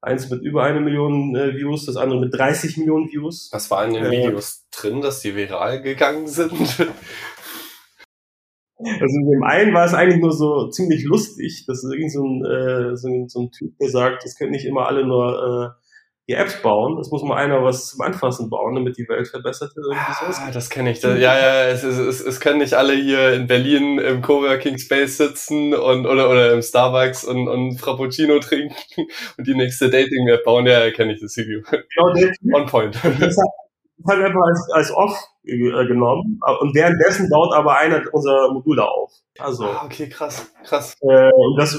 Eins 0.00 0.30
mit 0.30 0.42
über 0.42 0.62
eine 0.62 0.80
Million 0.80 1.34
äh, 1.34 1.56
Views, 1.56 1.86
das 1.86 1.96
andere 1.96 2.20
mit 2.20 2.32
30 2.32 2.76
Millionen 2.76 3.10
Views. 3.10 3.48
Was 3.52 3.70
war 3.70 3.84
in 3.84 3.94
den 3.94 4.04
äh, 4.04 4.10
Videos 4.10 4.68
drin, 4.70 5.00
dass 5.00 5.20
die 5.20 5.34
viral 5.34 5.82
gegangen 5.82 6.26
sind? 6.26 6.52
Also 8.80 9.18
in 9.18 9.28
dem 9.28 9.42
einen 9.42 9.74
war 9.74 9.86
es 9.86 9.92
eigentlich 9.94 10.20
nur 10.20 10.32
so 10.32 10.68
ziemlich 10.68 11.02
lustig. 11.02 11.64
Das 11.66 11.82
ist 11.82 11.92
irgend 11.92 12.12
so 12.12 12.24
ein, 12.24 12.44
äh, 12.44 12.96
so 12.96 13.08
ein, 13.08 13.28
so 13.28 13.40
ein 13.40 13.50
Typ, 13.50 13.76
der 13.78 13.90
sagt, 13.90 14.24
das 14.24 14.36
können 14.36 14.52
nicht 14.52 14.66
immer 14.66 14.86
alle 14.86 15.04
nur 15.04 15.74
äh, 15.76 15.87
die 16.28 16.34
Apps 16.34 16.60
bauen. 16.60 16.98
Es 16.98 17.10
muss 17.10 17.22
mal 17.22 17.36
einer 17.36 17.62
was 17.64 17.86
zum 17.86 18.02
Anfassen 18.02 18.50
bauen, 18.50 18.74
damit 18.74 18.98
die 18.98 19.08
Welt 19.08 19.28
verbessert 19.28 19.74
wird. 19.74 19.96
Ah, 19.96 20.50
das 20.52 20.68
kenne 20.68 20.90
ich. 20.90 21.00
Das, 21.00 21.18
ja, 21.18 21.38
ja, 21.38 21.64
es, 21.64 21.82
es, 21.82 21.96
es, 21.96 22.20
es 22.20 22.40
können 22.40 22.58
nicht 22.58 22.74
alle 22.74 22.92
hier 22.92 23.32
in 23.32 23.46
Berlin 23.46 23.98
im 23.98 24.20
Coworking 24.20 24.78
Space 24.78 25.16
sitzen 25.16 25.72
und 25.74 26.06
oder 26.06 26.28
oder 26.28 26.52
im 26.52 26.60
Starbucks 26.60 27.24
und, 27.24 27.48
und 27.48 27.78
Frappuccino 27.78 28.38
trinken 28.40 28.74
und 29.38 29.46
die 29.46 29.54
nächste 29.54 29.88
Dating-App 29.88 30.44
bauen. 30.44 30.66
Ja, 30.66 30.90
kenne 30.90 31.14
ich 31.14 31.20
das 31.20 31.36
Video. 31.36 31.62
Genau, 31.62 32.58
On 32.58 32.66
point. 32.66 32.98
Das 33.18 34.16
hat 34.16 34.24
einfach 34.24 34.40
als, 34.46 34.70
als 34.72 34.90
off 34.92 35.18
äh, 35.44 35.56
genommen 35.86 36.38
und 36.60 36.74
währenddessen 36.74 37.28
baut 37.28 37.52
aber 37.52 37.78
einer 37.78 38.02
unserer 38.12 38.52
Module 38.52 38.88
auf. 38.88 39.12
Also 39.38 39.64
ah, 39.64 39.82
okay, 39.84 40.08
krass, 40.08 40.52
krass. 40.62 40.94
Äh, 41.00 41.32
und 41.32 41.56
das, 41.58 41.76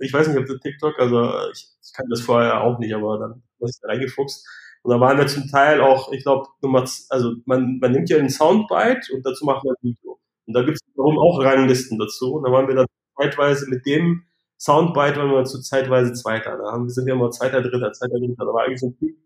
ich 0.00 0.12
weiß 0.12 0.26
nicht, 0.26 0.38
ob 0.38 0.46
das 0.46 0.58
TikTok, 0.60 0.98
also 0.98 1.30
ich, 1.52 1.68
ich 1.84 1.92
kann 1.92 2.06
das 2.10 2.20
vorher 2.20 2.62
auch 2.62 2.80
nicht, 2.80 2.92
aber 2.94 3.18
dann 3.18 3.42
was 3.58 3.78
da 3.80 3.88
reingefuchst. 3.88 4.46
Und 4.82 4.92
da 4.92 5.00
waren 5.00 5.18
wir 5.18 5.26
zum 5.26 5.48
Teil 5.48 5.80
auch, 5.80 6.12
ich 6.12 6.22
glaube, 6.22 6.46
also 7.10 7.34
man, 7.44 7.78
man 7.80 7.92
nimmt 7.92 8.08
ja 8.08 8.18
einen 8.18 8.30
Soundbite 8.30 9.12
und 9.12 9.26
dazu 9.26 9.44
macht 9.44 9.64
man 9.64 9.74
ein 9.74 9.82
Video. 9.82 10.18
Und 10.46 10.54
da 10.54 10.62
gibt 10.62 10.76
es 10.76 10.94
darum 10.94 11.18
auch 11.18 11.42
Ranglisten 11.42 11.98
dazu. 11.98 12.34
Und 12.34 12.44
da 12.44 12.52
waren 12.52 12.68
wir 12.68 12.76
dann 12.76 12.86
zeitweise 13.16 13.68
mit 13.68 13.84
dem 13.86 14.26
Soundbite 14.58 15.16
waren 15.16 15.30
wir 15.30 15.44
zu 15.44 15.60
zeitweise 15.60 16.12
Zweiter. 16.14 16.56
Da 16.56 16.72
haben, 16.72 16.88
sind 16.88 17.06
wir 17.06 17.14
immer 17.14 17.30
Zweiter, 17.30 17.62
Dritter, 17.62 17.92
Zweiter, 17.92 18.18
Dritter. 18.18 18.44
Da 18.44 18.52
war 18.52 18.64
eigentlich 18.64 18.80
so 18.80 18.88
ein 18.88 18.96
Typ 18.98 19.16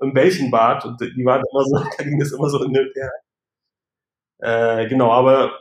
im 0.00 0.14
Bällchenbad 0.14 0.84
und 0.84 1.00
die 1.00 1.24
waren 1.24 1.42
immer 1.50 1.64
so, 1.64 1.76
da 1.98 2.04
ging 2.04 2.20
es 2.20 2.32
immer 2.32 2.48
so 2.48 2.62
in 2.64 2.72
der 2.72 2.86
äh, 4.38 4.88
Genau, 4.88 5.10
aber 5.10 5.52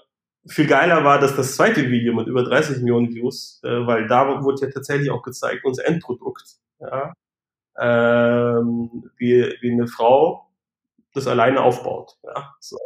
viel 0.47 0.67
geiler 0.67 1.03
war, 1.03 1.19
dass 1.19 1.35
das 1.35 1.55
zweite 1.55 1.89
Video 1.89 2.13
mit 2.13 2.27
über 2.27 2.43
30 2.43 2.77
Millionen 2.77 3.13
Views, 3.13 3.59
äh, 3.63 3.85
weil 3.85 4.07
da 4.07 4.43
wurde 4.43 4.65
ja 4.65 4.71
tatsächlich 4.71 5.11
auch 5.11 5.23
gezeigt, 5.23 5.65
unser 5.65 5.85
Endprodukt. 5.85 6.43
Ja, 6.79 7.13
ähm, 7.79 9.11
wie, 9.17 9.55
wie 9.61 9.71
eine 9.71 9.87
Frau 9.87 10.47
das 11.13 11.27
alleine 11.27 11.61
aufbaut. 11.61 12.17
Ja, 12.23 12.53
so. 12.59 12.77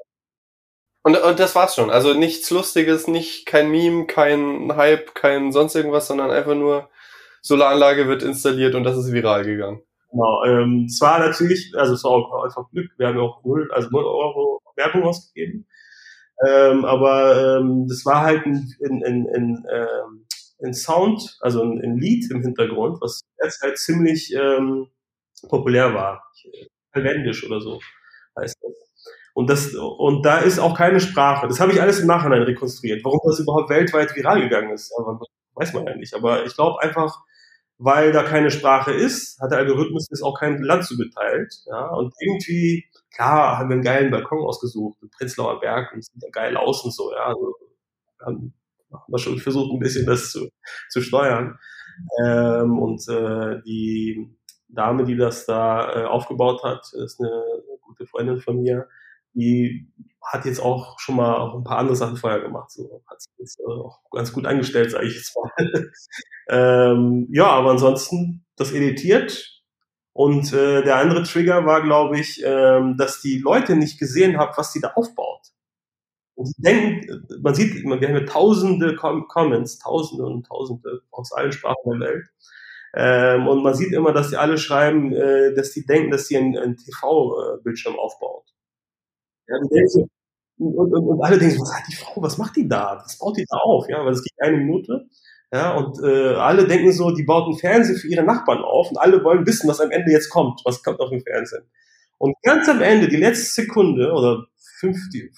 Und, 1.04 1.18
und 1.18 1.40
das 1.40 1.56
war's 1.56 1.76
schon. 1.76 1.90
Also 1.90 2.14
nichts 2.14 2.50
Lustiges, 2.52 3.08
nicht 3.08 3.46
kein 3.46 3.72
Meme, 3.72 4.06
kein 4.06 4.76
Hype, 4.76 5.16
kein 5.16 5.52
sonst 5.52 5.76
irgendwas, 5.76 6.08
sondern 6.08 6.30
einfach 6.30 6.54
nur 6.54 6.90
Solaranlage 7.42 8.08
wird 8.08 8.22
installiert 8.24 8.76
und 8.76 8.84
das 8.84 8.98
ist 8.98 9.12
viral 9.12 9.44
gegangen. 9.44 9.82
Genau. 10.12 10.44
Ähm, 10.46 10.86
es 10.88 11.02
war 11.02 11.20
natürlich, 11.20 11.74
also 11.76 11.94
es 11.94 12.04
war 12.04 12.12
auch 12.12 12.44
einfach 12.44 12.70
Glück. 12.70 12.92
Wir 12.98 13.08
haben 13.08 13.18
ja 13.18 13.24
auch 13.24 13.44
null, 13.44 13.72
also 13.72 13.90
null 13.90 14.06
Euro 14.06 14.62
Werbung 14.76 15.04
ausgegeben. 15.04 15.68
Ähm, 16.48 16.86
aber 16.86 17.58
ähm, 17.60 17.88
das 17.88 18.06
war 18.06 18.22
halt 18.22 18.46
ein, 18.46 18.74
ein, 18.84 19.04
ein, 19.04 19.28
ein, 19.34 19.66
ähm, 19.72 20.26
ein 20.64 20.74
Sound, 20.74 21.38
also 21.42 21.64
ein, 21.64 21.82
ein 21.82 21.98
Lied 21.98 22.30
im 22.32 22.42
Hintergrund, 22.42 23.02
was 23.02 23.22
halt 23.62 23.78
ziemlich 23.78 24.34
ähm, 24.34 24.88
populär 25.50 25.94
war. 25.94 26.24
Holländisch 26.94 27.46
oder 27.46 27.62
so 27.62 27.80
heißt 28.40 28.58
das. 28.62 28.72
Und 29.34 29.50
das, 29.50 29.74
und 29.76 30.24
da 30.26 30.40
ist 30.40 30.60
auch 30.60 30.78
keine 30.78 31.00
Sprache. 31.00 31.48
Das 31.48 31.60
habe 31.60 31.72
ich 31.72 31.82
alles 31.82 32.00
im 32.00 32.08
Nachhinein 32.08 32.44
rekonstruiert. 32.44 33.04
Warum 33.04 33.20
das 33.26 33.40
überhaupt 33.40 33.70
weltweit 33.70 34.16
viral 34.16 34.42
gegangen 34.42 34.72
ist, 34.72 34.92
weiß 35.56 35.74
man 35.74 35.86
ja 35.88 35.96
nicht. 35.96 36.14
Aber 36.14 36.46
ich 36.46 36.54
glaube 36.54 36.82
einfach, 36.82 37.22
weil 37.78 38.12
da 38.12 38.24
keine 38.24 38.52
Sprache 38.52 38.92
ist, 38.92 39.40
hat 39.40 39.52
der 39.52 39.60
Algorithmus 39.60 40.08
jetzt 40.10 40.22
auch 40.22 40.38
kein 40.38 40.62
Land 40.62 40.86
zugeteilt. 40.86 41.54
Ja, 41.66 41.88
und 41.92 42.14
irgendwie, 42.20 42.86
klar, 43.14 43.58
haben 43.58 43.70
wir 43.70 43.76
einen 43.76 43.84
geilen 43.84 44.12
Balkon 44.12 44.46
ausgesucht, 44.46 45.02
den 45.02 45.10
Prenzlauer 45.10 45.60
Berg, 45.62 45.94
und 45.94 46.04
sieht 46.04 46.22
ja 46.22 46.30
geil 46.30 46.58
aus 46.58 46.84
und 46.84 46.94
so, 46.94 47.12
ja. 47.12 47.28
Also, 47.28 47.56
haben 48.24 48.54
wir 49.08 49.18
schon 49.20 49.40
versucht, 49.40 49.72
ein 49.74 49.80
bisschen 49.80 50.06
das 50.06 50.32
zu, 50.32 50.50
zu 50.90 51.02
steuern. 51.02 51.58
Ähm, 52.24 52.80
und 52.80 53.08
äh, 53.08 53.62
die 53.64 54.36
Dame, 54.68 55.04
die 55.04 55.18
das 55.18 55.46
da 55.46 56.04
äh, 56.04 56.06
aufgebaut 56.06 56.64
hat, 56.64 56.86
ist 56.94 57.20
eine 57.20 57.44
gute 57.82 58.06
Freundin 58.06 58.40
von 58.40 58.62
mir 58.62 58.88
die 59.34 59.88
hat 60.24 60.46
jetzt 60.46 60.60
auch 60.60 61.00
schon 61.00 61.16
mal 61.16 61.36
auch 61.36 61.56
ein 61.56 61.64
paar 61.64 61.80
andere 61.80 61.96
Sachen 61.96 62.18
vorher 62.18 62.42
gemacht. 62.42 62.72
So 62.72 63.04
hat 63.08 63.22
sich 63.22 63.32
jetzt 63.40 63.60
äh, 63.60 63.72
auch 63.72 64.00
ganz 64.12 64.32
gut 64.32 64.46
angestellt, 64.46 64.92
sage 64.92 65.08
ich 65.08 65.16
jetzt 65.16 65.36
mal. 65.36 65.92
ähm, 66.50 67.28
ja, 67.32 67.48
aber 67.48 67.72
ansonsten 67.72 68.46
das 68.56 68.72
editiert. 68.72 69.62
Und 70.14 70.54
äh, 70.54 70.84
der 70.84 70.98
andere 70.98 71.24
Trigger 71.24 71.66
war, 71.66 71.82
glaube 71.82 72.20
ich, 72.20 72.42
ähm, 72.46 72.98
dass 72.98 73.22
die 73.22 73.40
Leute 73.40 73.76
nicht 73.76 73.98
gesehen 73.98 74.38
haben, 74.38 74.52
was 74.58 74.74
die 74.74 74.82
da 74.82 74.92
aufbaut. 74.96 75.48
Und 76.42 76.58
die 76.58 76.62
denken, 76.64 77.28
man 77.44 77.54
sieht, 77.54 77.84
wir 77.84 77.92
haben 77.92 78.02
ja 78.02 78.26
tausende 78.26 78.96
Comments, 78.96 79.78
tausende 79.78 80.26
und 80.26 80.48
tausende 80.48 81.02
aus 81.12 81.32
allen 81.34 81.52
Sprachen 81.52 82.00
der 82.00 82.00
Welt. 82.00 82.26
Ähm, 82.96 83.48
und 83.48 83.62
man 83.62 83.76
sieht 83.76 83.94
immer, 83.94 84.12
dass 84.12 84.32
die 84.32 84.38
alle 84.38 84.58
schreiben, 84.58 85.14
äh, 85.14 85.54
dass 85.54 85.72
die 85.72 85.86
denken, 85.86 86.10
dass 86.10 86.28
sie 86.28 86.38
einen, 86.38 86.58
einen 86.58 86.78
TV-Bildschirm 86.78 87.96
aufbaut. 87.96 88.46
Ja, 89.48 89.58
so, 89.88 90.08
und, 90.58 90.76
und, 90.76 91.08
und 91.08 91.22
alle 91.24 91.38
denken 91.38 91.58
so, 91.58 91.62
was 91.62 91.76
hat 91.76 91.84
die 91.88 91.96
Frau, 91.96 92.24
was 92.24 92.38
macht 92.40 92.56
die 92.56 92.68
da? 92.68 93.00
Was 93.04 93.20
baut 93.20 93.38
die 93.38 93.46
da 93.48 93.58
auf? 93.58 93.88
Ja, 93.88 94.04
weil 94.04 94.14
es 94.14 94.24
geht 94.24 94.34
eine 94.42 94.58
Minute. 94.58 95.06
Ja, 95.54 95.76
und 95.78 96.04
äh, 96.04 96.34
alle 96.34 96.68
denken 96.68 96.92
so, 96.92 97.12
die 97.12 97.24
baut 97.24 97.46
einen 97.46 97.60
Fernseher 97.60 97.98
für 97.98 98.08
ihre 98.08 98.24
Nachbarn 98.24 98.64
auf 98.64 98.90
und 98.90 98.98
alle 98.98 99.24
wollen 99.24 99.46
wissen, 99.46 99.70
was 99.70 99.80
am 99.80 99.92
Ende 99.92 100.12
jetzt 100.12 100.30
kommt, 100.30 100.62
was 100.66 100.82
kommt 100.82 101.00
auf 101.02 101.12
dem 101.12 101.22
Fernsehen. 101.22 101.70
Und 102.18 102.36
ganz 102.42 102.68
am 102.68 102.82
Ende, 102.82 103.10
die 103.10 103.18
letzte 103.18 103.62
Sekunde 103.62 104.12
oder 104.12 104.48
fünf, 104.80 104.98
die 105.14 105.32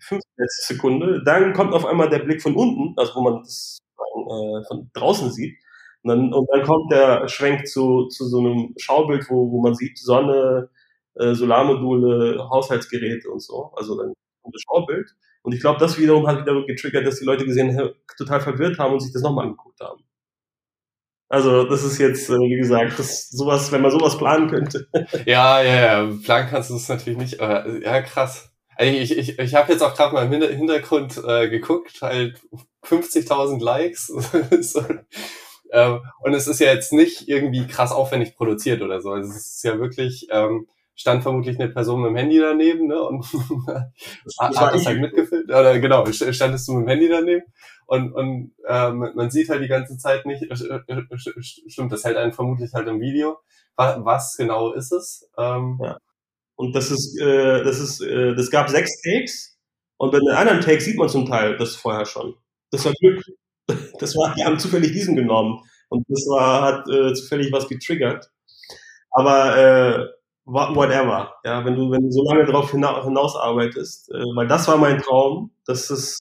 fünfte 0.00 0.28
letzte 0.36 0.74
Sekunde, 0.74 1.22
dann 1.24 1.52
kommt 1.52 1.74
auf 1.74 1.86
einmal 1.86 2.08
der 2.08 2.20
Blick 2.20 2.42
von 2.42 2.54
unten, 2.54 2.94
also 2.98 3.14
wo 3.14 3.22
man 3.22 3.38
das 3.42 3.78
äh, 3.98 4.64
von 4.66 4.90
draußen 4.92 5.30
sieht. 5.30 5.56
Und 6.02 6.08
dann, 6.08 6.32
und 6.32 6.48
dann 6.52 6.62
kommt 6.62 6.92
der 6.92 7.28
Schwenk 7.28 7.66
zu, 7.66 8.08
zu 8.08 8.26
so 8.26 8.38
einem 8.38 8.74
Schaubild, 8.78 9.26
wo, 9.28 9.50
wo 9.50 9.60
man 9.60 9.74
sieht 9.74 9.98
Sonne, 9.98 10.70
äh, 11.14 11.34
Solarmodule, 11.34 12.48
Haushaltsgeräte 12.50 13.30
und 13.30 13.42
so. 13.42 13.72
Also 13.76 13.96
dann 13.98 14.12
kommt 14.42 14.54
das 14.54 14.62
Schaubild. 14.62 15.14
Und 15.42 15.54
ich 15.54 15.60
glaube, 15.60 15.78
das 15.78 15.98
wiederum 15.98 16.26
hat 16.26 16.42
wieder 16.42 16.64
getriggert, 16.66 17.06
dass 17.06 17.18
die 17.18 17.24
Leute 17.24 17.44
gesehen, 17.44 17.78
total 18.16 18.40
verwirrt 18.40 18.78
haben 18.78 18.94
und 18.94 19.00
sich 19.00 19.12
das 19.12 19.22
nochmal 19.22 19.46
angeguckt 19.46 19.80
haben. 19.80 20.02
Also 21.28 21.64
das 21.64 21.84
ist 21.84 21.98
jetzt, 21.98 22.28
äh, 22.28 22.34
wie 22.34 22.56
gesagt, 22.56 22.98
das 22.98 23.30
sowas, 23.30 23.70
wenn 23.70 23.82
man 23.82 23.92
sowas 23.92 24.18
planen 24.18 24.50
könnte. 24.50 24.88
ja, 25.26 25.62
ja, 25.62 25.74
ja, 26.02 26.12
planen 26.24 26.48
kannst 26.50 26.70
du 26.70 26.74
es 26.74 26.88
natürlich 26.88 27.18
nicht. 27.18 27.40
Aber, 27.40 27.68
ja, 27.80 28.02
krass. 28.02 28.49
Ich, 28.80 29.16
ich, 29.16 29.38
ich 29.38 29.54
habe 29.54 29.72
jetzt 29.72 29.82
auch 29.82 29.94
gerade 29.94 30.14
mal 30.14 30.32
im 30.32 30.42
Hintergrund 30.42 31.22
äh, 31.26 31.48
geguckt, 31.48 32.00
halt 32.02 32.40
50.000 32.84 33.62
Likes. 33.62 34.06
so. 34.60 34.84
ähm, 35.72 36.00
und 36.20 36.34
es 36.34 36.46
ist 36.46 36.60
ja 36.60 36.72
jetzt 36.72 36.92
nicht 36.92 37.28
irgendwie 37.28 37.66
krass 37.66 37.92
aufwendig 37.92 38.36
produziert 38.36 38.82
oder 38.82 39.00
so. 39.00 39.10
Also 39.10 39.30
es 39.30 39.36
ist 39.36 39.64
ja 39.64 39.78
wirklich 39.78 40.28
ähm, 40.30 40.66
stand 40.94 41.22
vermutlich 41.22 41.58
eine 41.58 41.70
Person 41.70 42.02
mit 42.02 42.10
dem 42.10 42.16
Handy 42.16 42.38
daneben, 42.38 42.86
ne? 42.86 43.02
Und 43.02 43.24
hat 44.38 44.74
das 44.74 44.86
halt 44.86 45.00
mitgefilmt. 45.00 45.50
Oder 45.50 45.78
genau, 45.78 46.04
standest 46.10 46.68
du 46.68 46.72
mit 46.72 46.86
dem 46.86 46.88
Handy 46.88 47.08
daneben 47.08 47.44
und, 47.86 48.12
und 48.12 48.52
ähm, 48.68 49.10
man 49.16 49.30
sieht 49.30 49.48
halt 49.48 49.62
die 49.62 49.68
ganze 49.68 49.98
Zeit 49.98 50.24
nicht, 50.24 50.44
stimmt, 51.66 51.90
das 51.90 52.04
hält 52.04 52.16
einen 52.16 52.32
vermutlich 52.32 52.72
halt 52.72 52.86
im 52.86 53.00
Video. 53.00 53.38
Was 53.76 54.36
genau 54.36 54.72
ist 54.72 54.92
es? 54.92 55.28
Ähm, 55.36 55.80
ja. 55.82 55.98
Und 56.60 56.76
das 56.76 56.90
ist, 56.90 57.18
äh, 57.18 57.64
das 57.64 57.80
ist, 57.80 58.02
äh, 58.02 58.34
das 58.34 58.50
gab 58.50 58.68
sechs 58.68 59.00
Takes 59.00 59.58
und 59.96 60.12
bei 60.12 60.18
den 60.18 60.28
anderen 60.28 60.60
Takes 60.60 60.84
sieht 60.84 60.98
man 60.98 61.08
zum 61.08 61.24
Teil 61.24 61.56
das 61.56 61.74
vorher 61.74 62.04
schon. 62.04 62.34
Das 62.70 62.84
war 62.84 62.92
Glück. 63.00 63.24
Das 63.98 64.16
war, 64.16 64.34
die 64.34 64.44
haben 64.44 64.58
zufällig 64.58 64.92
diesen 64.92 65.14
genommen 65.14 65.60
und 65.90 66.04
das 66.08 66.26
war, 66.28 66.62
hat 66.62 66.88
äh, 66.88 67.14
zufällig 67.14 67.52
was 67.52 67.68
getriggert. 67.68 68.28
Aber 69.12 69.56
äh, 69.56 70.06
whatever. 70.44 71.34
Ja, 71.44 71.64
wenn 71.64 71.76
du, 71.76 71.90
wenn 71.90 72.02
du 72.02 72.10
so 72.10 72.24
lange 72.24 72.44
darauf 72.44 72.72
hina 72.72 73.04
hinausarbeitest, 73.04 74.10
äh, 74.10 74.24
weil 74.34 74.48
das 74.48 74.66
war 74.68 74.76
mein 74.76 74.98
Traum, 75.00 75.52
dass 75.66 75.88
es 75.88 76.18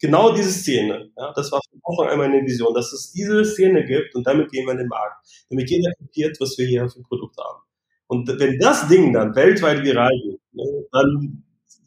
genau 0.00 0.34
diese 0.34 0.50
Szene, 0.50 1.10
ja, 1.16 1.32
das 1.34 1.50
war 1.52 1.60
von 1.70 1.80
Anfang 1.84 2.12
an 2.12 2.18
meine 2.18 2.44
Vision, 2.44 2.74
dass 2.74 2.92
es 2.92 3.12
diese 3.12 3.44
Szene 3.44 3.84
gibt 3.86 4.14
und 4.16 4.26
damit 4.26 4.50
gehen 4.50 4.66
wir 4.66 4.72
in 4.72 4.78
den 4.78 4.88
Markt, 4.88 5.24
damit 5.48 5.70
jeder 5.70 5.92
kapiert, 5.94 6.36
was 6.40 6.58
wir 6.58 6.66
hier 6.66 6.88
für 6.90 6.98
ein 6.98 7.04
Produkt 7.04 7.38
haben. 7.38 7.62
Und 8.08 8.28
wenn 8.40 8.58
das 8.58 8.88
Ding 8.88 9.12
dann 9.12 9.36
weltweit 9.36 9.82
viral 9.82 10.10
geht, 10.10 10.40
ne, 10.52 10.64
dann 10.92 11.44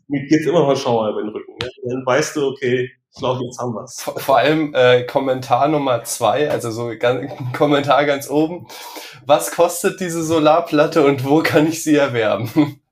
geht 0.07 0.45
immer 0.45 0.59
noch 0.59 0.69
ein 0.69 0.75
Schauer 0.75 1.09
über 1.09 1.21
den 1.21 1.31
Rücken. 1.31 1.53
Ne? 1.61 1.69
Dann 1.89 2.05
weißt 2.05 2.35
du, 2.35 2.47
okay, 2.47 2.89
ich 3.13 3.19
glaube, 3.19 3.43
jetzt 3.43 3.59
haben 3.59 3.73
wir's. 3.73 4.01
Vor, 4.01 4.19
vor 4.19 4.37
allem 4.37 4.73
äh, 4.73 5.03
Kommentar 5.03 5.67
Nummer 5.67 6.03
zwei, 6.03 6.49
also 6.49 6.71
so 6.71 6.91
ganz, 6.97 7.29
Kommentar 7.57 8.05
ganz 8.05 8.29
oben. 8.29 8.67
Was 9.25 9.51
kostet 9.51 9.99
diese 9.99 10.23
Solarplatte 10.23 11.03
und 11.03 11.25
wo 11.25 11.41
kann 11.41 11.67
ich 11.67 11.83
sie 11.83 11.95
erwerben? 11.95 12.77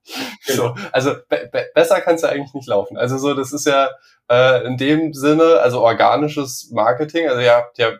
Genau. 0.46 0.74
So, 0.74 0.88
also 0.90 1.12
be 1.28 1.48
be 1.52 1.66
besser 1.72 2.00
kann 2.00 2.16
es 2.16 2.22
ja 2.22 2.30
eigentlich 2.30 2.52
nicht 2.54 2.66
laufen. 2.66 2.96
Also 2.96 3.16
so, 3.16 3.32
das 3.32 3.52
ist 3.52 3.64
ja 3.64 3.90
äh, 4.28 4.66
in 4.66 4.76
dem 4.76 5.12
Sinne, 5.12 5.60
also 5.60 5.82
organisches 5.82 6.70
Marketing. 6.72 7.28
Also 7.28 7.40
ihr 7.40 7.54
habt 7.54 7.78
ja 7.78 7.92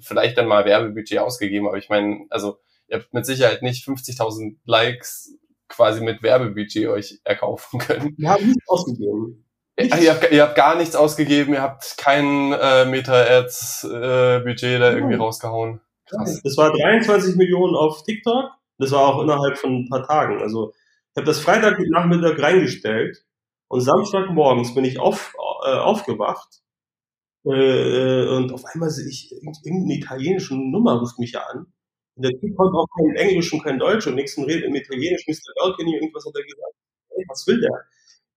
vielleicht 0.00 0.36
dann 0.36 0.46
mal 0.46 0.66
Werbebudget 0.66 1.20
ausgegeben, 1.20 1.66
aber 1.66 1.78
ich 1.78 1.88
meine, 1.88 2.26
also 2.28 2.58
ihr 2.94 3.00
habt 3.00 3.12
mit 3.12 3.26
Sicherheit 3.26 3.62
nicht 3.62 3.86
50.000 3.86 4.56
Likes 4.64 5.36
quasi 5.68 6.02
mit 6.02 6.22
Werbebudget 6.22 6.86
euch 6.86 7.20
erkaufen 7.24 7.80
können. 7.80 8.14
Wir 8.16 8.30
haben 8.30 8.46
nicht 8.46 8.68
ausgegeben. 8.68 9.44
Ja, 9.76 9.96
ihr, 9.98 10.14
habt, 10.14 10.30
ihr 10.30 10.42
habt 10.42 10.54
gar 10.54 10.76
nichts 10.76 10.94
ausgegeben, 10.94 11.52
ihr 11.52 11.62
habt 11.62 11.96
kein 11.98 12.52
äh, 12.52 12.84
Meta-Ads-Budget 12.84 14.62
äh, 14.62 14.78
da 14.78 14.92
irgendwie 14.92 15.16
rausgehauen. 15.16 15.80
Krass. 16.08 16.40
Das 16.44 16.56
war 16.56 16.72
23 16.72 17.34
Millionen 17.34 17.74
auf 17.74 18.04
TikTok. 18.04 18.50
Das 18.78 18.92
war 18.92 19.00
auch 19.00 19.22
innerhalb 19.22 19.58
von 19.58 19.80
ein 19.80 19.88
paar 19.88 20.06
Tagen. 20.06 20.40
Also 20.40 20.72
ich 21.10 21.16
habe 21.16 21.26
das 21.26 21.40
Freitagnachmittag 21.40 22.40
reingestellt 22.40 23.24
und 23.68 23.80
Samstagmorgens 23.80 24.74
bin 24.74 24.84
ich 24.84 25.00
auf, 25.00 25.34
äh, 25.66 25.72
aufgewacht 25.72 26.62
äh, 27.44 28.28
und 28.28 28.52
auf 28.52 28.64
einmal 28.66 28.90
sehe 28.90 29.08
ich 29.08 29.32
irgendeine 29.64 29.94
italienische 29.94 30.54
Nummer 30.54 31.00
ruft 31.00 31.18
mich 31.18 31.32
ja 31.32 31.40
an. 31.40 31.66
Und 32.16 32.24
der 32.24 32.32
Typ 32.38 32.56
konnte 32.56 32.76
auch 32.76 32.86
kein 32.96 33.16
Englisch 33.16 33.52
und 33.52 33.62
kein 33.62 33.78
Deutsch 33.78 34.06
und 34.06 34.14
nichts 34.14 34.36
und 34.36 34.44
redet 34.44 34.64
im 34.64 34.74
Italienisch. 34.74 35.26
Mr. 35.26 35.52
Balcony, 35.56 35.96
irgendwas 35.96 36.24
hat 36.24 36.34
er 36.36 36.42
gesagt. 36.42 36.74
Hey, 37.10 37.24
was 37.28 37.46
will 37.46 37.60
der? 37.60 37.84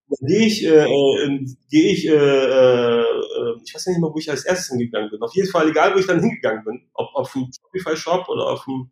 dann 0.09 0.27
gehe 0.27 0.45
ich, 0.47 0.65
äh, 0.65 0.85
äh, 0.85 1.45
gehe 1.69 1.91
ich, 1.91 2.07
äh, 2.07 2.13
äh, 2.13 3.03
ich 3.65 3.75
weiß 3.75 3.87
nicht 3.87 3.99
mehr, 3.99 4.09
wo 4.09 4.17
ich 4.17 4.29
als 4.29 4.45
erstes 4.45 4.69
hingegangen 4.69 5.09
bin. 5.09 5.21
Auf 5.21 5.35
jeden 5.35 5.49
Fall, 5.49 5.69
egal 5.69 5.93
wo 5.93 5.99
ich 5.99 6.07
dann 6.07 6.21
hingegangen 6.21 6.63
bin, 6.63 6.89
ob 6.93 7.13
auf 7.13 7.33
dem 7.33 7.49
Shopify-Shop 7.51 8.29
oder 8.29 8.45
auf 8.45 8.63
dem, 8.63 8.89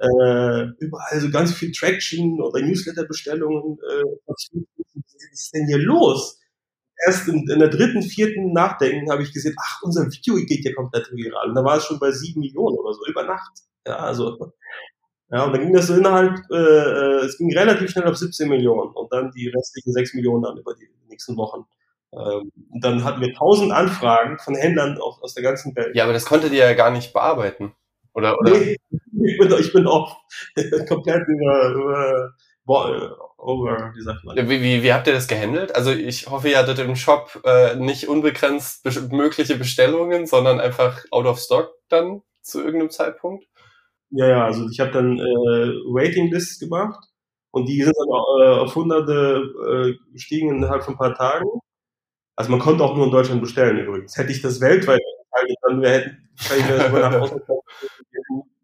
äh, 0.00 0.66
überall 0.80 1.20
so 1.20 1.30
ganz 1.30 1.54
viel 1.54 1.70
Traction 1.70 2.40
oder 2.40 2.60
Newsletter-Bestellungen. 2.60 3.78
Äh, 3.78 4.02
was 4.26 4.48
ist 5.32 5.54
denn 5.54 5.66
hier 5.68 5.78
los? 5.78 6.38
erst 7.06 7.28
in, 7.28 7.48
in 7.48 7.58
der 7.60 7.68
dritten, 7.68 8.02
vierten 8.02 8.52
Nachdenken 8.52 9.10
habe 9.10 9.22
ich 9.22 9.32
gesehen, 9.32 9.54
ach, 9.60 9.82
unser 9.82 10.06
Video 10.06 10.34
geht 10.34 10.64
ja 10.64 10.74
komplett 10.74 11.10
viral. 11.12 11.48
Und 11.48 11.54
da 11.54 11.64
war 11.64 11.76
es 11.76 11.84
schon 11.84 11.98
bei 11.98 12.10
sieben 12.10 12.40
Millionen 12.40 12.76
oder 12.76 12.92
so, 12.92 13.06
über 13.06 13.24
Nacht. 13.24 13.52
Ja, 13.86 13.96
also, 13.96 14.52
ja, 15.30 15.44
und 15.44 15.52
dann 15.52 15.62
ging 15.62 15.72
das 15.72 15.86
so 15.86 15.94
innerhalb, 15.94 16.38
äh, 16.50 16.56
äh 16.56 17.24
es 17.24 17.36
ging 17.38 17.56
relativ 17.56 17.90
schnell 17.90 18.06
auf 18.06 18.16
17 18.16 18.48
Millionen 18.48 18.92
und 18.92 19.12
dann 19.12 19.30
die 19.32 19.48
restlichen 19.48 19.92
sechs 19.92 20.14
Millionen 20.14 20.42
dann 20.42 20.56
über 20.56 20.74
die 20.74 20.88
nächsten 21.08 21.36
Wochen. 21.36 21.64
Ähm, 22.12 22.50
und 22.70 22.84
dann 22.84 23.04
hatten 23.04 23.20
wir 23.20 23.34
tausend 23.34 23.72
Anfragen 23.72 24.38
von 24.38 24.54
Händlern 24.54 24.98
aus, 24.98 25.20
aus 25.22 25.34
der 25.34 25.42
ganzen 25.42 25.76
Welt. 25.76 25.94
Ja, 25.94 26.04
aber 26.04 26.14
das 26.14 26.24
konntet 26.24 26.52
ihr 26.52 26.60
ja 26.64 26.72
gar 26.72 26.90
nicht 26.90 27.12
bearbeiten. 27.12 27.74
Oder, 28.14 28.38
oder? 28.38 28.52
Nee, 28.52 28.76
ich 29.24 29.38
bin, 29.38 29.52
ich 29.52 29.72
bin 29.72 29.86
auch 29.86 30.16
komplett 30.88 31.28
über, 31.28 31.68
über 31.70 32.32
over, 32.68 33.92
wie 33.94 34.02
sagt 34.02 34.24
man? 34.24 34.36
Wie, 34.36 34.60
wie, 34.62 34.82
wie 34.82 34.92
habt 34.92 35.06
ihr 35.06 35.12
das 35.12 35.28
gehandelt? 35.28 35.74
Also 35.74 35.90
ich 35.90 36.28
hoffe, 36.28 36.50
ihr 36.50 36.58
hattet 36.58 36.78
im 36.78 36.96
Shop 36.96 37.40
äh, 37.44 37.76
nicht 37.76 38.08
unbegrenzt 38.08 38.82
be 38.82 38.90
mögliche 39.10 39.56
Bestellungen, 39.56 40.26
sondern 40.26 40.60
einfach 40.60 41.02
out 41.10 41.26
of 41.26 41.38
stock 41.38 41.72
dann 41.88 42.22
zu 42.42 42.60
irgendeinem 42.60 42.90
Zeitpunkt? 42.90 43.46
Ja, 44.10 44.26
ja, 44.28 44.44
also 44.46 44.68
ich 44.70 44.80
habe 44.80 44.90
dann 44.90 45.18
äh, 45.18 45.22
Waiting 45.22 46.30
Lists 46.32 46.58
gemacht 46.58 46.98
und 47.50 47.66
die 47.68 47.82
sind 47.82 47.94
dann 47.96 48.08
äh, 48.48 48.58
auf 48.60 48.74
hunderte 48.74 49.42
äh, 49.98 50.12
gestiegen 50.12 50.50
innerhalb 50.56 50.82
von 50.84 50.94
ein 50.94 50.98
paar 50.98 51.14
Tagen. 51.14 51.46
Also 52.36 52.50
man 52.50 52.60
konnte 52.60 52.84
auch 52.84 52.96
nur 52.96 53.06
in 53.06 53.12
Deutschland 53.12 53.40
bestellen 53.42 53.78
übrigens. 53.78 54.16
Hätte 54.16 54.32
ich 54.32 54.42
das 54.42 54.60
weltweit 54.60 55.00
dann 55.62 55.82
wir 55.82 55.90
hätten 55.90 56.28
wahrscheinlich 56.38 57.42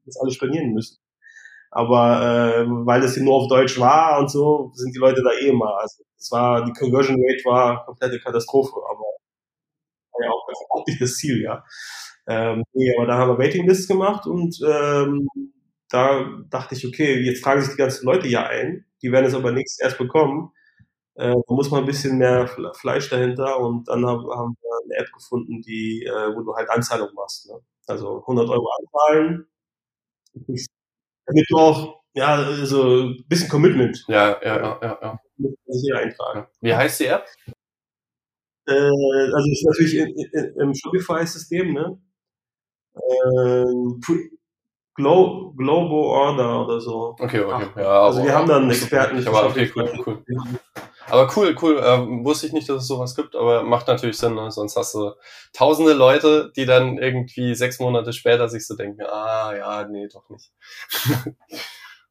das 0.06 0.16
alles 0.20 0.34
stornieren 0.34 0.72
müssen. 0.74 0.98
Aber 1.70 2.56
äh, 2.62 2.66
weil 2.86 3.02
es 3.04 3.14
hier 3.14 3.24
nur 3.24 3.34
auf 3.36 3.48
Deutsch 3.48 3.78
war 3.80 4.20
und 4.20 4.30
so, 4.30 4.72
sind 4.74 4.94
die 4.94 5.00
Leute 5.00 5.22
da 5.22 5.30
eh 5.32 5.48
immer. 5.48 5.78
Also 5.80 6.04
es 6.18 6.30
war, 6.32 6.64
die 6.64 6.72
Conversion 6.72 7.16
Rate 7.18 7.44
war 7.46 7.86
komplette 7.86 8.20
Katastrophe, 8.20 8.72
aber 8.90 9.04
war 10.14 10.26
ja 10.26 10.30
auch, 10.30 10.46
auch 10.70 10.86
nicht 10.86 11.00
das 11.00 11.16
Ziel, 11.16 11.42
ja. 11.42 11.64
Ähm, 12.26 12.64
nee, 12.72 12.94
aber 12.96 13.06
da 13.06 13.18
haben 13.18 13.30
wir 13.30 13.38
Waiting 13.38 13.68
Lists 13.68 13.88
gemacht 13.88 14.26
und 14.26 14.58
ähm, 14.66 15.28
da 15.90 16.26
dachte 16.48 16.74
ich, 16.74 16.86
okay, 16.86 17.20
jetzt 17.20 17.42
tragen 17.44 17.60
sich 17.60 17.72
die 17.72 17.76
ganzen 17.76 18.06
Leute 18.06 18.26
ja 18.28 18.46
ein, 18.46 18.86
die 19.02 19.12
werden 19.12 19.26
es 19.26 19.34
aber 19.34 19.52
nichts 19.52 19.78
erst 19.80 19.98
bekommen. 19.98 20.50
Äh, 21.16 21.34
da 21.46 21.54
muss 21.54 21.70
man 21.70 21.80
ein 21.80 21.86
bisschen 21.86 22.18
mehr 22.18 22.48
Fleisch 22.74 23.10
dahinter 23.10 23.58
und 23.60 23.88
dann 23.88 24.04
haben, 24.06 24.26
haben 24.30 24.56
wir 24.60 24.70
eine 24.84 25.04
App 25.04 25.12
gefunden, 25.12 25.62
die, 25.62 26.04
äh, 26.04 26.34
wo 26.34 26.42
du 26.42 26.54
halt 26.54 26.68
Anzahlung 26.70 27.10
machst. 27.14 27.48
Ne? 27.48 27.60
Also 27.86 28.20
100 28.22 28.48
Euro 28.48 28.68
anzahlen, 28.80 29.46
damit 31.26 31.46
du 31.50 31.56
auch 31.58 32.00
ja 32.14 32.64
so 32.64 33.02
ein 33.02 33.24
bisschen 33.28 33.48
Commitment. 33.48 34.04
Ja, 34.08 34.40
ja, 34.42 34.56
ja, 34.56 34.78
ja. 34.82 34.98
ja. 35.02 35.20
Hier 35.66 35.98
eintragen. 35.98 36.46
Wie 36.60 36.74
heißt 36.74 37.00
die 37.00 37.06
App? 37.06 37.26
Äh, 38.66 38.72
also 38.72 39.50
ist 39.50 39.66
natürlich 39.66 39.94
in, 39.96 40.08
in, 40.08 40.60
im 40.60 40.74
Shopify-System, 40.74 41.72
ne? 41.72 41.98
Äh, 42.94 43.64
Glo 44.96 45.52
Global 45.56 46.04
Order 46.04 46.64
oder 46.64 46.80
so. 46.80 47.16
Okay, 47.18 47.40
okay. 47.40 47.66
Ach, 47.74 47.76
ja, 47.76 48.02
also 48.04 48.22
wir 48.22 48.32
haben 48.32 48.46
da 48.46 48.58
einen 48.58 48.70
Experten. 48.70 49.26
Aber 49.26 49.46
okay, 49.46 49.70
cool, 49.74 49.90
cool. 50.06 50.24
Aber 51.08 51.30
cool, 51.36 51.56
cool. 51.60 51.82
Ähm, 51.84 52.24
wusste 52.24 52.46
ich 52.46 52.52
nicht, 52.52 52.68
dass 52.68 52.82
es 52.82 52.88
sowas 52.88 53.16
gibt, 53.16 53.34
aber 53.34 53.64
macht 53.64 53.88
natürlich 53.88 54.16
Sinn. 54.16 54.34
Ne? 54.34 54.50
Sonst 54.52 54.76
hast 54.76 54.94
du 54.94 55.12
tausende 55.52 55.92
Leute, 55.94 56.52
die 56.56 56.64
dann 56.64 56.98
irgendwie 56.98 57.54
sechs 57.56 57.80
Monate 57.80 58.12
später 58.12 58.48
sich 58.48 58.66
so 58.66 58.76
denken, 58.76 59.02
ah 59.02 59.54
ja, 59.56 59.84
nee, 59.88 60.08
doch 60.08 60.28
nicht. 60.30 60.52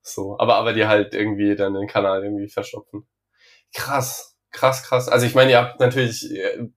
so, 0.02 0.38
aber 0.38 0.56
aber 0.56 0.74
die 0.74 0.86
halt 0.86 1.14
irgendwie 1.14 1.56
dann 1.56 1.74
den 1.74 1.88
Kanal 1.88 2.24
irgendwie 2.24 2.50
verstopfen. 2.50 3.08
Krass, 3.74 4.33
krass, 4.54 4.84
krass. 4.84 5.10
Also 5.10 5.26
ich 5.26 5.36
meine, 5.36 5.52
ihr 5.52 5.58
habt 5.58 5.80
natürlich 5.82 6.32
äh, 6.32 6.70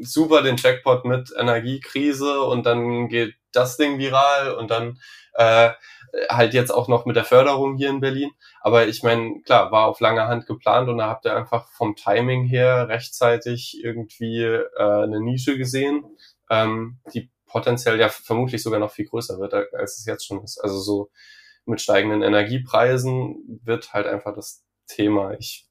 super 0.00 0.42
den 0.42 0.56
Jackpot 0.56 1.04
mit 1.04 1.32
Energiekrise 1.36 2.42
und 2.42 2.66
dann 2.66 3.08
geht 3.08 3.34
das 3.52 3.76
Ding 3.76 3.98
viral 3.98 4.54
und 4.54 4.70
dann 4.70 4.98
äh, 5.34 5.70
halt 6.28 6.54
jetzt 6.54 6.70
auch 6.70 6.88
noch 6.88 7.06
mit 7.06 7.16
der 7.16 7.24
Förderung 7.24 7.76
hier 7.76 7.90
in 7.90 8.00
Berlin. 8.00 8.30
Aber 8.60 8.88
ich 8.88 9.02
meine, 9.02 9.40
klar, 9.42 9.70
war 9.70 9.86
auf 9.86 10.00
lange 10.00 10.26
Hand 10.26 10.46
geplant 10.46 10.88
und 10.88 10.98
da 10.98 11.08
habt 11.08 11.24
ihr 11.24 11.36
einfach 11.36 11.68
vom 11.72 11.94
Timing 11.94 12.44
her 12.44 12.88
rechtzeitig 12.88 13.78
irgendwie 13.82 14.42
äh, 14.42 14.68
eine 14.76 15.20
Nische 15.20 15.56
gesehen, 15.56 16.04
ähm, 16.50 16.98
die 17.14 17.30
potenziell 17.46 17.98
ja 17.98 18.08
vermutlich 18.08 18.62
sogar 18.62 18.80
noch 18.80 18.92
viel 18.92 19.06
größer 19.06 19.38
wird, 19.38 19.54
als 19.54 19.98
es 19.98 20.06
jetzt 20.06 20.26
schon 20.26 20.42
ist. 20.42 20.58
Also 20.58 20.78
so 20.78 21.10
mit 21.64 21.80
steigenden 21.80 22.22
Energiepreisen 22.22 23.60
wird 23.64 23.92
halt 23.92 24.06
einfach 24.06 24.34
das 24.34 24.64
Thema. 24.86 25.34
Ich 25.38 25.69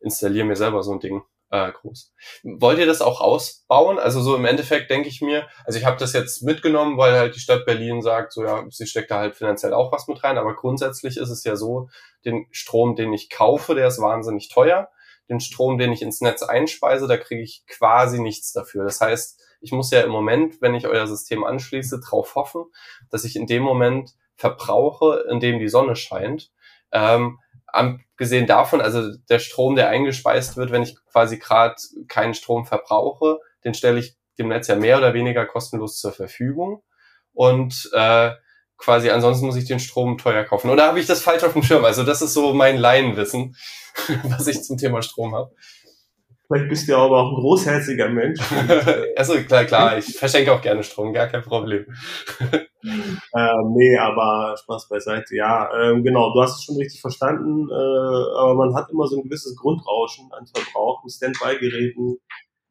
installiere 0.00 0.46
mir 0.46 0.56
selber 0.56 0.82
so 0.82 0.92
ein 0.92 1.00
Ding 1.00 1.22
äh, 1.50 1.72
groß. 1.72 2.12
Wollt 2.44 2.78
ihr 2.78 2.86
das 2.86 3.02
auch 3.02 3.20
ausbauen? 3.20 3.98
Also 3.98 4.20
so 4.20 4.36
im 4.36 4.44
Endeffekt 4.44 4.90
denke 4.90 5.08
ich 5.08 5.20
mir, 5.20 5.48
also 5.64 5.78
ich 5.78 5.84
habe 5.84 5.98
das 5.98 6.12
jetzt 6.12 6.42
mitgenommen, 6.42 6.96
weil 6.96 7.14
halt 7.14 7.34
die 7.34 7.40
Stadt 7.40 7.66
Berlin 7.66 8.02
sagt, 8.02 8.32
so 8.32 8.44
ja, 8.44 8.64
sie 8.70 8.86
steckt 8.86 9.10
da 9.10 9.18
halt 9.18 9.36
finanziell 9.36 9.74
auch 9.74 9.92
was 9.92 10.06
mit 10.06 10.22
rein, 10.22 10.38
aber 10.38 10.54
grundsätzlich 10.54 11.16
ist 11.16 11.30
es 11.30 11.44
ja 11.44 11.56
so, 11.56 11.88
den 12.24 12.46
Strom, 12.50 12.94
den 12.96 13.12
ich 13.12 13.30
kaufe, 13.30 13.74
der 13.74 13.88
ist 13.88 14.00
wahnsinnig 14.00 14.48
teuer. 14.48 14.90
Den 15.28 15.40
Strom, 15.40 15.78
den 15.78 15.92
ich 15.92 16.02
ins 16.02 16.20
Netz 16.20 16.42
einspeise, 16.42 17.06
da 17.06 17.16
kriege 17.16 17.42
ich 17.42 17.64
quasi 17.68 18.20
nichts 18.20 18.52
dafür. 18.52 18.84
Das 18.84 19.00
heißt, 19.00 19.40
ich 19.60 19.70
muss 19.70 19.90
ja 19.92 20.00
im 20.00 20.10
Moment, 20.10 20.60
wenn 20.60 20.74
ich 20.74 20.88
euer 20.88 21.06
System 21.06 21.44
anschließe, 21.44 22.00
darauf 22.00 22.34
hoffen, 22.34 22.64
dass 23.10 23.24
ich 23.24 23.36
in 23.36 23.46
dem 23.46 23.62
Moment 23.62 24.10
verbrauche, 24.34 25.24
in 25.30 25.38
dem 25.38 25.60
die 25.60 25.68
Sonne 25.68 25.94
scheint. 25.94 26.50
Ähm, 26.92 27.38
abgesehen 27.72 28.46
davon, 28.46 28.80
also 28.80 29.10
der 29.28 29.38
Strom, 29.38 29.76
der 29.76 29.88
eingespeist 29.88 30.56
wird, 30.56 30.72
wenn 30.72 30.82
ich 30.82 30.96
quasi 31.06 31.38
gerade 31.38 31.76
keinen 32.08 32.34
Strom 32.34 32.66
verbrauche, 32.66 33.38
den 33.64 33.74
stelle 33.74 33.98
ich 34.00 34.16
dem 34.38 34.48
Netz 34.48 34.68
ja 34.68 34.76
mehr 34.76 34.98
oder 34.98 35.14
weniger 35.14 35.46
kostenlos 35.46 35.98
zur 35.98 36.12
Verfügung. 36.12 36.82
Und 37.32 37.90
äh, 37.92 38.32
quasi 38.76 39.10
ansonsten 39.10 39.46
muss 39.46 39.56
ich 39.56 39.66
den 39.66 39.78
Strom 39.78 40.18
teuer 40.18 40.44
kaufen. 40.44 40.70
Oder 40.70 40.86
habe 40.86 41.00
ich 41.00 41.06
das 41.06 41.22
falsch 41.22 41.44
auf 41.44 41.52
dem 41.52 41.62
Schirm? 41.62 41.84
Also 41.84 42.02
das 42.02 42.22
ist 42.22 42.34
so 42.34 42.54
mein 42.54 42.78
Laienwissen, 42.78 43.56
was 44.24 44.46
ich 44.46 44.62
zum 44.62 44.78
Thema 44.78 45.02
Strom 45.02 45.34
habe. 45.34 45.54
Vielleicht 46.50 46.68
bist 46.68 46.88
du 46.88 46.92
ja 46.92 46.98
aber 46.98 47.22
auch 47.22 47.30
ein 47.30 47.40
großherziger 47.40 48.08
Mensch. 48.08 48.40
also 49.16 49.34
klar, 49.34 49.64
klar, 49.66 49.98
ich 49.98 50.18
verschenke 50.18 50.52
auch 50.52 50.60
gerne 50.60 50.82
Strom, 50.82 51.12
gar 51.12 51.28
kein 51.28 51.42
Problem. 51.42 51.86
ähm, 52.82 53.74
nee, 53.76 53.96
aber 53.96 54.56
Spaß 54.60 54.88
beiseite. 54.88 55.36
Ja, 55.36 55.70
ähm, 55.80 56.02
genau, 56.02 56.34
du 56.34 56.42
hast 56.42 56.58
es 56.58 56.64
schon 56.64 56.76
richtig 56.76 57.00
verstanden, 57.00 57.70
äh, 57.70 58.38
aber 58.40 58.54
man 58.56 58.74
hat 58.74 58.90
immer 58.90 59.06
so 59.06 59.18
ein 59.18 59.22
gewisses 59.22 59.54
Grundrauschen 59.54 60.28
an 60.32 60.44
Verbrauch 60.48 61.04
mit 61.04 61.12
Standby-Geräten 61.12 62.18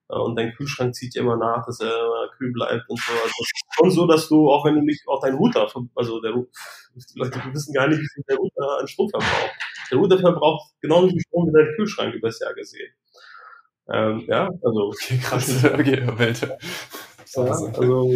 äh, 0.09 0.17
und 0.17 0.35
dein 0.35 0.51
Kühlschrank 0.55 0.93
zieht 0.93 1.15
immer 1.15 1.37
nach, 1.37 1.65
dass 1.65 1.79
er 1.79 2.29
kühl 2.37 2.51
bleibt 2.51 2.83
und 2.89 2.99
so. 2.99 3.13
Also 3.13 3.27
es 3.27 3.39
ist 3.39 3.75
schon 3.77 3.91
so, 3.91 4.07
dass 4.07 4.27
du, 4.27 4.49
auch 4.49 4.65
wenn 4.65 4.75
du 4.75 4.81
nicht 4.81 5.07
auch 5.07 5.21
dein 5.21 5.35
Router, 5.35 5.69
also 5.95 6.19
der, 6.19 6.33
die 6.33 7.17
Leute 7.17 7.41
wissen 7.53 7.73
gar 7.73 7.87
nicht, 7.87 8.01
wie 8.01 8.09
viel 8.13 8.23
der 8.27 8.35
Router 8.35 8.79
an 8.81 8.87
Strom 8.89 9.09
verbraucht. 9.09 9.55
Der 9.89 9.97
Router 9.97 10.19
verbraucht 10.19 10.73
genauso 10.81 11.07
viel 11.07 11.21
Strom 11.21 11.47
wie 11.47 11.53
dein 11.53 11.75
Kühlschrank 11.77 12.13
übers 12.13 12.41
Jahr 12.41 12.53
gesehen. 12.53 12.91
Ähm, 13.91 14.23
ja, 14.27 14.49
also. 14.63 14.87
Okay, 14.87 15.17
krass. 15.17 15.63
okay, 15.65 16.07
Welt. 16.17 16.41
Ja, 17.35 17.43
also, 17.43 18.07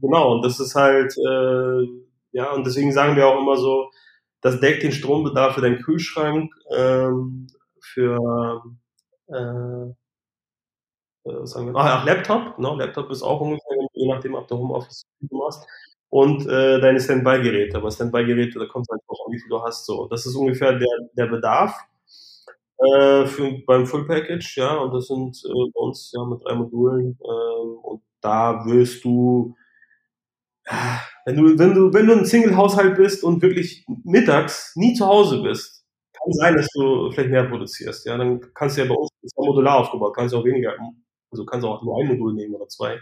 genau, 0.00 0.34
und 0.34 0.44
das 0.44 0.58
ist 0.58 0.74
halt, 0.74 1.16
äh, 1.16 1.86
ja, 2.32 2.52
und 2.52 2.66
deswegen 2.66 2.92
sagen 2.92 3.16
wir 3.16 3.28
auch 3.28 3.40
immer 3.40 3.56
so, 3.56 3.90
das 4.40 4.60
deckt 4.60 4.82
den 4.82 4.92
Strombedarf 4.92 5.54
für 5.54 5.60
deinen 5.60 5.80
Kühlschrank, 5.80 6.52
ähm, 6.76 7.46
für, 7.80 8.62
äh, 9.28 9.92
äh, 11.30 11.46
sagen 11.46 11.72
wir, 11.72 11.76
ach, 11.76 12.04
Laptop, 12.04 12.58
ne? 12.58 12.74
Laptop 12.76 13.10
ist 13.10 13.22
auch 13.22 13.40
ungefähr, 13.40 13.76
je 13.92 14.08
nachdem, 14.08 14.34
ob 14.34 14.48
du 14.48 14.56
Homeoffice 14.58 15.04
machst, 15.30 15.66
und 16.10 16.46
äh, 16.46 16.80
deine 16.80 17.00
Standby-Geräte. 17.00 17.76
Aber 17.76 17.90
Standby-Geräte, 17.90 18.58
da 18.58 18.66
kommt 18.66 18.86
halt 18.90 19.00
auch, 19.08 19.26
wie 19.30 19.38
viel 19.40 19.48
du 19.48 19.62
hast. 19.62 19.86
So, 19.86 20.06
das 20.08 20.26
ist 20.26 20.36
ungefähr 20.36 20.72
der, 20.78 20.98
der 21.16 21.26
Bedarf 21.26 21.74
äh, 22.84 23.26
für, 23.26 23.62
beim 23.66 23.86
Full 23.86 24.06
Package, 24.06 24.56
ja, 24.58 24.76
und 24.76 24.92
das 24.92 25.06
sind 25.08 25.36
äh, 25.44 25.70
bei 25.74 25.80
uns 25.80 26.12
ja 26.14 26.24
mit 26.24 26.44
drei 26.44 26.54
Modulen. 26.54 27.18
Ähm, 27.22 27.78
und 27.82 28.02
da 28.20 28.64
wirst 28.66 29.04
du, 29.04 29.54
ja, 30.66 31.00
wenn 31.26 31.36
du, 31.36 31.58
wenn 31.58 31.74
du, 31.74 31.92
wenn 31.92 32.06
du 32.06 32.14
ein 32.14 32.24
Single-Haushalt 32.24 32.96
bist 32.96 33.24
und 33.24 33.42
wirklich 33.42 33.84
mittags 34.04 34.74
nie 34.76 34.94
zu 34.94 35.06
Hause 35.06 35.42
bist, 35.42 35.84
kann 36.12 36.32
sein, 36.32 36.56
dass 36.56 36.68
du 36.74 37.10
vielleicht 37.12 37.30
mehr 37.30 37.44
produzierst. 37.44 38.06
Ja, 38.06 38.16
dann 38.16 38.40
kannst 38.54 38.76
du 38.76 38.82
ja 38.82 38.88
bei 38.88 38.94
uns 38.94 39.10
ist 39.22 39.34
ja 39.36 39.44
modular 39.44 39.78
aufgebaut, 39.78 40.14
kannst 40.16 40.34
du 40.34 40.38
auch 40.38 40.44
weniger, 40.44 40.74
also 41.30 41.44
kannst 41.44 41.64
du 41.64 41.68
auch 41.68 41.82
nur 41.82 42.00
ein 42.00 42.08
Modul 42.08 42.34
nehmen 42.34 42.54
oder 42.54 42.68
zwei. 42.68 42.98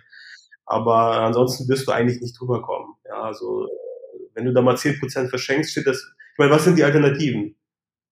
Aber 0.66 1.20
ansonsten 1.20 1.68
wirst 1.68 1.86
du 1.86 1.92
eigentlich 1.92 2.20
nicht 2.20 2.38
drüber 2.38 2.62
kommen. 2.62 2.94
Ja, 3.06 3.22
also 3.22 3.68
wenn 4.34 4.44
du 4.44 4.52
da 4.52 4.62
mal 4.62 4.76
zehn 4.76 4.98
Prozent 4.98 5.28
verschenkst, 5.28 5.72
steht 5.72 5.86
das. 5.86 5.98
Ich 6.32 6.38
meine, 6.38 6.50
was 6.50 6.64
sind 6.64 6.78
die 6.78 6.84
Alternativen? 6.84 7.56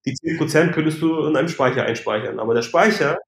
Die 0.07 0.15
10% 0.15 0.73
könntest 0.73 1.03
du 1.03 1.27
in 1.27 1.37
einem 1.37 1.49
Speicher 1.49 1.85
einspeichern. 1.85 2.41
Aber 2.41 2.55
der 2.55 2.63
Speicher, 2.63 3.19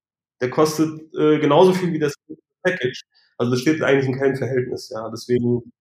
der 0.41 0.49
kostet 0.49 1.01
äh, 1.15 1.39
genauso 1.39 1.73
viel 1.73 1.93
wie 1.93 1.99
das 1.99 2.15
Package. 2.63 3.03
Also 3.37 3.51
das 3.51 3.61
steht 3.61 3.81
eigentlich 3.81 4.07
in 4.07 4.17
keinem 4.19 4.35
Verhältnis. 4.35 4.89
Ja. 4.89 5.09
Deswegen 5.09 5.71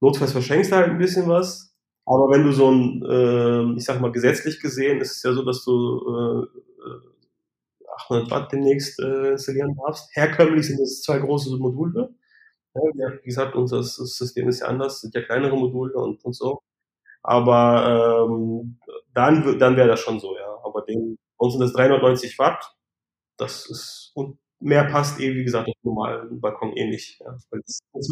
notfalls 0.00 0.32
verschenkst 0.32 0.72
du 0.72 0.76
halt 0.76 0.90
ein 0.90 0.98
bisschen 0.98 1.28
was. 1.28 1.72
Aber 2.06 2.30
wenn 2.30 2.44
du 2.44 2.52
so 2.52 2.70
ein, 2.70 3.02
äh, 3.04 3.76
ich 3.76 3.84
sag 3.84 4.00
mal, 4.00 4.12
gesetzlich 4.12 4.60
gesehen, 4.60 5.00
ist 5.00 5.16
es 5.16 5.22
ja 5.22 5.32
so, 5.34 5.44
dass 5.44 5.64
du 5.64 6.46
äh, 6.46 6.58
800 7.96 8.30
Watt 8.30 8.52
demnächst 8.52 8.98
äh, 9.00 9.32
installieren 9.32 9.76
darfst. 9.76 10.08
Herkömmlich 10.14 10.66
sind 10.66 10.80
das 10.80 11.02
zwei 11.02 11.18
große 11.18 11.56
Module. 11.56 12.14
Ja, 12.74 13.12
wie 13.22 13.26
gesagt, 13.26 13.56
unser 13.56 13.82
System 13.82 14.48
ist 14.48 14.60
ja 14.60 14.68
anders, 14.68 15.00
sind 15.00 15.14
ja 15.14 15.22
kleinere 15.22 15.56
Module 15.56 15.94
und, 15.94 16.24
und 16.24 16.34
so. 16.34 16.62
Aber 17.22 18.26
ähm, 18.28 18.78
dann, 19.14 19.58
dann 19.58 19.76
wäre 19.76 19.88
das 19.88 20.00
schon 20.00 20.20
so, 20.20 20.36
ja. 20.36 20.58
Aber 20.64 20.82
den, 20.82 21.18
uns 21.36 21.54
sind 21.54 21.62
das 21.62 21.72
390 21.72 22.38
Watt. 22.38 22.74
Das 23.36 23.66
ist 23.68 24.12
und 24.14 24.38
mehr 24.60 24.84
passt 24.84 25.20
eh, 25.20 25.34
wie 25.34 25.44
gesagt, 25.44 25.68
auf 25.68 25.74
normalen 25.82 26.40
Balkon 26.40 26.76
eh 26.76 26.88
nicht. 26.88 27.20
Ja. 27.20 27.36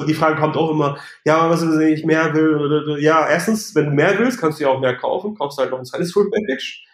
Die 0.06 0.14
Frage 0.14 0.40
kommt 0.40 0.56
auch 0.56 0.70
immer, 0.70 0.98
ja, 1.24 1.50
was 1.50 1.62
wenn 1.62 1.92
ich 1.92 2.04
mehr 2.04 2.32
will? 2.34 2.98
Ja, 3.00 3.28
erstens, 3.28 3.74
wenn 3.74 3.86
du 3.86 3.90
mehr 3.92 4.18
willst, 4.18 4.40
kannst 4.40 4.60
du 4.60 4.64
ja 4.64 4.70
auch 4.70 4.80
mehr 4.80 4.96
kaufen, 4.96 5.34
kaufst 5.36 5.58
halt 5.58 5.70
noch 5.70 5.78
ein 5.78 5.84
zweites 5.84 6.12
Full 6.12 6.30
Package. 6.30 6.86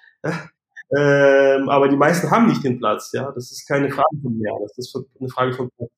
Ähm, 0.95 1.71
aber 1.71 1.89
die 1.89 1.97
meisten 1.97 2.31
haben 2.31 2.47
nicht 2.49 2.63
den 2.65 2.79
Platz, 2.79 3.13
ja. 3.13 3.33
Das 3.33 3.51
ist 3.51 3.67
keine 3.67 3.91
Frage 3.91 4.15
von 4.23 4.37
mehr, 4.37 4.53
das 4.61 4.77
ist 4.77 4.95
eine 5.19 5.29
Frage 5.31 5.55
von 5.55 5.71
Platz. 5.77 5.91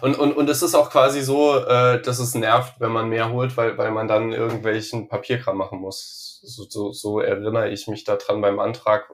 Und, 0.00 0.18
und, 0.18 0.36
und 0.36 0.48
es 0.50 0.62
ist 0.62 0.74
auch 0.74 0.90
quasi 0.90 1.22
so, 1.22 1.58
äh, 1.58 2.00
dass 2.02 2.18
es 2.18 2.34
nervt, 2.34 2.80
wenn 2.80 2.92
man 2.92 3.08
mehr 3.08 3.30
holt, 3.30 3.56
weil, 3.56 3.78
weil 3.78 3.90
man 3.90 4.08
dann 4.08 4.32
irgendwelchen 4.32 5.08
Papierkram 5.08 5.56
machen 5.56 5.80
muss. 5.80 6.40
So, 6.42 6.64
so, 6.68 6.92
so 6.92 7.20
erinnere 7.20 7.70
ich 7.70 7.86
mich 7.88 8.04
daran 8.04 8.40
beim 8.40 8.58
Antrag. 8.58 9.10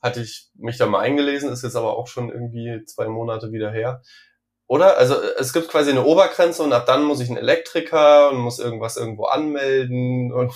Hatte 0.00 0.20
ich 0.20 0.50
mich 0.56 0.78
da 0.78 0.86
mal 0.86 1.00
eingelesen, 1.00 1.50
ist 1.50 1.62
jetzt 1.62 1.76
aber 1.76 1.96
auch 1.96 2.08
schon 2.08 2.28
irgendwie 2.30 2.84
zwei 2.86 3.06
Monate 3.06 3.52
wieder 3.52 3.70
her. 3.70 4.02
Oder? 4.72 4.96
Also 4.96 5.16
es 5.38 5.52
gibt 5.52 5.68
quasi 5.68 5.90
eine 5.90 6.02
Obergrenze 6.02 6.62
und 6.62 6.72
ab 6.72 6.86
dann 6.86 7.04
muss 7.04 7.20
ich 7.20 7.28
einen 7.28 7.36
Elektriker 7.36 8.30
und 8.30 8.38
muss 8.38 8.58
irgendwas 8.58 8.96
irgendwo 8.96 9.24
anmelden 9.24 10.32
und, 10.32 10.50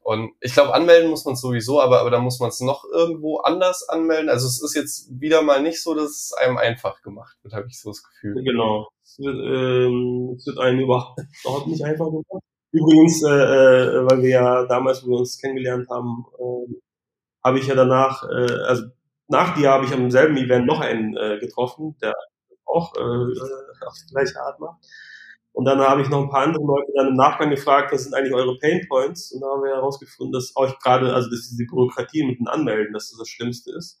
und 0.00 0.32
ich 0.40 0.54
glaube, 0.54 0.74
anmelden 0.74 1.08
muss 1.08 1.24
man 1.24 1.36
sowieso, 1.36 1.80
aber, 1.80 2.00
aber 2.00 2.10
da 2.10 2.18
muss 2.18 2.40
man 2.40 2.48
es 2.48 2.60
noch 2.60 2.84
irgendwo 2.92 3.38
anders 3.38 3.88
anmelden. 3.88 4.28
Also 4.28 4.48
es 4.48 4.60
ist 4.60 4.74
jetzt 4.74 5.20
wieder 5.20 5.42
mal 5.42 5.62
nicht 5.62 5.80
so, 5.80 5.94
dass 5.94 6.10
es 6.10 6.32
einem 6.32 6.58
einfach 6.58 7.00
gemacht 7.02 7.36
wird, 7.44 7.54
habe 7.54 7.68
ich 7.68 7.80
so 7.80 7.90
das 7.90 8.02
Gefühl. 8.02 8.42
Genau. 8.42 8.88
Es 9.04 9.20
wird, 9.20 9.36
ähm, 9.36 10.34
es 10.36 10.46
wird 10.48 10.58
einem 10.58 10.80
überhaupt, 10.80 11.20
überhaupt 11.44 11.68
nicht 11.68 11.84
einfach 11.84 12.06
gemacht. 12.06 12.42
Übrigens, 12.72 13.22
äh, 13.22 13.28
äh, 13.28 14.10
weil 14.10 14.20
wir 14.20 14.30
ja 14.30 14.66
damals, 14.66 15.04
wo 15.04 15.10
wir 15.10 15.18
uns 15.18 15.38
kennengelernt 15.38 15.88
haben, 15.90 16.24
äh, 16.40 16.74
habe 17.44 17.60
ich 17.60 17.68
ja 17.68 17.76
danach, 17.76 18.24
äh, 18.24 18.52
also 18.66 18.86
nach 19.28 19.54
dir 19.54 19.70
habe 19.70 19.84
ich 19.84 19.92
am 19.92 20.10
selben 20.10 20.36
Event 20.38 20.66
noch 20.66 20.80
einen 20.80 21.16
äh, 21.16 21.38
getroffen, 21.38 21.94
der 22.02 22.14
auch 22.74 22.94
äh, 22.96 23.86
auf 23.86 23.94
die 24.02 24.12
gleiche 24.12 24.40
Art 24.40 24.60
macht. 24.60 24.84
Und 25.52 25.66
dann 25.66 25.78
habe 25.78 26.02
ich 26.02 26.08
noch 26.08 26.22
ein 26.22 26.30
paar 26.30 26.42
andere 26.42 26.64
Leute 26.64 26.92
dann 26.96 27.08
im 27.08 27.14
Nachgang 27.14 27.48
gefragt, 27.50 27.92
was 27.92 28.02
sind 28.02 28.14
eigentlich 28.14 28.34
eure 28.34 28.58
Pain 28.58 28.84
Points? 28.88 29.30
Und 29.30 29.40
da 29.40 29.46
haben 29.46 29.62
wir 29.62 29.76
herausgefunden, 29.76 30.32
dass 30.32 30.52
euch 30.56 30.76
gerade, 30.80 31.14
also 31.14 31.30
dass 31.30 31.48
diese 31.48 31.64
Bürokratie 31.64 32.24
mit 32.24 32.40
dem 32.40 32.48
Anmelden, 32.48 32.92
dass 32.92 33.10
das 33.10 33.18
das 33.20 33.28
Schlimmste 33.28 33.70
ist. 33.76 34.00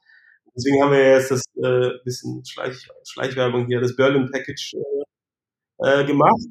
Deswegen 0.56 0.82
haben 0.82 0.90
wir 0.90 1.10
jetzt 1.10 1.30
das 1.30 1.42
äh, 1.62 1.90
bisschen 2.04 2.44
Schleich, 2.44 2.88
Schleichwerbung 3.04 3.66
hier, 3.66 3.80
das 3.80 3.94
Berlin 3.94 4.28
Package 4.32 4.74
äh, 4.74 6.00
äh, 6.00 6.04
gemacht. 6.04 6.42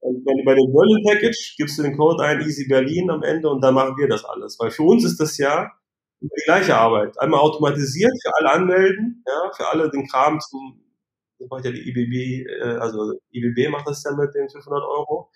Und 0.00 0.24
wenn 0.24 0.38
du 0.38 0.44
bei 0.44 0.54
dem 0.54 0.72
Berlin 0.72 1.04
Package 1.04 1.56
gibst 1.56 1.78
du 1.78 1.82
den 1.82 1.96
Code 1.96 2.22
ein, 2.22 2.40
Easy 2.40 2.68
Berlin 2.68 3.10
am 3.10 3.24
Ende 3.24 3.48
und 3.48 3.60
dann 3.60 3.74
machen 3.74 3.96
wir 3.96 4.08
das 4.08 4.24
alles. 4.24 4.56
Weil 4.60 4.70
für 4.70 4.84
uns 4.84 5.04
ist 5.04 5.18
das 5.18 5.36
ja 5.38 5.72
die 6.20 6.28
gleiche 6.44 6.76
Arbeit. 6.76 7.18
Einmal 7.20 7.40
automatisiert 7.40 8.12
für 8.22 8.32
alle 8.36 8.52
anmelden, 8.52 9.24
ja, 9.26 9.52
für 9.56 9.68
alle 9.68 9.90
den 9.90 10.06
Kram 10.06 10.38
zum 10.38 10.80
macht 11.48 11.64
ja 11.64 11.72
die 11.72 11.88
IBB, 11.88 12.48
äh, 12.48 12.78
also 12.78 13.14
IBB 13.32 13.70
macht 13.70 13.86
das 13.86 14.02
ja 14.04 14.12
mit 14.12 14.34
den 14.34 14.48
500 14.48 14.82
Euro. 14.82 15.30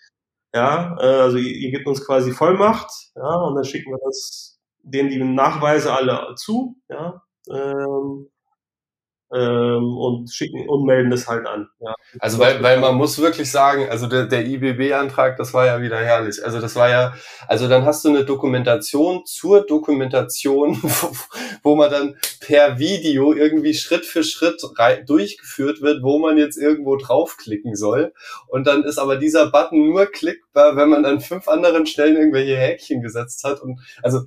Ja, 0.54 0.96
äh, 1.00 1.20
also 1.20 1.38
ihr, 1.38 1.54
ihr 1.56 1.70
gebt 1.70 1.86
uns 1.86 2.04
quasi 2.04 2.32
Vollmacht, 2.32 2.90
ja, 3.16 3.34
und 3.36 3.54
dann 3.54 3.64
schicken 3.64 3.90
wir 3.92 3.98
das 4.04 4.52
denen 4.82 5.10
die 5.10 5.22
Nachweise 5.22 5.92
alle 5.92 6.34
zu, 6.36 6.76
ja, 6.88 7.22
ähm, 7.48 8.28
ähm, 9.34 9.96
und 9.96 10.30
schicken 10.30 10.68
und 10.68 10.84
melden 10.84 11.10
das 11.10 11.26
halt 11.26 11.46
an. 11.46 11.68
Ja. 11.80 11.94
Also 12.18 12.38
weil, 12.38 12.62
weil 12.62 12.78
man 12.80 12.94
muss 12.96 13.18
wirklich 13.18 13.50
sagen, 13.50 13.88
also 13.88 14.06
der, 14.06 14.26
der 14.26 14.46
IBB-Antrag, 14.46 15.36
das 15.38 15.54
war 15.54 15.66
ja 15.66 15.80
wieder 15.80 15.98
herrlich. 15.98 16.44
Also 16.44 16.60
das 16.60 16.76
war 16.76 16.90
ja, 16.90 17.14
also 17.48 17.68
dann 17.68 17.84
hast 17.84 18.04
du 18.04 18.10
eine 18.10 18.24
Dokumentation 18.24 19.24
zur 19.24 19.64
Dokumentation, 19.66 20.78
wo, 20.82 21.10
wo 21.62 21.76
man 21.76 21.90
dann 21.90 22.16
per 22.40 22.78
Video 22.78 23.32
irgendwie 23.32 23.74
Schritt 23.74 24.04
für 24.04 24.22
Schritt 24.22 24.62
durchgeführt 25.06 25.80
wird, 25.80 26.02
wo 26.02 26.18
man 26.18 26.36
jetzt 26.36 26.58
irgendwo 26.58 26.96
draufklicken 26.96 27.74
soll. 27.74 28.12
Und 28.48 28.66
dann 28.66 28.84
ist 28.84 28.98
aber 28.98 29.16
dieser 29.16 29.50
Button 29.50 29.88
nur 29.88 30.06
klickbar, 30.06 30.76
wenn 30.76 30.90
man 30.90 31.06
an 31.06 31.20
fünf 31.20 31.48
anderen 31.48 31.86
Stellen 31.86 32.16
irgendwelche 32.16 32.56
Häkchen 32.56 33.00
gesetzt 33.00 33.44
hat. 33.44 33.60
Und 33.62 33.80
also 34.02 34.20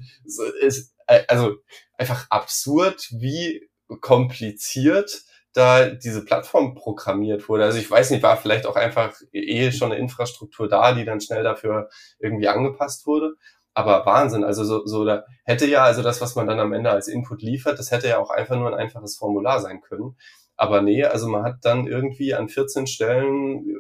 ist 0.60 0.96
also 1.28 1.56
einfach 1.98 2.26
absurd, 2.30 3.08
wie 3.12 3.70
kompliziert 4.02 5.24
da 5.56 5.90
diese 5.90 6.26
Plattform 6.26 6.76
programmiert 6.76 7.48
wurde. 7.48 7.64
Also 7.64 7.80
ich 7.80 7.90
weiß 7.90 8.12
nicht, 8.12 8.22
war 8.24 8.36
vielleicht 8.36 8.66
auch 8.66 8.76
einfach 8.76 9.14
eh 9.32 9.72
schon 9.72 9.92
eine 9.92 10.02
Infrastruktur 10.02 10.68
da, 10.68 10.94
die 10.94 11.06
dann 11.06 11.22
schnell 11.22 11.44
dafür 11.44 11.90
irgendwie 12.20 12.50
angepasst 12.50 13.08
wurde. 13.08 13.36
Aber 13.74 14.06
Wahnsinn, 14.06 14.44
also 14.44 14.64
so, 14.64 14.86
so 14.86 15.06
da 15.06 15.26
hätte 15.44 15.66
ja, 15.66 15.84
also 15.84 16.02
das, 16.02 16.22
was 16.22 16.36
man 16.36 16.48
dann 16.48 16.60
am 16.60 16.74
Ende 16.74 16.92
als 16.92 17.08
Input 17.08 17.42
liefert, 17.42 17.80
das 17.80 17.92
hätte 17.92 18.08
ja 18.08 18.20
auch 18.20 18.32
einfach 18.32 18.58
nur 18.58 18.68
ein 18.68 18.74
einfaches 18.74 19.18
Formular 19.18 19.62
sein 19.62 19.82
können. 19.82 20.18
Aber 20.58 20.82
nee, 20.82 21.04
also 21.04 21.28
man 21.28 21.44
hat 21.44 21.58
dann 21.64 21.88
irgendwie 21.88 22.34
an 22.34 22.50
14 22.50 22.88
Stellen, 22.88 23.76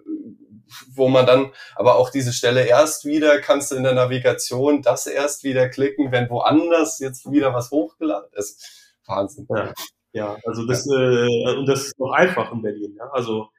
wo 0.93 1.08
man 1.08 1.26
dann 1.26 1.51
aber 1.76 1.95
auch 1.95 2.10
diese 2.10 2.34
Stelle 2.34 2.66
erst 2.66 3.06
wieder, 3.06 3.39
kannst 3.39 3.72
du 3.72 3.76
in 3.76 3.84
der 3.84 3.93
Navigation 3.93 4.82
das 4.82 5.08
erst 5.08 5.43
wieder 5.43 5.70
klicken, 5.70 6.12
wenn 6.12 6.30
woanders 6.30 6.99
jetzt 6.99 7.30
wieder 7.32 7.53
was 7.53 7.72
hochgeladen 7.72 8.30
ist. 8.34 8.95
Wahnsinn. 9.06 9.47
Ja. 9.49 9.74
Ja, 10.16 10.38
also 10.45 10.66
das, 10.66 10.88
äh, 10.88 11.57
und 11.57 11.66
das 11.68 11.88
ist 11.88 11.99
noch 11.99 12.11
einfach 12.13 12.49
in 12.53 12.61
Berlin. 12.61 12.95
Ja? 12.97 13.09
Also, 13.11 13.49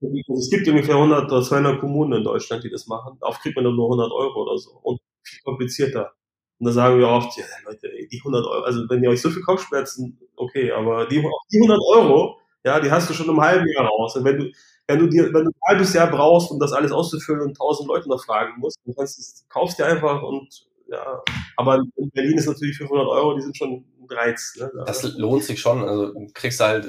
es 0.00 0.50
gibt 0.50 0.66
ungefähr 0.68 0.96
100 0.96 1.30
oder 1.30 1.42
200 1.42 1.80
Kommunen 1.80 2.14
in 2.14 2.24
Deutschland, 2.24 2.64
die 2.64 2.70
das 2.70 2.86
machen. 2.86 3.18
Oft 3.20 3.42
kriegt 3.42 3.56
man 3.56 3.64
dann 3.66 3.76
nur 3.76 3.86
100 3.86 4.10
Euro 4.12 4.42
oder 4.44 4.58
so 4.58 4.72
und 4.82 5.00
viel 5.22 5.40
komplizierter. 5.44 6.12
Und 6.58 6.66
da 6.66 6.72
sagen 6.72 6.98
wir 6.98 7.08
oft, 7.08 7.36
ja 7.38 7.44
Leute, 7.66 7.88
die 8.10 8.18
100 8.18 8.46
Euro, 8.46 8.64
also 8.64 8.88
wenn 8.88 9.02
ihr 9.04 9.10
euch 9.10 9.20
so 9.22 9.30
viel 9.30 9.42
Kopfschmerzen, 9.42 10.18
okay, 10.36 10.72
aber 10.72 11.06
die, 11.06 11.20
die 11.52 11.58
100 11.60 11.80
Euro, 11.94 12.38
ja, 12.64 12.80
die 12.80 12.90
hast 12.90 13.10
du 13.10 13.14
schon 13.14 13.28
im 13.28 13.40
halben 13.40 13.68
Jahr 13.68 13.86
raus. 13.86 14.16
Und 14.16 14.24
wenn 14.24 14.38
du, 14.38 14.52
wenn 14.88 14.98
du 15.00 15.08
dir, 15.08 15.24
wenn 15.34 15.44
du 15.44 15.50
ein 15.50 15.68
halbes 15.68 15.92
Jahr 15.94 16.10
brauchst, 16.10 16.50
um 16.50 16.58
das 16.58 16.72
alles 16.72 16.92
auszufüllen 16.92 17.42
und 17.42 17.50
1000 17.50 17.88
Leute 17.88 18.08
noch 18.08 18.24
fragen 18.24 18.58
musst, 18.60 18.78
dann 18.86 18.94
kannst 18.96 19.18
du, 19.18 19.44
kaufst 19.50 19.78
dir 19.78 19.86
einfach 19.86 20.22
und 20.22 20.66
ja, 20.88 21.22
aber 21.56 21.82
in 21.96 22.10
Berlin 22.10 22.38
ist 22.38 22.46
natürlich 22.46 22.76
500 22.78 23.06
Euro, 23.08 23.34
die 23.36 23.42
sind 23.42 23.56
schon 23.56 23.84
Reiz. 24.10 24.54
Ne? 24.58 24.70
Das 24.86 25.02
lohnt 25.02 25.44
sich 25.44 25.60
schon. 25.60 25.86
Also 25.86 26.12
kriegst 26.34 26.60
du 26.60 26.64
halt, 26.64 26.88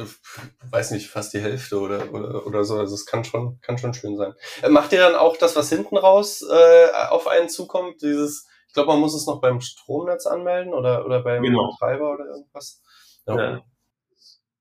weiß 0.69 0.91
nicht, 0.91 1.09
fast 1.09 1.33
die 1.33 1.41
Hälfte 1.41 1.79
oder, 1.79 2.13
oder, 2.13 2.45
oder 2.45 2.63
so. 2.63 2.77
Also 2.77 2.95
es 2.95 3.05
kann 3.05 3.23
schon, 3.23 3.59
kann 3.61 3.77
schon 3.77 3.93
schön 3.93 4.17
sein. 4.17 4.33
Äh, 4.61 4.69
macht 4.69 4.91
ihr 4.93 4.99
dann 4.99 5.15
auch 5.15 5.37
das, 5.37 5.55
was 5.55 5.69
hinten 5.69 5.97
raus 5.97 6.41
äh, 6.49 6.87
auf 7.09 7.27
einen 7.27 7.49
zukommt? 7.49 8.01
Dieses, 8.01 8.47
ich 8.67 8.73
glaube, 8.73 8.89
man 8.89 8.99
muss 8.99 9.15
es 9.15 9.27
noch 9.27 9.41
beim 9.41 9.61
Stromnetz 9.61 10.25
anmelden 10.25 10.73
oder, 10.73 11.05
oder 11.05 11.21
beim 11.23 11.43
genau. 11.43 11.71
Betreiber 11.71 12.13
oder 12.13 12.25
irgendwas. 12.25 12.81
Ja. 13.27 13.35
ja. 13.35 13.61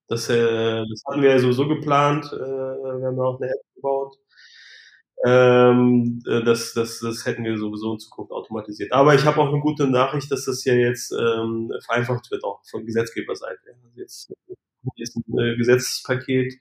Das, 0.09 0.29
äh, 0.29 0.85
das 0.87 1.03
hatten 1.07 1.23
wir 1.23 1.31
ja 1.31 1.39
sowieso 1.39 1.67
geplant. 1.69 2.27
Äh, 2.33 2.37
wir 2.37 3.07
haben 3.07 3.17
ja 3.17 3.23
auch 3.23 3.41
eine 3.41 3.51
App 3.51 3.63
gebaut 3.75 4.17
ähm, 5.25 6.23
äh, 6.27 6.43
das, 6.43 6.75
das, 6.75 7.01
das 7.01 7.25
hätten 7.27 7.45
wir 7.45 7.57
sowieso 7.57 7.93
in 7.95 8.01
Zukunft 8.01 8.33
automatisiert. 8.33 8.93
Aber 8.93 9.15
ich 9.15 9.25
habe 9.25 9.41
auch 9.41 9.49
eine 9.49 9.61
gute 9.61 9.87
Nachricht, 9.87 10.31
dass 10.33 10.45
das 10.47 10.65
ja 10.65 10.75
jetzt 10.75 11.13
ähm, 11.13 11.73
vereinfacht 11.85 12.31
wird, 12.31 12.45
auch 12.45 12.61
von 12.69 12.85
Gesetzgeberseite. 12.85 13.77
Also 13.85 14.01
jetzt, 14.01 14.33
jetzt 14.97 15.17
ein 15.17 15.39
äh, 15.39 15.57
Gesetzespaket 15.57 16.55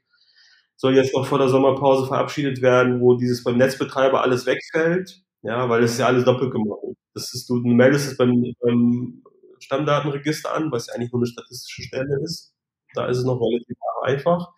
soll 0.75 0.95
jetzt 0.95 1.13
noch 1.13 1.27
vor 1.27 1.37
der 1.37 1.49
Sommerpause 1.49 2.07
verabschiedet 2.07 2.61
werden, 2.61 3.01
wo 3.01 3.15
dieses 3.15 3.43
beim 3.43 3.57
Netzbetreiber 3.57 4.21
alles 4.21 4.45
wegfällt, 4.45 5.21
ja, 5.43 5.69
weil 5.69 5.83
es 5.83 5.97
ja 5.97 6.07
alles 6.07 6.25
doppelt 6.25 6.51
gemacht. 6.51 6.79
Das 7.13 7.33
ist, 7.33 7.49
du 7.49 7.55
meldest 7.55 8.11
es 8.11 8.17
beim, 8.17 8.53
beim 8.61 9.23
Stammdatenregister 9.59 10.53
an, 10.53 10.71
was 10.71 10.87
ja 10.87 10.95
eigentlich 10.95 11.11
nur 11.11 11.21
eine 11.21 11.27
statistische 11.27 11.83
Stelle 11.83 12.19
ist. 12.23 12.53
Da 12.95 13.07
ist 13.07 13.17
es 13.19 13.25
noch 13.25 13.39
relativ 13.39 13.77
einfach. 14.03 14.53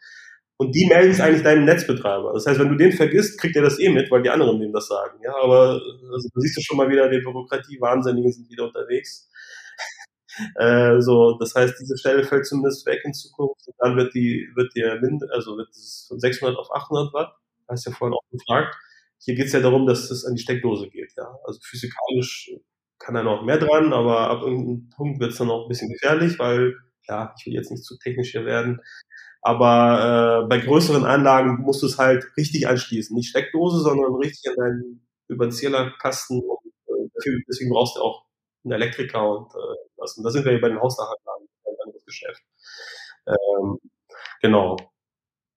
Und 0.57 0.75
die 0.75 0.85
melden 0.85 1.11
es 1.11 1.19
eigentlich 1.19 1.43
deinem 1.43 1.65
Netzbetreiber. 1.65 2.31
Das 2.33 2.45
heißt, 2.45 2.59
wenn 2.59 2.69
du 2.69 2.75
den 2.75 2.91
vergisst, 2.91 3.39
kriegt 3.39 3.55
er 3.55 3.63
das 3.63 3.79
eh 3.79 3.89
mit, 3.89 4.11
weil 4.11 4.21
die 4.21 4.29
anderen 4.29 4.59
dem 4.59 4.71
das 4.71 4.87
sagen. 4.87 5.19
Ja, 5.23 5.33
aber 5.41 5.81
also, 6.11 6.29
da 6.33 6.41
siehst 6.41 6.57
du 6.57 6.61
schon 6.61 6.77
mal 6.77 6.89
wieder, 6.89 7.09
die 7.09 7.19
Bürokratie-Wahnsinnigen 7.19 8.31
sind 8.31 8.49
wieder 8.49 8.65
unterwegs. 8.65 9.29
äh, 10.55 11.01
so, 11.01 11.37
das 11.39 11.55
heißt, 11.55 11.79
diese 11.79 11.97
Stelle 11.97 12.23
fällt 12.23 12.45
zumindest 12.45 12.85
weg 12.85 13.01
in 13.03 13.13
Zukunft. 13.13 13.67
Und 13.67 13.75
dann 13.79 13.97
wird 13.97 14.13
die, 14.13 14.47
wird 14.55 14.73
die, 14.75 14.83
also 14.83 15.57
wird 15.57 15.69
es 15.69 16.05
von 16.07 16.19
600 16.19 16.57
auf 16.57 16.71
800 16.71 17.13
Watt. 17.13 17.33
Hast 17.67 17.85
ja 17.85 17.91
vorhin 17.91 18.15
auch 18.15 18.29
gefragt. 18.31 18.75
Hier 19.19 19.35
geht 19.35 19.47
es 19.47 19.53
ja 19.53 19.61
darum, 19.61 19.87
dass 19.87 20.11
es 20.11 20.25
an 20.25 20.35
die 20.35 20.41
Steckdose 20.41 20.89
geht. 20.89 21.13
Ja, 21.17 21.33
also 21.45 21.59
physikalisch 21.63 22.51
kann 22.99 23.15
er 23.15 23.23
noch 23.23 23.43
mehr 23.43 23.57
dran, 23.57 23.91
aber 23.93 24.29
ab 24.29 24.41
irgendeinem 24.43 24.89
Punkt 24.89 25.19
wird 25.19 25.31
es 25.31 25.37
dann 25.37 25.49
auch 25.49 25.63
ein 25.63 25.69
bisschen 25.69 25.89
gefährlich, 25.89 26.37
weil 26.39 26.75
ja, 27.07 27.33
ich 27.37 27.45
will 27.45 27.53
jetzt 27.53 27.71
nicht 27.71 27.83
zu 27.83 27.97
technisch 27.97 28.31
hier 28.31 28.45
werden. 28.45 28.79
Aber 29.43 30.43
äh, 30.45 30.47
bei 30.47 30.59
größeren 30.59 31.05
Anlagen 31.05 31.61
musst 31.61 31.81
du 31.81 31.87
es 31.87 31.97
halt 31.97 32.25
richtig 32.37 32.67
anschließen. 32.67 33.15
Nicht 33.15 33.29
Steckdose, 33.29 33.79
sondern 33.79 34.15
richtig 34.15 34.49
an 34.49 34.55
deinen 34.55 35.07
über 35.27 35.47
den 35.47 35.51
Zählerkasten. 35.51 36.41
Und, 36.41 37.11
äh, 37.25 37.39
deswegen 37.49 37.71
brauchst 37.71 37.97
du 37.97 38.01
auch 38.01 38.25
einen 38.63 38.73
Elektriker 38.73 39.29
und 39.29 39.53
äh, 39.53 39.77
was. 39.97 40.17
Und 40.17 40.23
da 40.23 40.29
sind 40.29 40.45
wir 40.45 40.53
ja 40.53 40.59
bei 40.59 40.69
den 40.69 40.79
Hausdachanlagen, 40.79 41.47
ein 41.65 41.75
anderes 41.85 42.05
Geschäft. 42.05 42.41
Ähm, 43.27 43.79
genau. 44.41 44.77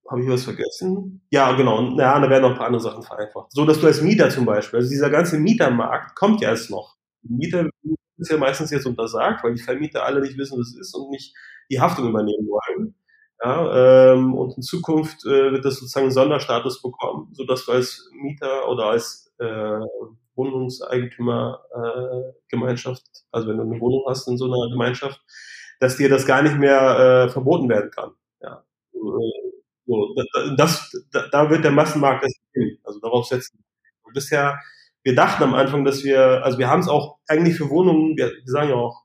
Habe 0.09 0.21
ich 0.23 0.29
was 0.29 0.43
vergessen? 0.45 1.21
Ja, 1.31 1.51
genau. 1.53 1.79
Und 1.79 1.97
ja, 1.99 2.19
da 2.19 2.29
werden 2.29 2.43
noch 2.43 2.51
ein 2.51 2.57
paar 2.57 2.67
andere 2.67 2.81
Sachen 2.81 3.03
vereinfacht. 3.03 3.51
So, 3.51 3.65
dass 3.65 3.79
du 3.79 3.87
als 3.87 4.01
Mieter 4.01 4.29
zum 4.29 4.45
Beispiel, 4.45 4.79
also 4.79 4.89
dieser 4.89 5.09
ganze 5.09 5.37
Mietermarkt 5.37 6.15
kommt 6.15 6.41
ja 6.41 6.49
erst 6.49 6.69
noch. 6.69 6.95
Mieter 7.23 7.69
ist 8.17 8.31
ja 8.31 8.37
meistens 8.37 8.71
jetzt 8.71 8.85
untersagt, 8.85 9.43
weil 9.43 9.55
die 9.55 9.61
Vermieter 9.61 10.05
alle 10.05 10.21
nicht 10.21 10.37
wissen, 10.37 10.59
was 10.59 10.69
es 10.69 10.77
ist 10.77 10.95
und 10.95 11.09
nicht 11.09 11.35
die 11.69 11.81
Haftung 11.81 12.07
übernehmen 12.09 12.47
wollen. 12.47 12.95
Ja, 13.43 14.13
ähm, 14.13 14.33
und 14.33 14.57
in 14.57 14.63
Zukunft 14.63 15.23
äh, 15.25 15.51
wird 15.51 15.63
das 15.63 15.75
sozusagen 15.75 16.09
Sonderstatus 16.11 16.81
bekommen, 16.81 17.29
so 17.33 17.45
dass 17.45 17.65
du 17.65 17.73
als 17.73 18.09
Mieter 18.13 18.67
oder 18.67 18.85
als 18.85 19.31
äh, 19.37 19.79
Wohnungseigentümergemeinschaft, 20.35 23.03
äh, 23.03 23.19
also 23.31 23.47
wenn 23.47 23.57
du 23.57 23.63
eine 23.63 23.79
Wohnung 23.79 24.03
hast 24.07 24.27
in 24.27 24.37
so 24.37 24.45
einer 24.45 24.69
Gemeinschaft, 24.71 25.21
dass 25.79 25.97
dir 25.97 26.09
das 26.09 26.25
gar 26.25 26.41
nicht 26.41 26.57
mehr 26.57 27.25
äh, 27.27 27.29
verboten 27.29 27.69
werden 27.69 27.91
kann. 27.91 28.11
Ja. 28.41 28.63
Äh, 28.93 28.97
so, 29.85 30.15
das, 30.57 30.91
das, 31.11 31.29
da 31.31 31.49
wird 31.49 31.63
der 31.63 31.71
Massenmarkt 31.71 32.23
das 32.23 32.33
hin, 32.53 32.77
also 32.83 32.99
darauf 32.99 33.25
setzen. 33.25 33.63
Und 34.03 34.13
bisher, 34.13 34.59
wir 35.03 35.15
dachten 35.15 35.43
am 35.43 35.53
Anfang, 35.53 35.85
dass 35.85 36.03
wir, 36.03 36.43
also 36.43 36.57
wir 36.57 36.69
haben 36.69 36.81
es 36.81 36.87
auch 36.87 37.17
eigentlich 37.27 37.55
für 37.55 37.69
Wohnungen, 37.69 38.17
wir, 38.17 38.31
wir 38.31 38.41
sagen 38.45 38.69
ja 38.69 38.75
auch 38.75 39.03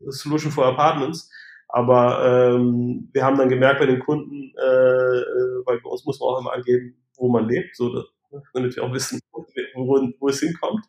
Solution 0.00 0.52
for 0.52 0.66
Apartments, 0.66 1.30
aber 1.68 2.54
ähm, 2.54 3.10
wir 3.12 3.24
haben 3.24 3.36
dann 3.36 3.48
gemerkt 3.48 3.80
bei 3.80 3.86
den 3.86 4.00
Kunden, 4.00 4.52
äh, 4.58 5.18
äh 5.18 5.66
weil 5.66 5.80
bei 5.80 5.90
uns 5.90 6.04
muss 6.04 6.18
man 6.18 6.30
auch 6.30 6.40
immer 6.40 6.52
angeben, 6.52 6.96
wo 7.16 7.28
man 7.28 7.48
lebt, 7.48 7.76
so 7.76 7.94
dass, 7.94 8.06
damit 8.54 8.74
wir 8.74 8.84
auch 8.84 8.92
wissen, 8.92 9.20
wo, 9.32 10.00
wo 10.18 10.28
es 10.28 10.40
hinkommt. 10.40 10.84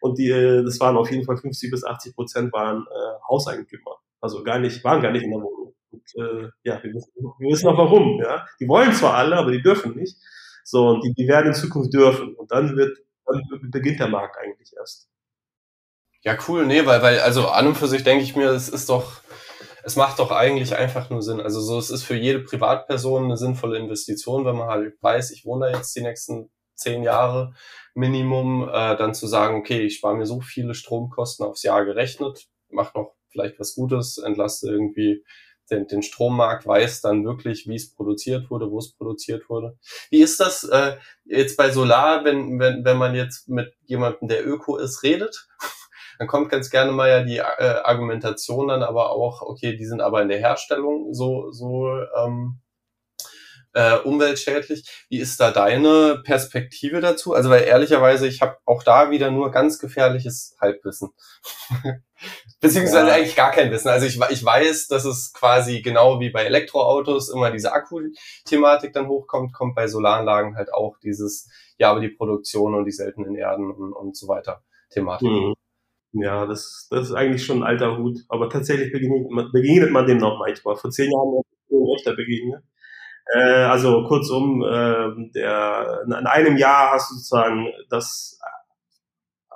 Und 0.00 0.18
die, 0.18 0.30
äh, 0.30 0.62
das 0.64 0.80
waren 0.80 0.96
auf 0.96 1.10
jeden 1.10 1.24
Fall 1.24 1.36
50 1.36 1.70
bis 1.70 1.84
80 1.84 2.14
Prozent 2.14 2.52
waren 2.52 2.82
äh, 2.82 3.28
Hauseigentümer. 3.28 3.96
Also 4.20 4.42
gar 4.42 4.58
nicht, 4.58 4.82
waren 4.84 5.02
gar 5.02 5.12
nicht 5.12 5.24
in 5.24 5.30
der 5.30 5.40
Wohnung. 5.40 5.74
Und, 5.90 6.02
äh, 6.16 6.48
ja, 6.64 6.82
wir 6.82 6.92
wissen, 6.92 7.12
wir 7.38 7.50
wissen 7.50 7.68
auch 7.68 7.78
warum. 7.78 8.20
Ja, 8.20 8.46
die 8.60 8.68
wollen 8.68 8.92
zwar 8.92 9.14
alle, 9.14 9.36
aber 9.36 9.52
die 9.52 9.62
dürfen 9.62 9.94
nicht. 9.94 10.16
So 10.64 10.88
und 10.88 11.04
die, 11.04 11.14
die 11.14 11.28
werden 11.28 11.48
in 11.48 11.54
Zukunft 11.54 11.94
dürfen. 11.94 12.34
Und 12.34 12.50
dann 12.50 12.76
wird, 12.76 12.98
dann 13.26 13.42
beginnt 13.70 14.00
der 14.00 14.08
Markt 14.08 14.36
eigentlich 14.38 14.74
erst. 14.76 15.08
Ja, 16.22 16.38
cool. 16.48 16.64
Nee, 16.66 16.86
weil, 16.86 17.02
weil, 17.02 17.20
also 17.20 17.48
an 17.48 17.66
und 17.66 17.76
für 17.76 17.86
sich 17.86 18.02
denke 18.02 18.24
ich 18.24 18.34
mir, 18.34 18.48
es 18.48 18.70
ist 18.70 18.88
doch, 18.88 19.20
es 19.84 19.96
macht 19.96 20.18
doch 20.18 20.30
eigentlich 20.30 20.76
einfach 20.76 21.10
nur 21.10 21.22
Sinn. 21.22 21.40
Also 21.40 21.60
so, 21.60 21.78
es 21.78 21.90
ist 21.90 22.04
für 22.04 22.16
jede 22.16 22.40
Privatperson 22.40 23.24
eine 23.24 23.36
sinnvolle 23.36 23.78
Investition, 23.78 24.44
wenn 24.44 24.56
man 24.56 24.68
halt 24.68 24.94
weiß, 25.00 25.30
ich 25.30 25.44
wohne 25.44 25.66
da 25.66 25.78
jetzt 25.78 25.94
die 25.94 26.02
nächsten 26.02 26.50
zehn 26.74 27.02
Jahre 27.02 27.54
Minimum, 27.94 28.68
äh, 28.68 28.96
dann 28.96 29.14
zu 29.14 29.26
sagen, 29.26 29.56
okay, 29.56 29.82
ich 29.82 29.96
spare 29.96 30.16
mir 30.16 30.26
so 30.26 30.40
viele 30.40 30.74
Stromkosten 30.74 31.46
aufs 31.46 31.62
Jahr 31.62 31.84
gerechnet, 31.84 32.46
mach 32.70 32.94
noch 32.94 33.14
vielleicht 33.28 33.60
was 33.60 33.74
Gutes, 33.74 34.18
entlaste 34.18 34.68
irgendwie 34.68 35.24
den, 35.70 35.86
den 35.86 36.02
Strommarkt, 36.02 36.66
weiß 36.66 37.00
dann 37.00 37.24
wirklich, 37.24 37.66
wie 37.66 37.76
es 37.76 37.94
produziert 37.94 38.50
wurde, 38.50 38.70
wo 38.70 38.78
es 38.78 38.92
produziert 38.92 39.48
wurde. 39.48 39.78
Wie 40.10 40.20
ist 40.20 40.40
das 40.40 40.64
äh, 40.64 40.96
jetzt 41.24 41.56
bei 41.56 41.70
Solar, 41.70 42.24
wenn, 42.24 42.58
wenn, 42.58 42.84
wenn 42.84 42.96
man 42.96 43.14
jetzt 43.14 43.48
mit 43.48 43.72
jemandem, 43.84 44.28
der 44.28 44.46
Öko 44.46 44.76
ist, 44.76 45.02
redet? 45.02 45.46
Dann 46.18 46.28
kommt 46.28 46.50
ganz 46.50 46.70
gerne 46.70 46.92
mal 46.92 47.08
ja 47.08 47.22
die 47.22 47.38
äh, 47.38 47.80
Argumentation 47.84 48.68
dann 48.68 48.82
aber 48.82 49.10
auch, 49.10 49.42
okay, 49.42 49.76
die 49.76 49.86
sind 49.86 50.00
aber 50.00 50.22
in 50.22 50.28
der 50.28 50.38
Herstellung 50.38 51.12
so, 51.12 51.50
so 51.50 51.88
ähm, 52.16 52.60
äh, 53.74 53.98
umweltschädlich. 53.98 55.06
Wie 55.08 55.18
ist 55.18 55.40
da 55.40 55.50
deine 55.50 56.22
Perspektive 56.24 57.00
dazu? 57.00 57.34
Also 57.34 57.50
weil 57.50 57.64
ehrlicherweise, 57.64 58.26
ich 58.26 58.40
habe 58.40 58.56
auch 58.64 58.82
da 58.82 59.10
wieder 59.10 59.30
nur 59.30 59.50
ganz 59.50 59.78
gefährliches 59.78 60.56
Halbwissen. 60.60 61.10
Beziehungsweise 62.60 63.08
ja. 63.08 63.14
eigentlich 63.14 63.36
gar 63.36 63.50
kein 63.50 63.70
Wissen. 63.70 63.88
Also 63.88 64.06
ich, 64.06 64.18
ich 64.30 64.44
weiß, 64.44 64.86
dass 64.86 65.04
es 65.04 65.32
quasi 65.34 65.82
genau 65.82 66.20
wie 66.20 66.30
bei 66.30 66.44
Elektroautos 66.44 67.28
immer 67.28 67.50
diese 67.50 67.72
Akku-Thematik 67.72 68.92
dann 68.92 69.08
hochkommt, 69.08 69.52
kommt 69.52 69.74
bei 69.74 69.88
Solaranlagen 69.88 70.56
halt 70.56 70.72
auch 70.72 70.96
dieses, 71.02 71.50
ja, 71.76 71.90
aber 71.90 72.00
die 72.00 72.08
Produktion 72.08 72.74
und 72.74 72.84
die 72.84 72.92
seltenen 72.92 73.34
Erden 73.34 73.70
und, 73.70 73.92
und 73.92 74.16
so 74.16 74.28
weiter 74.28 74.62
Thematik. 74.90 75.28
Mhm. 75.28 75.54
Ja, 76.14 76.46
das, 76.46 76.86
das 76.90 77.08
ist 77.08 77.14
eigentlich 77.14 77.44
schon 77.44 77.58
ein 77.58 77.68
alter 77.68 77.98
Hut. 77.98 78.18
Aber 78.28 78.48
tatsächlich 78.48 78.92
begegnet 78.92 79.30
man, 79.30 79.50
begegnet 79.52 79.90
man 79.90 80.06
dem 80.06 80.18
noch 80.18 80.38
manchmal. 80.38 80.76
Vor 80.76 80.90
zehn 80.90 81.10
Jahren 81.10 81.42
öfter 81.94 82.14
begegnet. 82.14 82.62
Äh, 83.34 83.38
also 83.38 84.04
kurzum, 84.04 84.62
äh, 84.62 85.30
der, 85.34 86.02
in 86.06 86.12
einem 86.12 86.56
Jahr 86.56 86.92
hast 86.92 87.10
du 87.10 87.14
sozusagen 87.16 87.72
das 87.88 88.38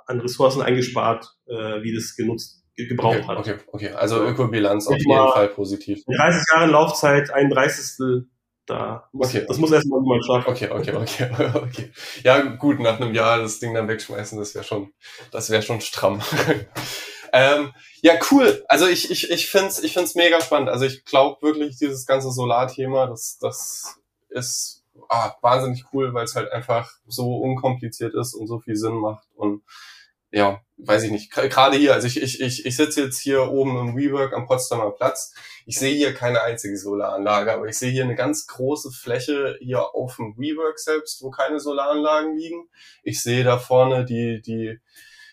an 0.05 0.19
Ressourcen 0.19 0.61
eingespart, 0.61 1.37
äh, 1.47 1.83
wie 1.83 1.93
das 1.93 2.15
genutzt, 2.15 2.63
gebraucht 2.75 3.19
okay, 3.19 3.27
hat. 3.27 3.37
Okay, 3.37 3.55
okay. 3.71 3.89
Also 3.91 4.25
Ökobilanz 4.25 4.87
auf 4.87 4.97
jeden 4.97 5.11
Fall 5.11 5.49
positiv. 5.49 6.03
30 6.05 6.43
Jahre 6.51 6.71
Laufzeit, 6.71 7.31
ein 7.31 7.49
Dreißigstel 7.49 8.27
da. 8.69 9.09
Muss, 9.11 9.29
okay. 9.29 9.45
Das 9.47 9.57
muss 9.57 9.71
erstmal 9.71 10.01
jemand 10.01 10.25
schaffen. 10.25 10.49
Okay, 10.49 10.69
okay, 10.69 10.93
okay, 10.93 11.29
okay. 11.55 11.91
Ja, 12.23 12.39
gut, 12.41 12.79
nach 12.79 12.99
einem 12.99 13.13
Jahr 13.13 13.39
das 13.39 13.59
Ding 13.59 13.73
dann 13.73 13.87
wegschmeißen, 13.87 14.37
das 14.37 14.55
wäre 14.55 14.63
schon, 14.63 14.93
das 15.31 15.49
wäre 15.49 15.61
schon 15.61 15.81
stramm. 15.81 16.21
ähm, 17.33 17.73
ja, 18.01 18.13
cool. 18.31 18.63
Also 18.67 18.87
ich, 18.87 19.11
ich, 19.11 19.29
ich 19.29 19.47
find's, 19.47 19.81
ich 19.83 19.93
find's 19.93 20.15
mega 20.15 20.39
spannend. 20.41 20.69
Also 20.69 20.85
ich 20.85 21.05
glaube 21.05 21.41
wirklich, 21.41 21.77
dieses 21.77 22.05
ganze 22.05 22.31
Solarthema, 22.31 23.07
das, 23.07 23.37
das 23.39 23.99
ist 24.29 24.83
ah, 25.09 25.33
wahnsinnig 25.41 25.85
cool, 25.93 26.13
weil 26.13 26.25
es 26.25 26.35
halt 26.35 26.51
einfach 26.51 26.91
so 27.07 27.37
unkompliziert 27.37 28.13
ist 28.13 28.33
und 28.33 28.47
so 28.47 28.59
viel 28.59 28.75
Sinn 28.75 28.95
macht 28.95 29.27
und 29.35 29.63
ja, 30.31 30.61
weiß 30.77 31.03
ich 31.03 31.11
nicht, 31.11 31.31
gerade 31.31 31.77
hier, 31.77 31.93
also 31.93 32.07
ich, 32.07 32.21
ich, 32.21 32.39
ich, 32.39 32.65
ich 32.65 32.75
sitze 32.75 33.03
jetzt 33.03 33.19
hier 33.19 33.51
oben 33.51 33.77
im 33.77 33.97
WeWork 33.97 34.33
am 34.33 34.47
Potsdamer 34.47 34.91
Platz. 34.91 35.33
Ich 35.65 35.77
sehe 35.77 35.95
hier 35.95 36.13
keine 36.13 36.41
einzige 36.41 36.77
Solaranlage, 36.77 37.53
aber 37.53 37.67
ich 37.67 37.77
sehe 37.77 37.91
hier 37.91 38.03
eine 38.03 38.15
ganz 38.15 38.47
große 38.47 38.91
Fläche 38.91 39.57
hier 39.59 39.95
auf 39.95 40.15
dem 40.17 40.35
WeWork 40.37 40.79
selbst, 40.79 41.21
wo 41.21 41.31
keine 41.31 41.59
Solaranlagen 41.59 42.37
liegen. 42.37 42.69
Ich 43.03 43.21
sehe 43.21 43.43
da 43.43 43.57
vorne 43.57 44.05
die, 44.05 44.41
die 44.41 44.79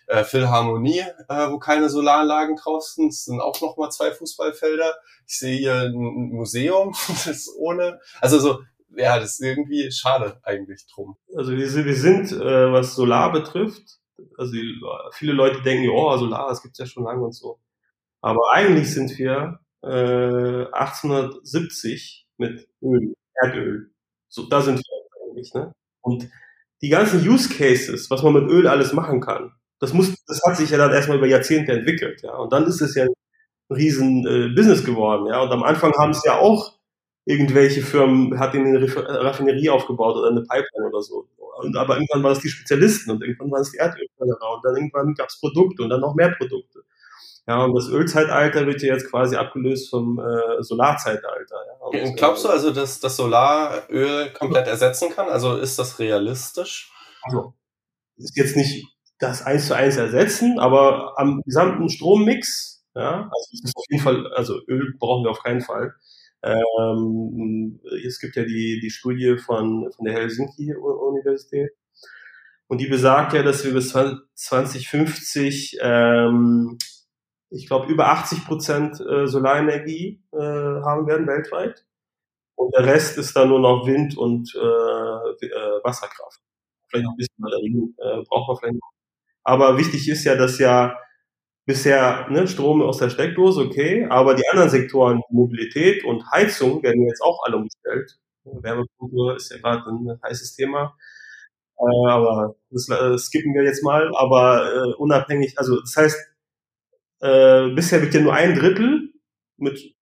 äh, 0.07 0.24
Philharmonie, 0.24 1.05
äh, 1.28 1.51
wo 1.51 1.59
keine 1.59 1.88
Solaranlagen 1.88 2.57
drauf 2.57 2.84
sind. 2.84 3.09
Es 3.09 3.24
sind 3.24 3.40
auch 3.40 3.61
noch 3.61 3.76
mal 3.76 3.90
zwei 3.90 4.12
Fußballfelder. 4.12 4.94
Ich 5.26 5.38
sehe 5.38 5.59
hier 5.59 5.74
ein 5.74 5.94
Museum, 5.94 6.94
das 7.26 7.49
ohne, 7.57 8.01
also 8.20 8.38
so, 8.38 8.61
ja, 8.97 9.18
das 9.18 9.32
ist 9.32 9.42
irgendwie 9.42 9.90
schade 9.92 10.40
eigentlich 10.42 10.86
drum. 10.92 11.16
Also 11.36 11.53
wir 11.53 11.68
sind, 11.68 11.84
wir 11.84 11.97
sind 11.97 12.32
äh, 12.32 12.72
was 12.72 12.94
Solar 12.94 13.32
betrifft, 13.32 13.99
also 14.39 14.53
die, 14.53 14.80
viele 15.12 15.32
Leute 15.32 15.62
denken, 15.62 15.89
oh, 15.91 16.16
Solar, 16.16 16.49
das 16.49 16.62
gibt's 16.62 16.78
ja 16.78 16.87
schon 16.87 17.05
lange 17.05 17.24
und 17.24 17.32
so. 17.32 17.59
Aber 18.20 18.53
eigentlich 18.53 18.93
sind 18.93 19.16
wir 19.18 19.61
äh, 19.82 20.66
1870 20.72 22.26
mit 22.39 22.68
Öl, 22.82 23.14
Erdöl. 23.34 23.91
So, 24.28 24.49
da 24.49 24.61
sind 24.61 24.78
wir 24.78 25.28
eigentlich, 25.28 25.55
ne? 25.55 25.72
Und 26.03 26.28
die 26.82 26.89
ganzen 26.89 27.26
Use 27.26 27.49
Cases, 27.49 28.11
was 28.11 28.22
man 28.22 28.34
mit 28.34 28.51
Öl 28.51 28.66
alles 28.68 28.93
machen 28.93 29.20
kann, 29.20 29.53
das 29.80 29.93
muss, 29.93 30.14
das 30.26 30.41
hat 30.47 30.57
sich 30.57 30.70
ja 30.70 30.78
dann 30.78 30.93
erstmal 30.93 31.18
über 31.18 31.26
Jahrzehnte 31.26 31.72
entwickelt, 31.72 32.22
ja. 32.22 32.34
Und 32.37 32.53
dann 32.53 32.66
ist 32.66 32.80
es 32.80 32.95
ja 32.95 33.05
ein 33.05 33.74
riesen 33.74 34.26
äh, 34.26 34.55
Business 34.55 34.84
geworden, 34.84 35.26
ja. 35.26 35.41
Und 35.43 35.51
am 35.51 35.62
Anfang 35.62 35.93
haben 35.99 36.11
es 36.11 36.24
ja 36.24 36.39
auch 36.39 36.76
irgendwelche 37.26 37.82
Firmen, 37.82 38.39
hat 38.39 38.55
in 38.55 38.66
eine 38.66 38.80
Raffinerie 39.24 39.70
aufgebaut 39.70 40.16
oder 40.16 40.30
eine 40.30 40.43
Pipeline 40.43 40.89
oder 40.89 41.03
so. 41.03 41.28
Und, 41.59 41.76
aber 41.76 41.94
irgendwann 41.96 42.22
waren 42.22 42.32
es 42.32 42.40
die 42.40 42.48
Spezialisten 42.48 43.11
und 43.11 43.22
irgendwann 43.22 43.50
waren 43.50 43.62
es 43.62 43.72
die 43.72 43.78
Erdölförderer 43.78 44.54
und 44.54 44.64
dann 44.64 44.76
irgendwann 44.76 45.14
gab 45.14 45.28
es 45.28 45.40
Produkte 45.40 45.82
und 45.82 45.90
dann 45.90 46.00
noch 46.00 46.14
mehr 46.14 46.30
Produkte. 46.30 46.84
Ja, 47.48 47.64
und 47.64 47.74
das 47.74 47.88
Ölzeitalter 47.88 48.66
wird 48.66 48.82
ja 48.82 48.94
jetzt 48.94 49.09
quasi 49.09 49.36
abgelöst 49.36 49.88
vom 49.90 50.18
äh, 50.18 50.62
Solarzeitalter. 50.62 51.57
Ja. 51.66 52.02
Und, 52.02 52.16
Glaubst 52.16 52.44
du 52.44 52.48
also, 52.48 52.72
dass 52.72 52.98
das 52.98 53.16
Solaröl 53.16 54.32
komplett 54.32 54.66
ersetzen 54.66 55.11
kann? 55.14 55.28
Also 55.28 55.57
ist 55.57 55.78
das 55.78 55.98
realistisch? 56.00 56.92
Also, 57.22 57.54
ist 58.16 58.36
jetzt 58.36 58.57
nicht 58.57 58.86
das 59.18 59.42
eins 59.42 59.66
zu 59.68 59.74
eins 59.74 59.96
ersetzen, 59.96 60.59
aber 60.59 61.18
am 61.18 61.40
gesamten 61.44 61.88
Strommix, 61.88 62.84
ja, 62.94 63.30
also 63.32 63.50
ist 63.52 63.76
auf 63.76 63.84
jeden 63.90 64.02
Fall, 64.02 64.26
also 64.34 64.61
Öl 64.68 64.94
brauchen 64.98 65.24
wir 65.24 65.30
auf 65.30 65.42
keinen 65.42 65.61
Fall. 65.61 65.94
Ähm, 66.47 67.80
es 68.07 68.20
gibt 68.20 68.36
ja 68.36 68.44
die, 68.44 68.80
die 68.80 68.90
Studie 68.90 69.36
von, 69.38 69.90
von 69.92 70.05
der 70.05 70.14
Helsinki-Universität 70.14 71.72
und 72.68 72.80
die 72.80 72.86
besagt 72.86 73.32
ja, 73.32 73.42
dass 73.42 73.64
wir 73.64 73.72
bis 73.72 73.90
2050 73.90 75.78
ähm, 75.80 76.78
ich 77.51 77.66
glaube, 77.66 77.90
über 77.92 78.09
80 78.09 78.44
Prozent 78.44 79.01
äh, 79.01 79.26
Solarenergie 79.26 80.22
äh, 80.32 80.38
haben 80.38 81.07
werden 81.07 81.26
weltweit. 81.26 81.84
Und 82.55 82.74
der 82.74 82.86
Rest 82.86 83.18
ist 83.18 83.36
dann 83.36 83.51
nur 83.51 83.61
noch 83.61 83.86
Wind 83.86 84.16
und 84.16 84.55
äh, 84.55 84.59
äh, 84.59 85.80
Wasserkraft. 85.84 86.40
Vielleicht 86.88 87.05
noch 87.05 87.12
ein 87.12 87.16
bisschen 87.16 87.34
Batterien 87.38 87.97
äh, 87.99 88.22
braucht 88.28 88.49
man 88.49 88.57
vielleicht 88.57 88.74
noch. 88.74 88.92
Aber 89.44 89.78
wichtig 89.78 90.09
ist 90.09 90.24
ja, 90.24 90.34
dass 90.36 90.59
ja 90.59 90.99
bisher 91.66 92.28
ne, 92.30 92.46
Strom 92.48 92.80
aus 92.82 92.98
der 92.98 93.10
Steckdose, 93.10 93.60
okay, 93.60 94.06
aber 94.08 94.34
die 94.34 94.48
anderen 94.50 94.70
Sektoren, 94.70 95.22
Mobilität 95.30 96.04
und 96.04 96.24
Heizung, 96.32 96.82
werden 96.82 97.06
jetzt 97.06 97.22
auch 97.22 97.40
alle 97.44 97.56
umgestellt. 97.56 98.18
Wärmepumpe 98.44 99.34
ist 99.36 99.50
ja 99.50 99.58
gerade 99.58 99.90
ein 99.90 100.20
heißes 100.22 100.54
Thema. 100.54 100.96
Äh, 101.78 102.08
aber 102.08 102.56
das 102.70 102.88
äh, 102.88 103.18
skippen 103.18 103.54
wir 103.54 103.64
jetzt 103.64 103.82
mal. 103.84 104.10
Aber 104.16 104.72
äh, 104.72 104.94
unabhängig, 104.94 105.58
also 105.58 105.80
das 105.80 105.96
heißt, 105.96 106.18
äh, 107.20 107.68
bisher 107.70 108.02
wird 108.02 108.14
ja 108.14 108.20
nur 108.20 108.34
ein 108.34 108.54
Drittel 108.54 109.12
mit 109.56 109.94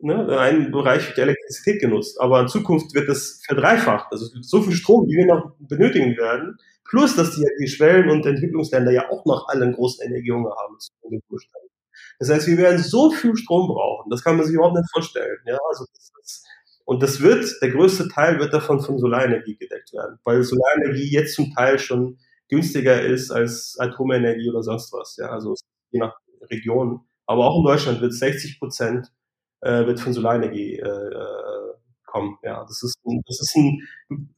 ne, 0.00 0.38
ein 0.38 0.70
Bereich 0.70 1.14
der 1.14 1.24
Elektrizität 1.24 1.80
genutzt. 1.80 2.20
Aber 2.20 2.40
in 2.40 2.48
Zukunft 2.48 2.94
wird 2.94 3.08
das 3.08 3.42
verdreifacht. 3.46 4.06
Also 4.10 4.26
so 4.40 4.62
viel 4.62 4.74
Strom, 4.74 5.06
wie 5.06 5.16
wir 5.16 5.26
noch 5.26 5.52
benötigen 5.58 6.16
werden, 6.16 6.58
plus 6.88 7.16
dass 7.16 7.34
die, 7.34 7.44
die 7.60 7.68
Schwellen- 7.68 8.10
und 8.10 8.26
Entwicklungsländer 8.26 8.92
ja 8.92 9.10
auch 9.10 9.24
noch 9.24 9.48
alle 9.48 9.64
einen 9.64 9.74
großen 9.74 10.06
Energiehunger 10.06 10.54
haben. 10.56 10.76
Das 12.18 12.30
heißt, 12.30 12.46
wir 12.46 12.58
werden 12.58 12.78
so 12.78 13.10
viel 13.10 13.36
Strom 13.36 13.68
brauchen, 13.68 14.10
das 14.10 14.22
kann 14.22 14.36
man 14.36 14.46
sich 14.46 14.54
überhaupt 14.54 14.76
nicht 14.76 14.90
vorstellen. 14.92 15.36
Ja, 15.46 15.58
also 15.68 15.84
das 15.92 16.10
ist, 16.22 16.46
und 16.84 17.02
das 17.02 17.20
wird, 17.20 17.50
der 17.62 17.70
größte 17.70 18.08
Teil 18.08 18.38
wird 18.38 18.54
davon 18.54 18.80
von 18.80 18.98
Solarenergie 18.98 19.56
gedeckt 19.56 19.92
werden, 19.92 20.18
weil 20.24 20.42
Solarenergie 20.42 21.10
jetzt 21.10 21.34
zum 21.34 21.52
Teil 21.52 21.78
schon 21.78 22.18
günstiger 22.48 23.02
ist 23.02 23.30
als 23.30 23.76
Atomenergie 23.78 24.50
oder 24.50 24.62
sonst 24.62 24.92
was. 24.92 25.16
Ja, 25.16 25.30
also 25.30 25.54
je 25.90 25.98
nach 26.00 26.14
Region. 26.50 27.00
Aber 27.26 27.46
auch 27.46 27.58
in 27.58 27.64
Deutschland 27.64 28.00
wird 28.00 28.12
60 28.12 28.60
Prozent 28.60 29.12
äh, 29.62 29.86
wird 29.86 30.00
von 30.00 30.12
Solarenergie 30.12 30.76
äh, 30.76 30.86
äh, 30.86 31.55
kommen. 32.16 32.38
Ja, 32.42 32.62
das 32.64 32.82
ist, 32.82 32.96
das 33.26 33.40
ist 33.40 33.56
ein, 33.56 33.80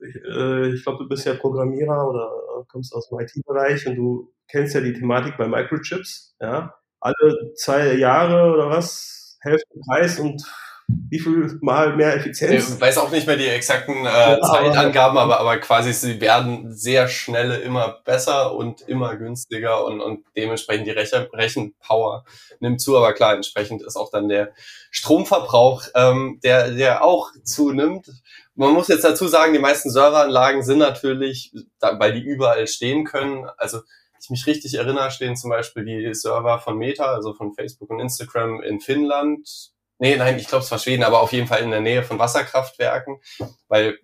äh, 0.02 0.74
ich 0.74 0.82
glaube, 0.82 1.04
du 1.04 1.08
bist 1.08 1.26
ja 1.26 1.34
Programmierer 1.34 2.08
oder 2.08 2.30
kommst 2.68 2.94
aus 2.94 3.08
dem 3.08 3.20
IT-Bereich 3.20 3.86
und 3.86 3.96
du 3.96 4.32
kennst 4.48 4.74
ja 4.74 4.80
die 4.80 4.92
Thematik 4.92 5.36
bei 5.36 5.48
Microchips. 5.48 6.34
Ja, 6.40 6.74
alle 7.00 7.52
zwei 7.56 7.94
Jahre 7.94 8.52
oder 8.52 8.70
was, 8.70 9.38
Hälfte 9.40 9.78
Preis 9.86 10.18
und 10.18 10.42
wie 10.88 11.18
viel 11.18 11.58
mal 11.60 11.94
mehr 11.96 12.16
Effizienz. 12.16 12.74
Ich 12.74 12.80
weiß 12.80 12.98
auch 12.98 13.10
nicht 13.10 13.26
mehr 13.26 13.36
die 13.36 13.46
exakten 13.46 14.06
äh, 14.06 14.08
ja, 14.08 14.40
Zeitangaben, 14.40 15.18
aber, 15.18 15.38
aber 15.38 15.58
quasi 15.58 15.92
sie 15.92 16.20
werden 16.20 16.72
sehr 16.72 17.08
schnell 17.08 17.60
immer 17.60 18.00
besser 18.04 18.54
und 18.54 18.80
immer 18.82 19.16
günstiger 19.16 19.84
und, 19.84 20.00
und 20.00 20.24
dementsprechend 20.36 20.86
die 20.86 20.92
Rechen 20.92 21.26
Rechenpower 21.32 22.24
nimmt 22.60 22.80
zu. 22.80 22.96
Aber 22.96 23.12
klar, 23.12 23.34
entsprechend 23.34 23.82
ist 23.82 23.96
auch 23.96 24.10
dann 24.10 24.28
der 24.28 24.52
Stromverbrauch, 24.90 25.84
ähm, 25.94 26.40
der, 26.42 26.70
der 26.70 27.04
auch 27.04 27.32
zunimmt. 27.44 28.08
Man 28.54 28.72
muss 28.72 28.88
jetzt 28.88 29.04
dazu 29.04 29.28
sagen, 29.28 29.52
die 29.52 29.58
meisten 29.58 29.90
Serveranlagen 29.90 30.62
sind 30.62 30.78
natürlich, 30.78 31.52
weil 31.80 32.14
die 32.14 32.24
überall 32.24 32.66
stehen 32.66 33.04
können, 33.04 33.46
also 33.56 33.80
ich 34.20 34.30
mich 34.30 34.46
richtig 34.46 34.74
erinnere, 34.74 35.10
stehen 35.10 35.36
zum 35.36 35.50
Beispiel 35.50 35.84
die 35.84 36.14
Server 36.14 36.58
von 36.58 36.76
Meta, 36.76 37.04
also 37.04 37.34
von 37.34 37.54
Facebook 37.54 37.90
und 37.90 38.00
Instagram 38.00 38.60
in 38.62 38.80
Finnland. 38.80 39.70
Nee, 39.98 40.16
nein, 40.16 40.38
ich 40.38 40.46
glaube 40.46 40.64
es 40.64 40.70
war 40.70 40.78
Schweden, 40.78 41.02
aber 41.02 41.20
auf 41.20 41.32
jeden 41.32 41.48
Fall 41.48 41.62
in 41.62 41.70
der 41.70 41.80
Nähe 41.80 42.04
von 42.04 42.18
Wasserkraftwerken, 42.18 43.20
weil 43.68 43.98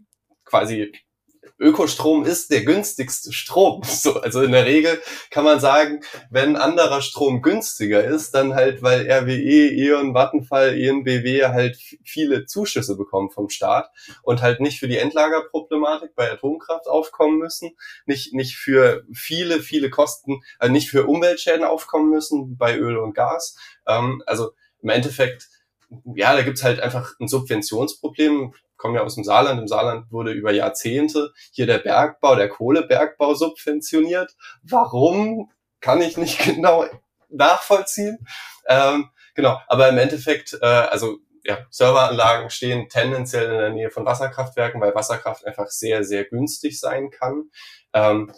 quasi 0.45 0.92
Ökostrom 1.59 2.24
ist 2.24 2.51
der 2.51 2.64
günstigste 2.64 3.32
Strom. 3.32 3.82
So, 4.05 4.20
also 4.20 4.42
in 4.42 4.53
der 4.53 4.66
Regel 4.66 5.01
kann 5.30 5.45
man 5.45 5.61
sagen, 5.61 6.01
wenn 6.30 6.57
anderer 6.57 7.01
Strom 7.01 7.42
günstiger 7.42 8.05
ist, 8.05 8.34
dann 8.34 8.55
halt, 8.55 8.82
weil 8.82 9.11
RWE, 9.11 9.70
E.ON, 9.70 10.14
Vattenfall, 10.14 10.76
ENBW 10.76 11.47
halt 11.47 11.78
viele 12.05 12.45
Zuschüsse 12.45 12.97
bekommen 12.97 13.30
vom 13.30 13.49
Staat 13.49 13.90
und 14.22 14.42
halt 14.42 14.61
nicht 14.61 14.78
für 14.80 14.88
die 14.88 14.99
Endlagerproblematik 14.99 16.14
bei 16.14 16.30
Atomkraft 16.30 16.86
aufkommen 16.86 17.38
müssen, 17.38 17.76
nicht, 18.05 18.34
nicht 18.34 18.57
für 18.57 19.05
viele, 19.14 19.61
viele 19.61 19.88
Kosten, 19.90 20.42
also 20.59 20.72
nicht 20.72 20.90
für 20.90 21.07
Umweltschäden 21.07 21.64
aufkommen 21.64 22.11
müssen 22.11 22.59
bei 22.59 22.76
Öl 22.76 22.99
und 22.99 23.14
Gas. 23.14 23.57
Ähm, 23.86 24.22
also 24.26 24.51
im 24.82 24.90
Endeffekt 24.90 25.49
ja, 26.14 26.34
da 26.34 26.42
gibt's 26.42 26.64
halt 26.64 26.80
einfach 26.80 27.14
ein 27.20 27.28
Subventionsproblem 27.28 28.55
komme 28.84 28.99
ja 28.99 29.03
aus 29.03 29.14
dem 29.14 29.24
Saarland. 29.24 29.59
Im 29.59 29.66
Saarland 29.66 30.12
wurde 30.12 30.32
über 30.32 30.53
Jahrzehnte 30.53 31.32
hier 31.53 31.66
der 31.66 31.78
Bergbau, 31.78 32.34
der 32.36 32.51
Kohlebergbau 32.51 33.32
subventioniert. 33.32 34.36
Warum, 34.62 35.51
kann 35.80 36.03
ich 36.03 36.18
nicht 36.18 36.38
genau 36.45 36.84
nachvollziehen. 37.30 38.26
Ähm, 38.66 39.09
genau, 39.34 39.59
aber 39.68 39.88
im 39.88 39.97
Endeffekt, 39.97 40.59
äh, 40.61 40.66
also 40.66 41.16
ja, 41.45 41.59
Serveranlagen 41.70 42.51
stehen 42.51 42.90
tendenziell 42.90 43.51
in 43.51 43.59
der 43.59 43.70
Nähe 43.70 43.90
von 43.90 44.05
Wasserkraftwerken, 44.05 44.82
weil 44.82 44.95
Wasserkraft 44.95 45.47
einfach 45.47 45.68
sehr, 45.68 46.05
sehr 46.05 46.24
günstig 46.24 46.78
sein 46.78 47.11
kann. 47.11 47.51
Ähm, 47.95 48.32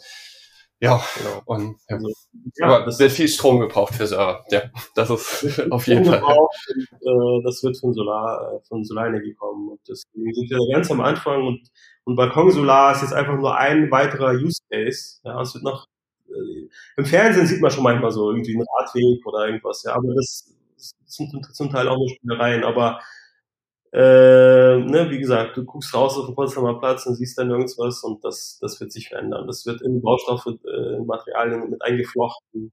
ja, 0.80 1.02
genau. 1.16 1.42
Und, 1.46 1.76
ja. 1.88 1.96
Also, 1.96 2.12
ja, 2.56 2.66
aber 2.66 2.86
es 2.86 2.98
wird 2.98 3.12
viel 3.12 3.28
Strom 3.28 3.60
gebraucht 3.60 3.94
für 3.94 4.06
Server. 4.06 4.44
Ja, 4.50 4.62
das 4.94 5.10
ist 5.10 5.70
auf 5.70 5.86
jeden 5.86 6.04
Fall. 6.04 6.22
Und, 6.22 7.40
äh, 7.40 7.42
das 7.44 7.62
wird 7.62 7.78
von 7.78 7.94
Solar, 7.94 8.54
äh, 8.54 8.60
von 8.68 8.84
Solarenergie 8.84 9.34
kommen. 9.34 9.70
Und 9.70 9.80
deswegen 9.88 10.34
sind 10.34 10.50
wir 10.50 10.74
ganz 10.74 10.90
am 10.90 11.00
Anfang 11.00 11.46
und, 11.46 11.68
und 12.04 12.16
Balkonsolar 12.16 12.94
ist 12.94 13.02
jetzt 13.02 13.14
einfach 13.14 13.36
nur 13.36 13.56
ein 13.56 13.90
weiterer 13.90 14.32
Use 14.32 14.60
Case. 14.70 15.20
Ja, 15.24 15.40
es 15.40 15.54
wird 15.54 15.64
noch, 15.64 15.86
äh, 16.28 16.68
im 16.96 17.06
Fernsehen 17.06 17.46
sieht 17.46 17.62
man 17.62 17.70
schon 17.70 17.84
manchmal 17.84 18.10
so 18.10 18.30
irgendwie 18.30 18.54
einen 18.54 18.66
Radweg 18.78 19.26
oder 19.26 19.46
irgendwas, 19.46 19.82
ja, 19.84 19.94
aber 19.94 20.14
das, 20.14 20.54
das 20.76 20.94
sind 21.06 21.32
zum 21.54 21.70
Teil 21.70 21.88
auch 21.88 21.96
nur 21.96 22.08
Spielereien, 22.10 22.64
aber 22.64 23.00
äh, 23.96 24.78
ne, 24.78 25.06
wie 25.10 25.18
gesagt, 25.18 25.56
du 25.56 25.64
guckst 25.64 25.94
raus 25.94 26.18
auf 26.18 26.26
den 26.26 26.34
Potsdamer 26.34 26.78
Platz 26.78 27.06
und 27.06 27.14
siehst 27.14 27.38
dann 27.38 27.50
irgendwas 27.50 28.02
und 28.02 28.22
das, 28.24 28.58
das 28.60 28.78
wird 28.80 28.92
sich 28.92 29.08
verändern. 29.08 29.46
Das 29.46 29.64
wird 29.64 29.80
in 29.82 30.02
Baustoffe, 30.02 30.46
äh, 30.66 30.96
in 30.96 31.06
Materialien 31.06 31.70
mit 31.70 31.82
eingeflochten. 31.82 32.72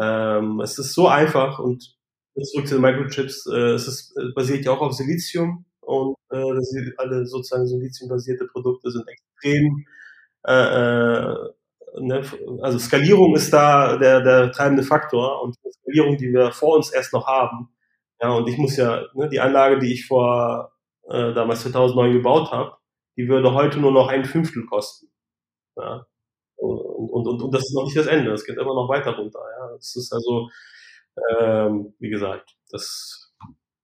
Ähm, 0.00 0.60
es 0.60 0.78
ist 0.78 0.94
so 0.94 1.08
einfach 1.08 1.58
und 1.60 1.96
zurück 2.42 2.68
zu 2.68 2.74
den 2.74 2.82
Microchips, 2.82 3.46
äh, 3.46 3.72
es 3.74 3.88
ist, 3.88 4.16
äh, 4.18 4.32
basiert 4.34 4.64
ja 4.66 4.72
auch 4.72 4.80
auf 4.82 4.92
Silizium 4.92 5.64
und 5.80 6.16
äh, 6.30 6.54
das 6.54 6.70
sind 6.70 6.92
alle 6.98 7.26
sozusagen 7.26 7.66
Siliziumbasierte 7.66 8.46
Produkte 8.46 8.90
sind 8.90 9.06
extrem 9.08 9.86
äh, 10.46 10.52
äh, 10.52 11.34
ne, 12.00 12.22
also 12.62 12.78
Skalierung 12.78 13.34
ist 13.36 13.52
da 13.52 13.96
der, 13.96 14.20
der 14.22 14.52
treibende 14.52 14.82
Faktor 14.82 15.42
und 15.42 15.56
die 15.64 15.72
Skalierung, 15.72 16.16
die 16.18 16.32
wir 16.32 16.52
vor 16.52 16.76
uns 16.76 16.90
erst 16.90 17.12
noch 17.12 17.26
haben, 17.26 17.68
ja, 18.20 18.30
und 18.32 18.48
ich 18.48 18.58
muss 18.58 18.76
ja, 18.76 19.06
ne, 19.14 19.28
die 19.28 19.40
Anlage, 19.40 19.78
die 19.78 19.92
ich 19.92 20.06
vor 20.06 20.72
äh, 21.08 21.32
damals 21.32 21.62
2009 21.62 22.12
gebaut 22.12 22.52
habe, 22.52 22.76
die 23.16 23.28
würde 23.28 23.54
heute 23.54 23.78
nur 23.80 23.92
noch 23.92 24.08
ein 24.08 24.24
Fünftel 24.24 24.66
kosten. 24.66 25.10
Ja. 25.76 26.06
Und, 26.56 26.78
und, 26.78 27.26
und, 27.26 27.42
und 27.42 27.54
das 27.54 27.62
ist 27.62 27.74
noch 27.74 27.84
nicht 27.84 27.96
das 27.96 28.06
Ende, 28.06 28.32
es 28.32 28.44
geht 28.44 28.58
immer 28.58 28.74
noch 28.74 28.88
weiter 28.88 29.16
runter. 29.16 29.40
Ja. 29.58 29.72
Das 29.74 29.96
ist 29.96 30.12
also, 30.12 30.50
ähm, 31.38 31.94
wie 31.98 32.10
gesagt, 32.10 32.56
das, 32.70 33.32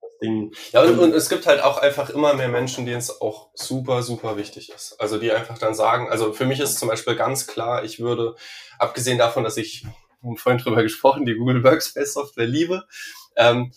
das 0.03 0.19
Ding. 0.23 0.55
Ja, 0.73 0.83
und, 0.83 0.99
und 0.99 1.15
es 1.15 1.31
gibt 1.31 1.47
halt 1.47 1.63
auch 1.63 1.79
einfach 1.79 2.11
immer 2.11 2.35
mehr 2.35 2.49
Menschen, 2.49 2.85
denen 2.85 2.99
es 2.99 3.23
auch 3.23 3.51
super, 3.55 4.03
super 4.03 4.37
wichtig 4.37 4.71
ist. 4.71 5.01
Also 5.01 5.19
die 5.19 5.33
einfach 5.33 5.59
dann 5.59 5.75
sagen, 5.75 6.11
also 6.11 6.35
für 6.35 6.45
mich 6.45 6.61
ist 6.61 6.79
zum 6.79 6.89
Beispiel 6.89 7.17
ganz 7.17 7.47
klar, 7.47 7.85
ich 7.85 8.01
würde, 8.01 8.37
abgesehen 8.79 9.17
davon, 9.17 9.45
dass 9.45 9.57
ich 9.57 9.87
vorhin 10.37 10.63
drüber 10.63 10.83
gesprochen, 10.83 11.25
die 11.25 11.35
Google 11.35 11.65
Workspace 11.65 12.13
Software 12.13 12.47
liebe, 12.47 12.85
ähm, 13.37 13.73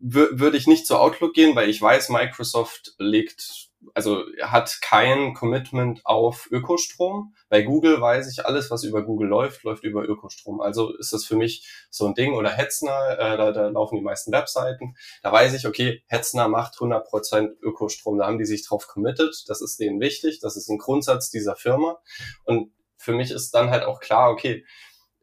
würde 0.00 0.56
ich 0.56 0.66
nicht 0.66 0.86
zu 0.86 0.96
Outlook 0.96 1.34
gehen, 1.34 1.56
weil 1.56 1.68
ich 1.68 1.80
weiß, 1.80 2.08
Microsoft 2.10 2.94
legt, 2.98 3.68
also 3.94 4.24
hat 4.42 4.78
kein 4.82 5.34
Commitment 5.34 6.00
auf 6.04 6.48
Ökostrom. 6.50 7.34
Bei 7.48 7.62
Google 7.62 8.00
weiß 8.00 8.30
ich, 8.30 8.44
alles, 8.46 8.70
was 8.70 8.84
über 8.84 9.04
Google 9.04 9.28
läuft, 9.28 9.62
läuft 9.62 9.84
über 9.84 10.04
Ökostrom. 10.04 10.60
Also 10.60 10.96
ist 10.96 11.12
das 11.12 11.24
für 11.24 11.36
mich 11.36 11.68
so 11.90 12.06
ein 12.06 12.14
Ding. 12.14 12.34
Oder 12.34 12.50
Hetzner, 12.50 13.18
äh, 13.18 13.36
da, 13.36 13.52
da 13.52 13.68
laufen 13.68 13.96
die 13.96 14.04
meisten 14.04 14.32
Webseiten. 14.32 14.96
Da 15.22 15.32
weiß 15.32 15.54
ich, 15.54 15.66
okay, 15.66 16.02
Hetzner 16.06 16.48
macht 16.48 16.74
100% 16.74 17.56
Ökostrom. 17.62 18.18
Da 18.18 18.26
haben 18.26 18.38
die 18.38 18.46
sich 18.46 18.66
drauf 18.66 18.86
committed. 18.88 19.44
Das 19.46 19.60
ist 19.60 19.78
denen 19.78 20.00
wichtig. 20.00 20.40
Das 20.40 20.56
ist 20.56 20.68
ein 20.68 20.78
Grundsatz 20.78 21.30
dieser 21.30 21.56
Firma. 21.56 21.98
Und 22.44 22.72
für 22.98 23.12
mich 23.12 23.30
ist 23.30 23.52
dann 23.52 23.70
halt 23.70 23.84
auch 23.84 24.00
klar, 24.00 24.30
okay, 24.30 24.64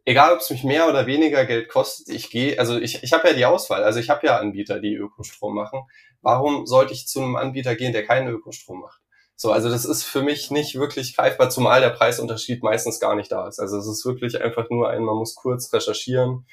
egal 0.06 0.34
ob 0.34 0.40
es 0.40 0.50
mich 0.50 0.64
mehr 0.64 0.88
oder 0.88 1.06
weniger 1.06 1.46
Geld 1.46 1.70
kostet, 1.70 2.10
ich 2.10 2.30
gehe, 2.30 2.60
also 2.60 2.78
ich, 2.78 3.04
ich 3.04 3.14
habe 3.14 3.28
ja 3.30 3.34
die 3.34 3.46
Auswahl, 3.46 3.84
also 3.84 4.00
ich 4.00 4.10
habe 4.10 4.26
ja 4.28 4.38
Anbieter, 4.38 4.80
die 4.80 4.96
Ökostrom 4.96 5.56
machen. 5.56 5.84
Warum 6.22 6.66
sollte 6.66 6.94
ich 6.94 7.08
zu 7.08 7.22
einem 7.22 7.36
Anbieter 7.36 7.76
gehen, 7.76 7.94
der 7.94 8.06
keinen 8.06 8.30
Ökostrom 8.30 8.82
macht? 8.82 9.02
So, 9.36 9.52
also 9.52 9.70
das 9.70 9.84
ist 9.86 10.04
für 10.04 10.22
mich 10.22 10.52
nicht 10.52 10.76
wirklich 10.76 11.16
greifbar, 11.16 11.50
zumal 11.50 11.82
der 11.82 11.90
Preisunterschied 11.90 12.64
meistens 12.64 13.00
gar 13.00 13.16
nicht 13.16 13.32
da 13.32 13.48
ist. 13.48 13.60
Also 13.60 13.78
es 13.78 13.88
ist 13.88 14.06
wirklich 14.06 14.42
einfach 14.42 14.70
nur 14.70 14.90
ein, 14.90 15.04
man 15.04 15.16
muss 15.16 15.36
kurz 15.36 15.74
recherchieren, 15.74 16.46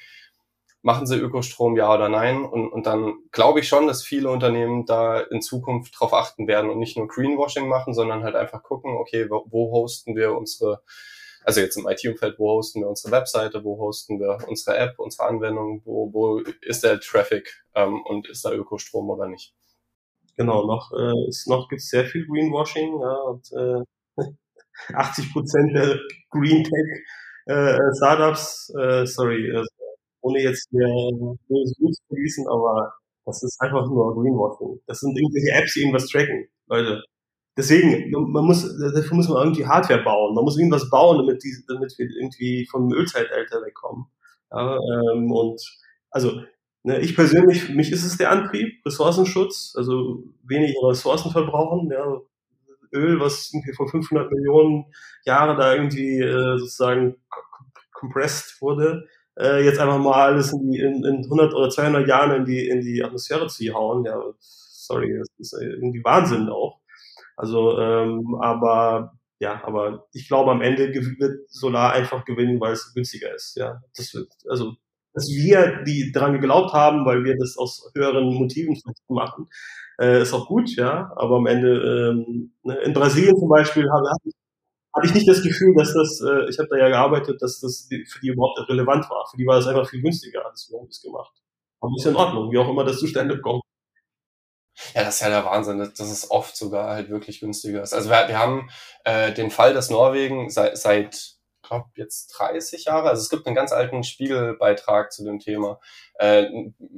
machen 0.81 1.05
sie 1.05 1.17
Ökostrom, 1.17 1.77
ja 1.77 1.93
oder 1.93 2.09
nein? 2.09 2.43
Und, 2.43 2.69
und 2.69 2.87
dann 2.87 3.13
glaube 3.31 3.59
ich 3.59 3.67
schon, 3.67 3.87
dass 3.87 4.03
viele 4.03 4.29
Unternehmen 4.29 4.85
da 4.85 5.19
in 5.19 5.41
Zukunft 5.41 5.93
drauf 5.97 6.13
achten 6.13 6.47
werden 6.47 6.69
und 6.69 6.79
nicht 6.79 6.97
nur 6.97 7.07
Greenwashing 7.07 7.67
machen, 7.67 7.93
sondern 7.93 8.23
halt 8.23 8.35
einfach 8.35 8.63
gucken, 8.63 8.97
okay, 8.97 9.29
wo, 9.29 9.45
wo 9.49 9.71
hosten 9.71 10.15
wir 10.15 10.35
unsere 10.35 10.81
also 11.43 11.61
jetzt 11.61 11.77
im 11.77 11.87
IT-Umfeld, 11.87 12.37
wo 12.39 12.51
hosten 12.51 12.81
wir 12.81 12.89
unsere 12.89 13.11
Webseite, 13.11 13.63
wo 13.63 13.77
hosten 13.77 14.19
wir 14.19 14.37
unsere 14.47 14.77
App, 14.77 14.99
unsere 14.99 15.27
Anwendung, 15.27 15.81
wo, 15.85 16.11
wo 16.13 16.39
ist 16.61 16.83
der 16.83 16.99
Traffic 16.99 17.63
ähm, 17.75 18.01
und 18.03 18.29
ist 18.29 18.45
da 18.45 18.51
Ökostrom 18.51 19.09
oder 19.09 19.27
nicht. 19.27 19.53
Genau, 20.37 20.65
noch, 20.65 20.91
äh, 20.93 21.27
ist, 21.27 21.47
noch 21.47 21.67
gibt 21.69 21.81
es 21.81 21.89
sehr 21.89 22.05
viel 22.05 22.25
Greenwashing 22.25 22.99
ja, 22.99 23.13
und 23.13 23.51
äh, 23.51 24.23
80 24.93 25.33
Prozent 25.33 25.75
der 25.75 25.99
Green 26.29 26.63
Tech 26.63 27.05
äh, 27.47 27.77
Startups, 27.97 28.73
äh, 28.79 29.05
sorry, 29.05 29.51
also, 29.55 29.69
ohne 30.21 30.41
jetzt 30.41 30.67
hier 30.69 30.87
böse 31.47 31.75
Blut 31.77 31.95
zu 31.95 32.15
gießen, 32.15 32.47
aber 32.47 32.93
das 33.25 33.43
ist 33.43 33.59
einfach 33.61 33.87
nur 33.87 34.15
Greenwashing. 34.15 34.79
Das 34.87 34.99
sind 34.99 35.17
irgendwelche 35.17 35.51
Apps, 35.57 35.73
die 35.73 35.81
irgendwas 35.81 36.07
tracken, 36.07 36.47
Leute. 36.67 37.03
Deswegen, 37.57 38.11
man 38.11 38.45
muss, 38.45 38.63
dafür 38.79 39.15
muss 39.17 39.27
man 39.29 39.43
irgendwie 39.43 39.65
Hardware 39.67 40.03
bauen. 40.03 40.35
Man 40.35 40.43
muss 40.45 40.57
irgendwas 40.57 40.89
bauen, 40.89 41.17
damit, 41.17 41.43
die, 41.43 41.53
damit 41.67 41.93
wir 41.97 42.07
irgendwie 42.09 42.65
vom 42.71 42.91
Ölzeitalter 42.93 43.61
wegkommen. 43.61 44.05
Ja, 44.51 44.77
ähm, 44.77 45.31
und 45.31 45.61
also 46.11 46.41
Ne, 46.83 46.99
ich 46.99 47.15
persönlich, 47.15 47.61
für 47.63 47.73
mich 47.73 47.91
ist 47.91 48.03
es 48.03 48.17
der 48.17 48.31
Antrieb, 48.31 48.83
Ressourcenschutz, 48.85 49.75
also 49.77 50.23
wenig 50.43 50.75
Ressourcen 50.83 51.31
verbrauchen, 51.31 51.91
ja, 51.91 52.19
Öl, 52.93 53.19
was 53.19 53.51
irgendwie 53.53 53.73
vor 53.73 53.87
500 53.87 54.31
Millionen 54.31 54.85
Jahren 55.25 55.57
da 55.57 55.75
irgendwie 55.75 56.19
äh, 56.19 56.57
sozusagen 56.57 57.15
compressed 57.93 58.61
wurde, 58.61 59.07
äh, 59.39 59.63
jetzt 59.63 59.79
einfach 59.79 59.99
mal 59.99 60.13
alles 60.33 60.53
in, 60.53 60.71
die, 60.71 60.79
in, 60.79 61.05
in 61.05 61.23
100 61.23 61.53
oder 61.53 61.69
200 61.69 62.07
Jahren 62.07 62.31
in 62.37 62.45
die, 62.45 62.67
in 62.67 62.81
die 62.81 63.03
Atmosphäre 63.03 63.47
zu 63.47 63.63
hauen, 63.73 64.03
ja, 64.05 64.19
sorry, 64.39 65.17
das 65.19 65.29
ist 65.37 65.53
irgendwie 65.61 66.03
Wahnsinn 66.03 66.49
auch. 66.49 66.80
Also, 67.41 67.79
ähm, 67.79 68.37
aber 68.39 69.13
ja, 69.39 69.63
aber 69.65 70.05
ich 70.13 70.27
glaube, 70.27 70.51
am 70.51 70.61
Ende 70.61 70.93
wird 70.93 71.49
Solar 71.49 71.93
einfach 71.93 72.23
gewinnen, 72.23 72.59
weil 72.61 72.73
es 72.73 72.93
günstiger 72.93 73.33
ist. 73.33 73.57
Ja, 73.57 73.81
das 73.97 74.13
wird, 74.13 74.31
also, 74.47 74.75
dass 75.13 75.27
wir 75.27 75.83
die 75.83 76.11
daran 76.11 76.33
geglaubt 76.33 76.71
haben, 76.73 77.03
weil 77.03 77.23
wir 77.23 77.35
das 77.35 77.57
aus 77.57 77.89
höheren 77.95 78.25
Motiven 78.35 78.79
machen, 79.09 79.47
äh, 79.99 80.21
ist 80.21 80.33
auch 80.33 80.47
gut, 80.47 80.75
ja. 80.75 81.11
Aber 81.15 81.37
am 81.37 81.47
Ende 81.47 82.11
ähm, 82.11 82.53
ne, 82.61 82.75
in 82.83 82.93
Brasilien 82.93 83.35
zum 83.35 83.49
Beispiel 83.49 83.89
habe 83.89 84.07
hab 84.93 85.03
ich 85.03 85.13
nicht 85.15 85.27
das 85.27 85.41
Gefühl, 85.41 85.73
dass 85.75 85.95
das, 85.95 86.21
äh, 86.21 86.47
ich 86.47 86.59
habe 86.59 86.69
da 86.69 86.77
ja 86.77 86.89
gearbeitet, 86.89 87.41
dass 87.41 87.59
das 87.59 87.89
für 87.89 88.19
die 88.21 88.27
überhaupt 88.29 88.59
relevant 88.69 89.09
war. 89.09 89.25
Für 89.31 89.37
die 89.37 89.47
war 89.47 89.55
das 89.55 89.65
einfach 89.65 89.89
viel 89.89 90.03
günstiger, 90.03 90.45
als 90.45 90.69
wir 90.69 90.79
das 90.85 91.01
gemacht. 91.01 91.33
Aber 91.79 91.91
ist 91.97 92.05
in 92.05 92.15
Ordnung, 92.15 92.51
wie 92.51 92.59
auch 92.59 92.69
immer 92.69 92.83
das 92.83 92.99
zustande 92.99 93.41
kommt. 93.41 93.63
Ja, 94.93 95.03
das 95.03 95.15
ist 95.15 95.21
ja 95.21 95.29
der 95.29 95.45
Wahnsinn, 95.45 95.79
dass 95.79 95.99
es 95.99 96.29
oft 96.31 96.55
sogar 96.55 96.89
halt 96.89 97.09
wirklich 97.09 97.39
günstiger 97.39 97.81
ist. 97.81 97.93
Also 97.93 98.09
wir, 98.09 98.27
wir 98.27 98.39
haben 98.39 98.69
äh, 99.05 99.31
den 99.33 99.51
Fall, 99.51 99.73
dass 99.73 99.89
Norwegen 99.89 100.49
seit, 100.49 100.77
seit 100.77 101.35
glaube 101.71 101.89
jetzt 101.95 102.27
30 102.37 102.85
Jahre, 102.85 103.09
also 103.09 103.21
es 103.21 103.29
gibt 103.29 103.47
einen 103.47 103.55
ganz 103.55 103.71
alten 103.71 104.03
Spiegelbeitrag 104.03 105.11
zu 105.11 105.23
dem 105.23 105.39
Thema. 105.39 105.79
Äh, 106.15 106.47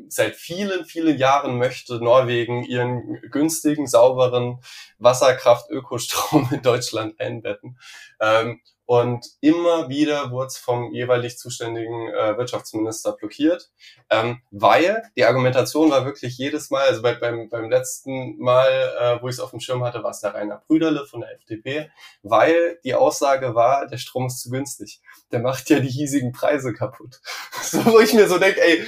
seit 0.08 0.36
vielen, 0.36 0.86
vielen 0.86 1.18
Jahren 1.18 1.60
möchte 1.60 2.04
Norwegen 2.04 2.64
ihren 2.64 3.22
günstigen, 3.30 3.86
sauberen 3.86 4.60
Wasserkraft-Ökostrom 4.98 6.50
in 6.52 6.64
Deutschland 6.64 7.20
einbetten. 7.20 7.78
Ähm, 8.20 8.62
und 8.86 9.26
immer 9.40 9.88
wieder 9.88 10.32
wurde 10.32 10.48
es 10.48 10.58
vom 10.58 10.94
jeweilig 10.94 11.38
zuständigen 11.38 12.10
äh, 12.10 12.38
Wirtschaftsminister 12.38 13.14
blockiert, 13.14 13.72
ähm, 14.10 14.42
weil 14.52 15.04
die 15.16 15.24
Argumentation 15.24 15.90
war 15.90 16.06
wirklich 16.06 16.38
jedes 16.38 16.70
Mal, 16.70 16.88
also 16.88 17.02
bei, 17.02 17.16
beim, 17.16 17.50
beim 17.50 17.70
letzten 17.70 18.38
Mal, 18.40 18.70
äh, 19.00 19.22
wo 19.22 19.30
ich 19.30 19.36
es 19.36 19.40
auf 19.40 19.52
dem 19.52 19.62
Schirm 19.62 19.84
hatte, 19.84 20.04
war 20.04 20.12
es 20.12 20.20
der 20.20 20.34
Rainer 20.34 20.62
Brüderle 20.68 21.06
von 21.06 21.22
der 21.22 21.34
FDP, 21.34 21.90
weil 22.24 22.80
die 22.84 22.96
Aussage 22.96 23.56
war, 23.56 23.88
der 23.88 23.98
Strom 23.98 24.28
ist 24.28 24.42
zu 24.42 24.50
günstig. 24.50 25.02
Der 25.32 25.40
macht 25.40 25.70
ja 25.70 25.80
die 25.80 25.90
hiesigen 25.90 26.32
Preise 26.32 26.74
kaputt. 26.74 27.22
So, 27.64 27.84
wo 27.86 28.00
ich 28.00 28.14
mir 28.14 28.28
so 28.28 28.38
denke, 28.38 28.62
ey, 28.62 28.86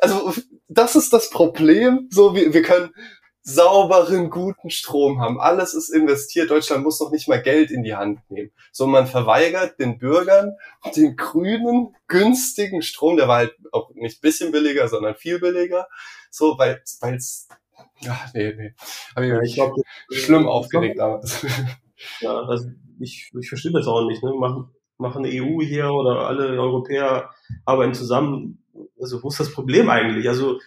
also 0.00 0.32
das 0.68 0.96
ist 0.96 1.12
das 1.12 1.30
Problem. 1.30 2.08
So, 2.10 2.34
wir, 2.34 2.54
wir 2.54 2.62
können 2.62 2.94
sauberen, 3.48 4.28
guten 4.28 4.68
Strom 4.68 5.20
haben. 5.20 5.40
Alles 5.40 5.72
ist 5.72 5.88
investiert. 5.88 6.50
Deutschland 6.50 6.84
muss 6.84 7.00
noch 7.00 7.10
nicht 7.10 7.28
mal 7.28 7.40
Geld 7.40 7.70
in 7.70 7.82
die 7.82 7.94
Hand 7.94 8.20
nehmen. 8.30 8.50
So, 8.72 8.86
man 8.86 9.06
verweigert 9.06 9.78
den 9.78 9.98
Bürgern 9.98 10.52
den 10.94 11.16
grünen, 11.16 11.96
günstigen 12.08 12.82
Strom. 12.82 13.16
Der 13.16 13.26
war 13.26 13.38
halt 13.38 13.56
auch 13.72 13.90
nicht 13.94 14.20
bisschen 14.20 14.52
billiger, 14.52 14.86
sondern 14.88 15.14
viel 15.14 15.40
billiger. 15.40 15.88
So, 16.30 16.58
weil 16.58 16.82
es, 16.84 17.48
ja, 18.00 18.20
nee, 18.34 18.52
nee. 18.54 18.74
Hab 19.16 19.22
ich, 19.22 19.30
ja, 19.30 19.40
ich 19.40 19.54
glaub, 19.54 19.74
schlimm 20.10 20.46
aufgeregt 20.46 20.98
damals. 20.98 21.44
Ja, 22.20 22.42
also 22.42 22.68
ich, 23.00 23.32
ich 23.36 23.48
verstehe 23.48 23.72
das 23.72 23.88
auch 23.88 24.06
nicht. 24.06 24.22
Ne? 24.22 24.32
Machen, 24.32 24.70
machen 24.98 25.24
EU 25.24 25.60
hier 25.60 25.90
oder 25.90 26.28
alle 26.28 26.60
Europäer 26.60 27.30
arbeiten 27.64 27.92
zusammen. 27.92 28.62
Also 29.00 29.20
wo 29.20 29.26
ist 29.26 29.40
das 29.40 29.52
Problem 29.52 29.90
eigentlich? 29.90 30.28
Also 30.28 30.60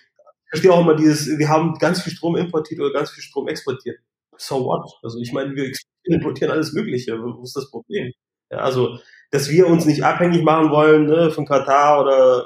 verstehe 0.52 0.72
auch 0.72 0.82
immer 0.82 0.96
dieses, 0.96 1.38
wir 1.40 1.50
haben 1.50 1.76
ganz 1.80 2.02
viel 2.02 2.14
Strom 2.14 2.36
importiert 2.36 2.80
oder 2.80 2.94
ganz 2.94 3.12
viel 3.12 3.24
Strom 3.24 3.48
exportiert. 3.48 4.00
So 4.38 4.66
what? 4.66 4.86
Also 5.02 5.20
ich 5.20 5.32
meine, 5.34 5.56
wir 5.56 5.72
importieren 6.04 6.52
alles 6.52 6.74
Mögliche. 6.74 7.18
Wo 7.22 7.44
ist 7.44 7.56
das 7.56 7.70
Problem? 7.72 8.12
Ja, 8.52 8.58
also, 8.60 9.00
dass 9.32 9.50
wir 9.50 9.68
uns 9.68 9.86
nicht 9.86 10.04
abhängig 10.04 10.44
machen 10.44 10.72
wollen 10.72 11.06
ne, 11.06 11.32
von 11.32 11.46
Katar 11.46 12.02
oder 12.02 12.46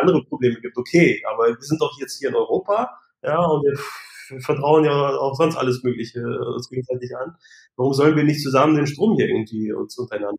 andere 0.00 0.24
Probleme 0.24 0.60
gibt, 0.60 0.76
okay. 0.76 1.22
Aber 1.30 1.48
wir 1.48 1.56
sind 1.60 1.80
doch 1.80 1.98
jetzt 2.00 2.18
hier 2.18 2.30
in 2.30 2.34
Europa, 2.34 2.90
ja, 3.22 3.38
und 3.38 3.62
wir 3.62 4.40
vertrauen 4.40 4.84
ja 4.84 4.92
auch 4.92 5.34
sonst 5.34 5.56
alles 5.56 5.82
Mögliche 5.82 6.20
uns 6.20 6.68
gegenseitig 6.68 7.16
an. 7.16 7.36
Warum 7.76 7.94
sollen 7.94 8.16
wir 8.16 8.24
nicht 8.24 8.42
zusammen 8.42 8.76
den 8.76 8.86
Strom 8.86 9.16
hier 9.16 9.28
irgendwie 9.28 9.72
uns 9.72 9.96
untereinander 9.98 10.36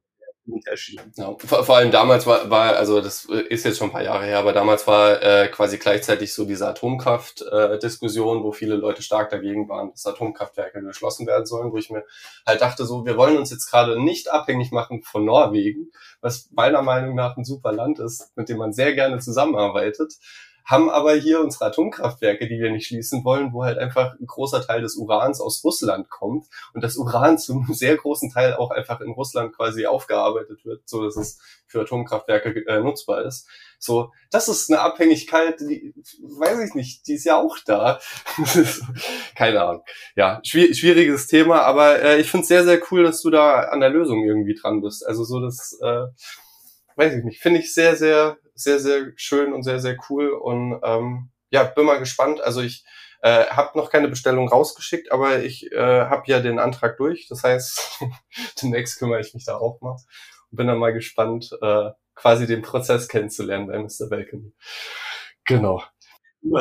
erschienen. 0.65 1.11
Ja, 1.15 1.35
vor, 1.37 1.63
vor, 1.63 1.77
allem 1.77 1.91
damals 1.91 2.25
war, 2.25 2.49
war, 2.49 2.75
also 2.75 3.01
das 3.01 3.25
ist 3.25 3.65
jetzt 3.65 3.77
schon 3.77 3.89
ein 3.89 3.91
paar 3.91 4.03
Jahre 4.03 4.25
her, 4.25 4.39
aber 4.39 4.53
damals 4.53 4.87
war 4.87 5.21
äh, 5.21 5.47
quasi 5.47 5.77
gleichzeitig 5.77 6.33
so 6.33 6.45
diese 6.45 6.67
Atomkraft-Diskussion, 6.67 8.39
äh, 8.39 8.43
wo 8.43 8.51
viele 8.51 8.75
Leute 8.75 9.01
stark 9.03 9.29
dagegen 9.29 9.69
waren, 9.69 9.91
dass 9.91 10.05
Atomkraftwerke 10.05 10.81
geschlossen 10.81 11.27
werden 11.27 11.45
sollen, 11.45 11.71
wo 11.71 11.77
ich 11.77 11.89
mir 11.89 12.03
halt 12.45 12.61
dachte, 12.61 12.85
so, 12.85 13.05
wir 13.05 13.17
wollen 13.17 13.37
uns 13.37 13.51
jetzt 13.51 13.69
gerade 13.69 14.01
nicht 14.01 14.31
abhängig 14.31 14.71
machen 14.71 15.03
von 15.03 15.25
Norwegen, 15.25 15.91
was 16.21 16.49
meiner 16.51 16.81
Meinung 16.81 17.15
nach 17.15 17.37
ein 17.37 17.45
super 17.45 17.71
Land 17.71 17.99
ist, 17.99 18.35
mit 18.35 18.49
dem 18.49 18.57
man 18.57 18.73
sehr 18.73 18.93
gerne 18.93 19.19
zusammenarbeitet 19.19 20.13
haben 20.65 20.89
aber 20.89 21.13
hier 21.13 21.41
unsere 21.41 21.65
Atomkraftwerke, 21.65 22.47
die 22.47 22.59
wir 22.59 22.71
nicht 22.71 22.87
schließen 22.87 23.23
wollen, 23.23 23.53
wo 23.53 23.63
halt 23.63 23.77
einfach 23.77 24.13
ein 24.19 24.25
großer 24.25 24.65
Teil 24.65 24.81
des 24.81 24.95
Urans 24.95 25.41
aus 25.41 25.63
Russland 25.63 26.09
kommt 26.09 26.47
und 26.73 26.83
das 26.83 26.97
Uran 26.97 27.37
zum 27.37 27.65
sehr 27.73 27.97
großen 27.97 28.31
Teil 28.31 28.53
auch 28.53 28.71
einfach 28.71 29.01
in 29.01 29.11
Russland 29.11 29.55
quasi 29.55 29.85
aufgearbeitet 29.85 30.65
wird, 30.65 30.87
so 30.87 31.03
dass 31.03 31.17
es 31.17 31.39
für 31.67 31.81
Atomkraftwerke 31.81 32.65
äh, 32.67 32.81
nutzbar 32.81 33.23
ist. 33.23 33.47
So, 33.79 34.11
das 34.29 34.47
ist 34.47 34.69
eine 34.69 34.81
Abhängigkeit, 34.81 35.59
die 35.59 35.93
weiß 36.21 36.59
ich 36.67 36.75
nicht, 36.75 37.07
die 37.07 37.15
ist 37.15 37.25
ja 37.25 37.37
auch 37.37 37.57
da. 37.65 37.99
Keine 39.35 39.61
Ahnung. 39.63 39.83
Ja, 40.15 40.39
schwier 40.43 40.75
schwieriges 40.75 41.27
Thema, 41.27 41.61
aber 41.63 41.99
äh, 41.99 42.21
ich 42.21 42.29
finde 42.29 42.43
es 42.43 42.49
sehr, 42.49 42.63
sehr 42.63 42.79
cool, 42.91 43.03
dass 43.03 43.21
du 43.21 43.31
da 43.31 43.61
an 43.61 43.79
der 43.79 43.89
Lösung 43.89 44.23
irgendwie 44.23 44.53
dran 44.53 44.81
bist. 44.81 45.05
Also 45.07 45.23
so 45.23 45.39
das, 45.39 45.79
äh, 45.81 46.05
weiß 46.95 47.15
ich 47.15 47.23
nicht, 47.23 47.41
finde 47.41 47.59
ich 47.59 47.73
sehr, 47.73 47.95
sehr 47.95 48.37
sehr, 48.63 48.79
sehr 48.79 49.11
schön 49.15 49.53
und 49.53 49.63
sehr, 49.63 49.79
sehr 49.79 49.97
cool. 50.09 50.29
Und 50.29 50.79
ähm, 50.83 51.29
ja, 51.49 51.63
bin 51.63 51.85
mal 51.85 51.99
gespannt. 51.99 52.41
Also 52.41 52.61
ich 52.61 52.85
äh, 53.21 53.45
habe 53.47 53.77
noch 53.77 53.89
keine 53.89 54.07
Bestellung 54.07 54.47
rausgeschickt, 54.47 55.11
aber 55.11 55.43
ich 55.43 55.71
äh, 55.71 56.05
habe 56.05 56.23
ja 56.27 56.39
den 56.39 56.59
Antrag 56.59 56.97
durch. 56.97 57.27
Das 57.27 57.43
heißt, 57.43 58.01
demnächst 58.61 58.99
kümmere 58.99 59.19
ich 59.19 59.33
mich 59.33 59.45
da 59.45 59.57
auch 59.57 59.81
mal 59.81 59.97
und 60.49 60.57
bin 60.57 60.67
dann 60.67 60.79
mal 60.79 60.93
gespannt, 60.93 61.49
äh, 61.61 61.89
quasi 62.15 62.47
den 62.47 62.61
Prozess 62.61 63.07
kennenzulernen 63.07 63.67
bei 63.67 63.79
Mr. 63.79 64.09
Balcony. 64.09 64.53
Genau. 65.45 65.83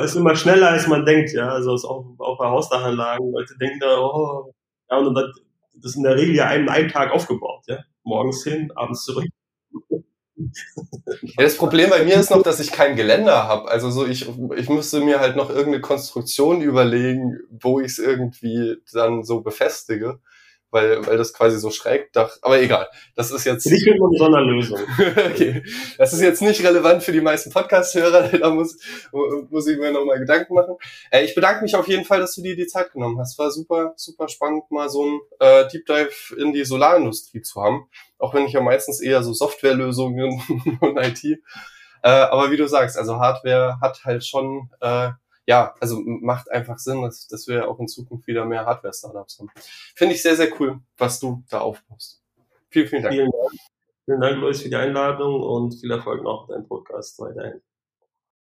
Ist 0.02 0.14
immer 0.14 0.36
schneller, 0.36 0.70
als 0.70 0.86
man 0.86 1.06
denkt, 1.06 1.32
ja. 1.32 1.48
Also 1.48 1.74
ist 1.74 1.84
auch, 1.84 2.04
auch 2.18 2.38
bei 2.38 2.46
Hausdachanlagen. 2.46 3.32
Leute 3.32 3.56
denken 3.58 3.80
da, 3.80 3.98
oh, 3.98 4.52
ja, 4.90 4.98
und 4.98 5.14
dann, 5.14 5.32
das 5.74 5.92
ist 5.92 5.96
in 5.96 6.02
der 6.02 6.16
Regel 6.16 6.34
ja 6.34 6.46
einen, 6.48 6.68
einen 6.68 6.88
Tag 6.88 7.12
aufgebaut, 7.12 7.64
ja. 7.66 7.78
Morgens 8.02 8.44
hin, 8.44 8.70
abends 8.74 9.04
zurück. 9.04 9.26
Ja, 11.22 11.44
das 11.44 11.56
Problem 11.56 11.90
bei 11.90 12.04
mir 12.04 12.16
ist 12.16 12.30
noch, 12.30 12.42
dass 12.42 12.60
ich 12.60 12.72
kein 12.72 12.96
Geländer 12.96 13.44
habe. 13.48 13.70
Also 13.70 13.90
so 13.90 14.06
ich, 14.06 14.28
ich 14.56 14.68
müsste 14.68 15.00
mir 15.00 15.20
halt 15.20 15.36
noch 15.36 15.50
irgendeine 15.50 15.80
Konstruktion 15.80 16.62
überlegen, 16.62 17.38
wo 17.50 17.80
ich 17.80 17.92
es 17.92 17.98
irgendwie 17.98 18.76
dann 18.92 19.24
so 19.24 19.40
befestige 19.40 20.18
weil, 20.70 21.06
weil 21.06 21.16
das 21.16 21.32
quasi 21.32 21.58
so 21.58 21.70
schräg 21.70 22.12
dach. 22.12 22.36
Aber 22.42 22.60
egal, 22.60 22.88
das 23.14 23.30
ist 23.30 23.44
jetzt. 23.44 23.66
Nicht 23.66 23.86
mit 23.86 23.96
einer 23.96 24.18
Sonderlösung. 24.18 24.80
okay. 24.98 25.62
Das 25.98 26.12
ist 26.12 26.20
jetzt 26.20 26.42
nicht 26.42 26.62
relevant 26.64 27.02
für 27.02 27.12
die 27.12 27.20
meisten 27.20 27.50
Podcast-Hörer, 27.50 28.28
da 28.38 28.50
muss, 28.50 28.78
muss 29.50 29.66
ich 29.66 29.78
mir 29.78 29.92
nochmal 29.92 30.18
Gedanken 30.18 30.54
machen. 30.54 30.76
Äh, 31.10 31.24
ich 31.24 31.34
bedanke 31.34 31.62
mich 31.62 31.74
auf 31.74 31.88
jeden 31.88 32.04
Fall, 32.04 32.20
dass 32.20 32.34
du 32.34 32.42
dir 32.42 32.56
die 32.56 32.66
Zeit 32.66 32.92
genommen 32.92 33.18
hast. 33.18 33.38
War 33.38 33.50
super, 33.50 33.94
super 33.96 34.28
spannend, 34.28 34.70
mal 34.70 34.88
so 34.88 35.04
ein 35.04 35.20
äh, 35.40 35.68
Deep 35.68 35.86
Dive 35.86 36.36
in 36.38 36.52
die 36.52 36.64
Solarindustrie 36.64 37.42
zu 37.42 37.62
haben. 37.62 37.88
Auch 38.18 38.34
wenn 38.34 38.46
ich 38.46 38.52
ja 38.52 38.60
meistens 38.60 39.00
eher 39.00 39.22
so 39.22 39.32
Softwarelösungen 39.32 40.42
und 40.80 40.96
IT. 40.98 41.24
Äh, 42.02 42.08
aber 42.08 42.50
wie 42.50 42.56
du 42.56 42.66
sagst, 42.66 42.96
also 42.96 43.18
Hardware 43.18 43.78
hat 43.80 44.04
halt 44.04 44.24
schon 44.24 44.70
äh, 44.80 45.10
ja, 45.50 45.74
also 45.80 46.00
macht 46.04 46.48
einfach 46.48 46.78
Sinn, 46.78 47.02
dass, 47.02 47.26
dass 47.26 47.48
wir 47.48 47.68
auch 47.68 47.80
in 47.80 47.88
Zukunft 47.88 48.28
wieder 48.28 48.44
mehr 48.44 48.66
Hardware-Startups 48.66 49.40
haben. 49.40 49.50
Finde 49.96 50.14
ich 50.14 50.22
sehr, 50.22 50.36
sehr 50.36 50.48
cool, 50.60 50.78
was 50.96 51.18
du 51.18 51.42
da 51.50 51.58
aufbaust. 51.58 52.22
Vielen, 52.68 52.86
vielen 52.86 53.02
Dank. 53.02 53.14
Vielen 53.16 53.32
Dank. 53.32 53.60
Vielen 54.04 54.20
Dank, 54.20 54.36
Luis, 54.36 54.62
für 54.62 54.68
die 54.68 54.76
Einladung 54.76 55.42
und 55.42 55.74
viel 55.74 55.90
Erfolg 55.90 56.22
noch 56.22 56.46
mit 56.46 56.56
deinem 56.56 56.68
Podcast 56.68 57.18
weiterhin. 57.18 57.60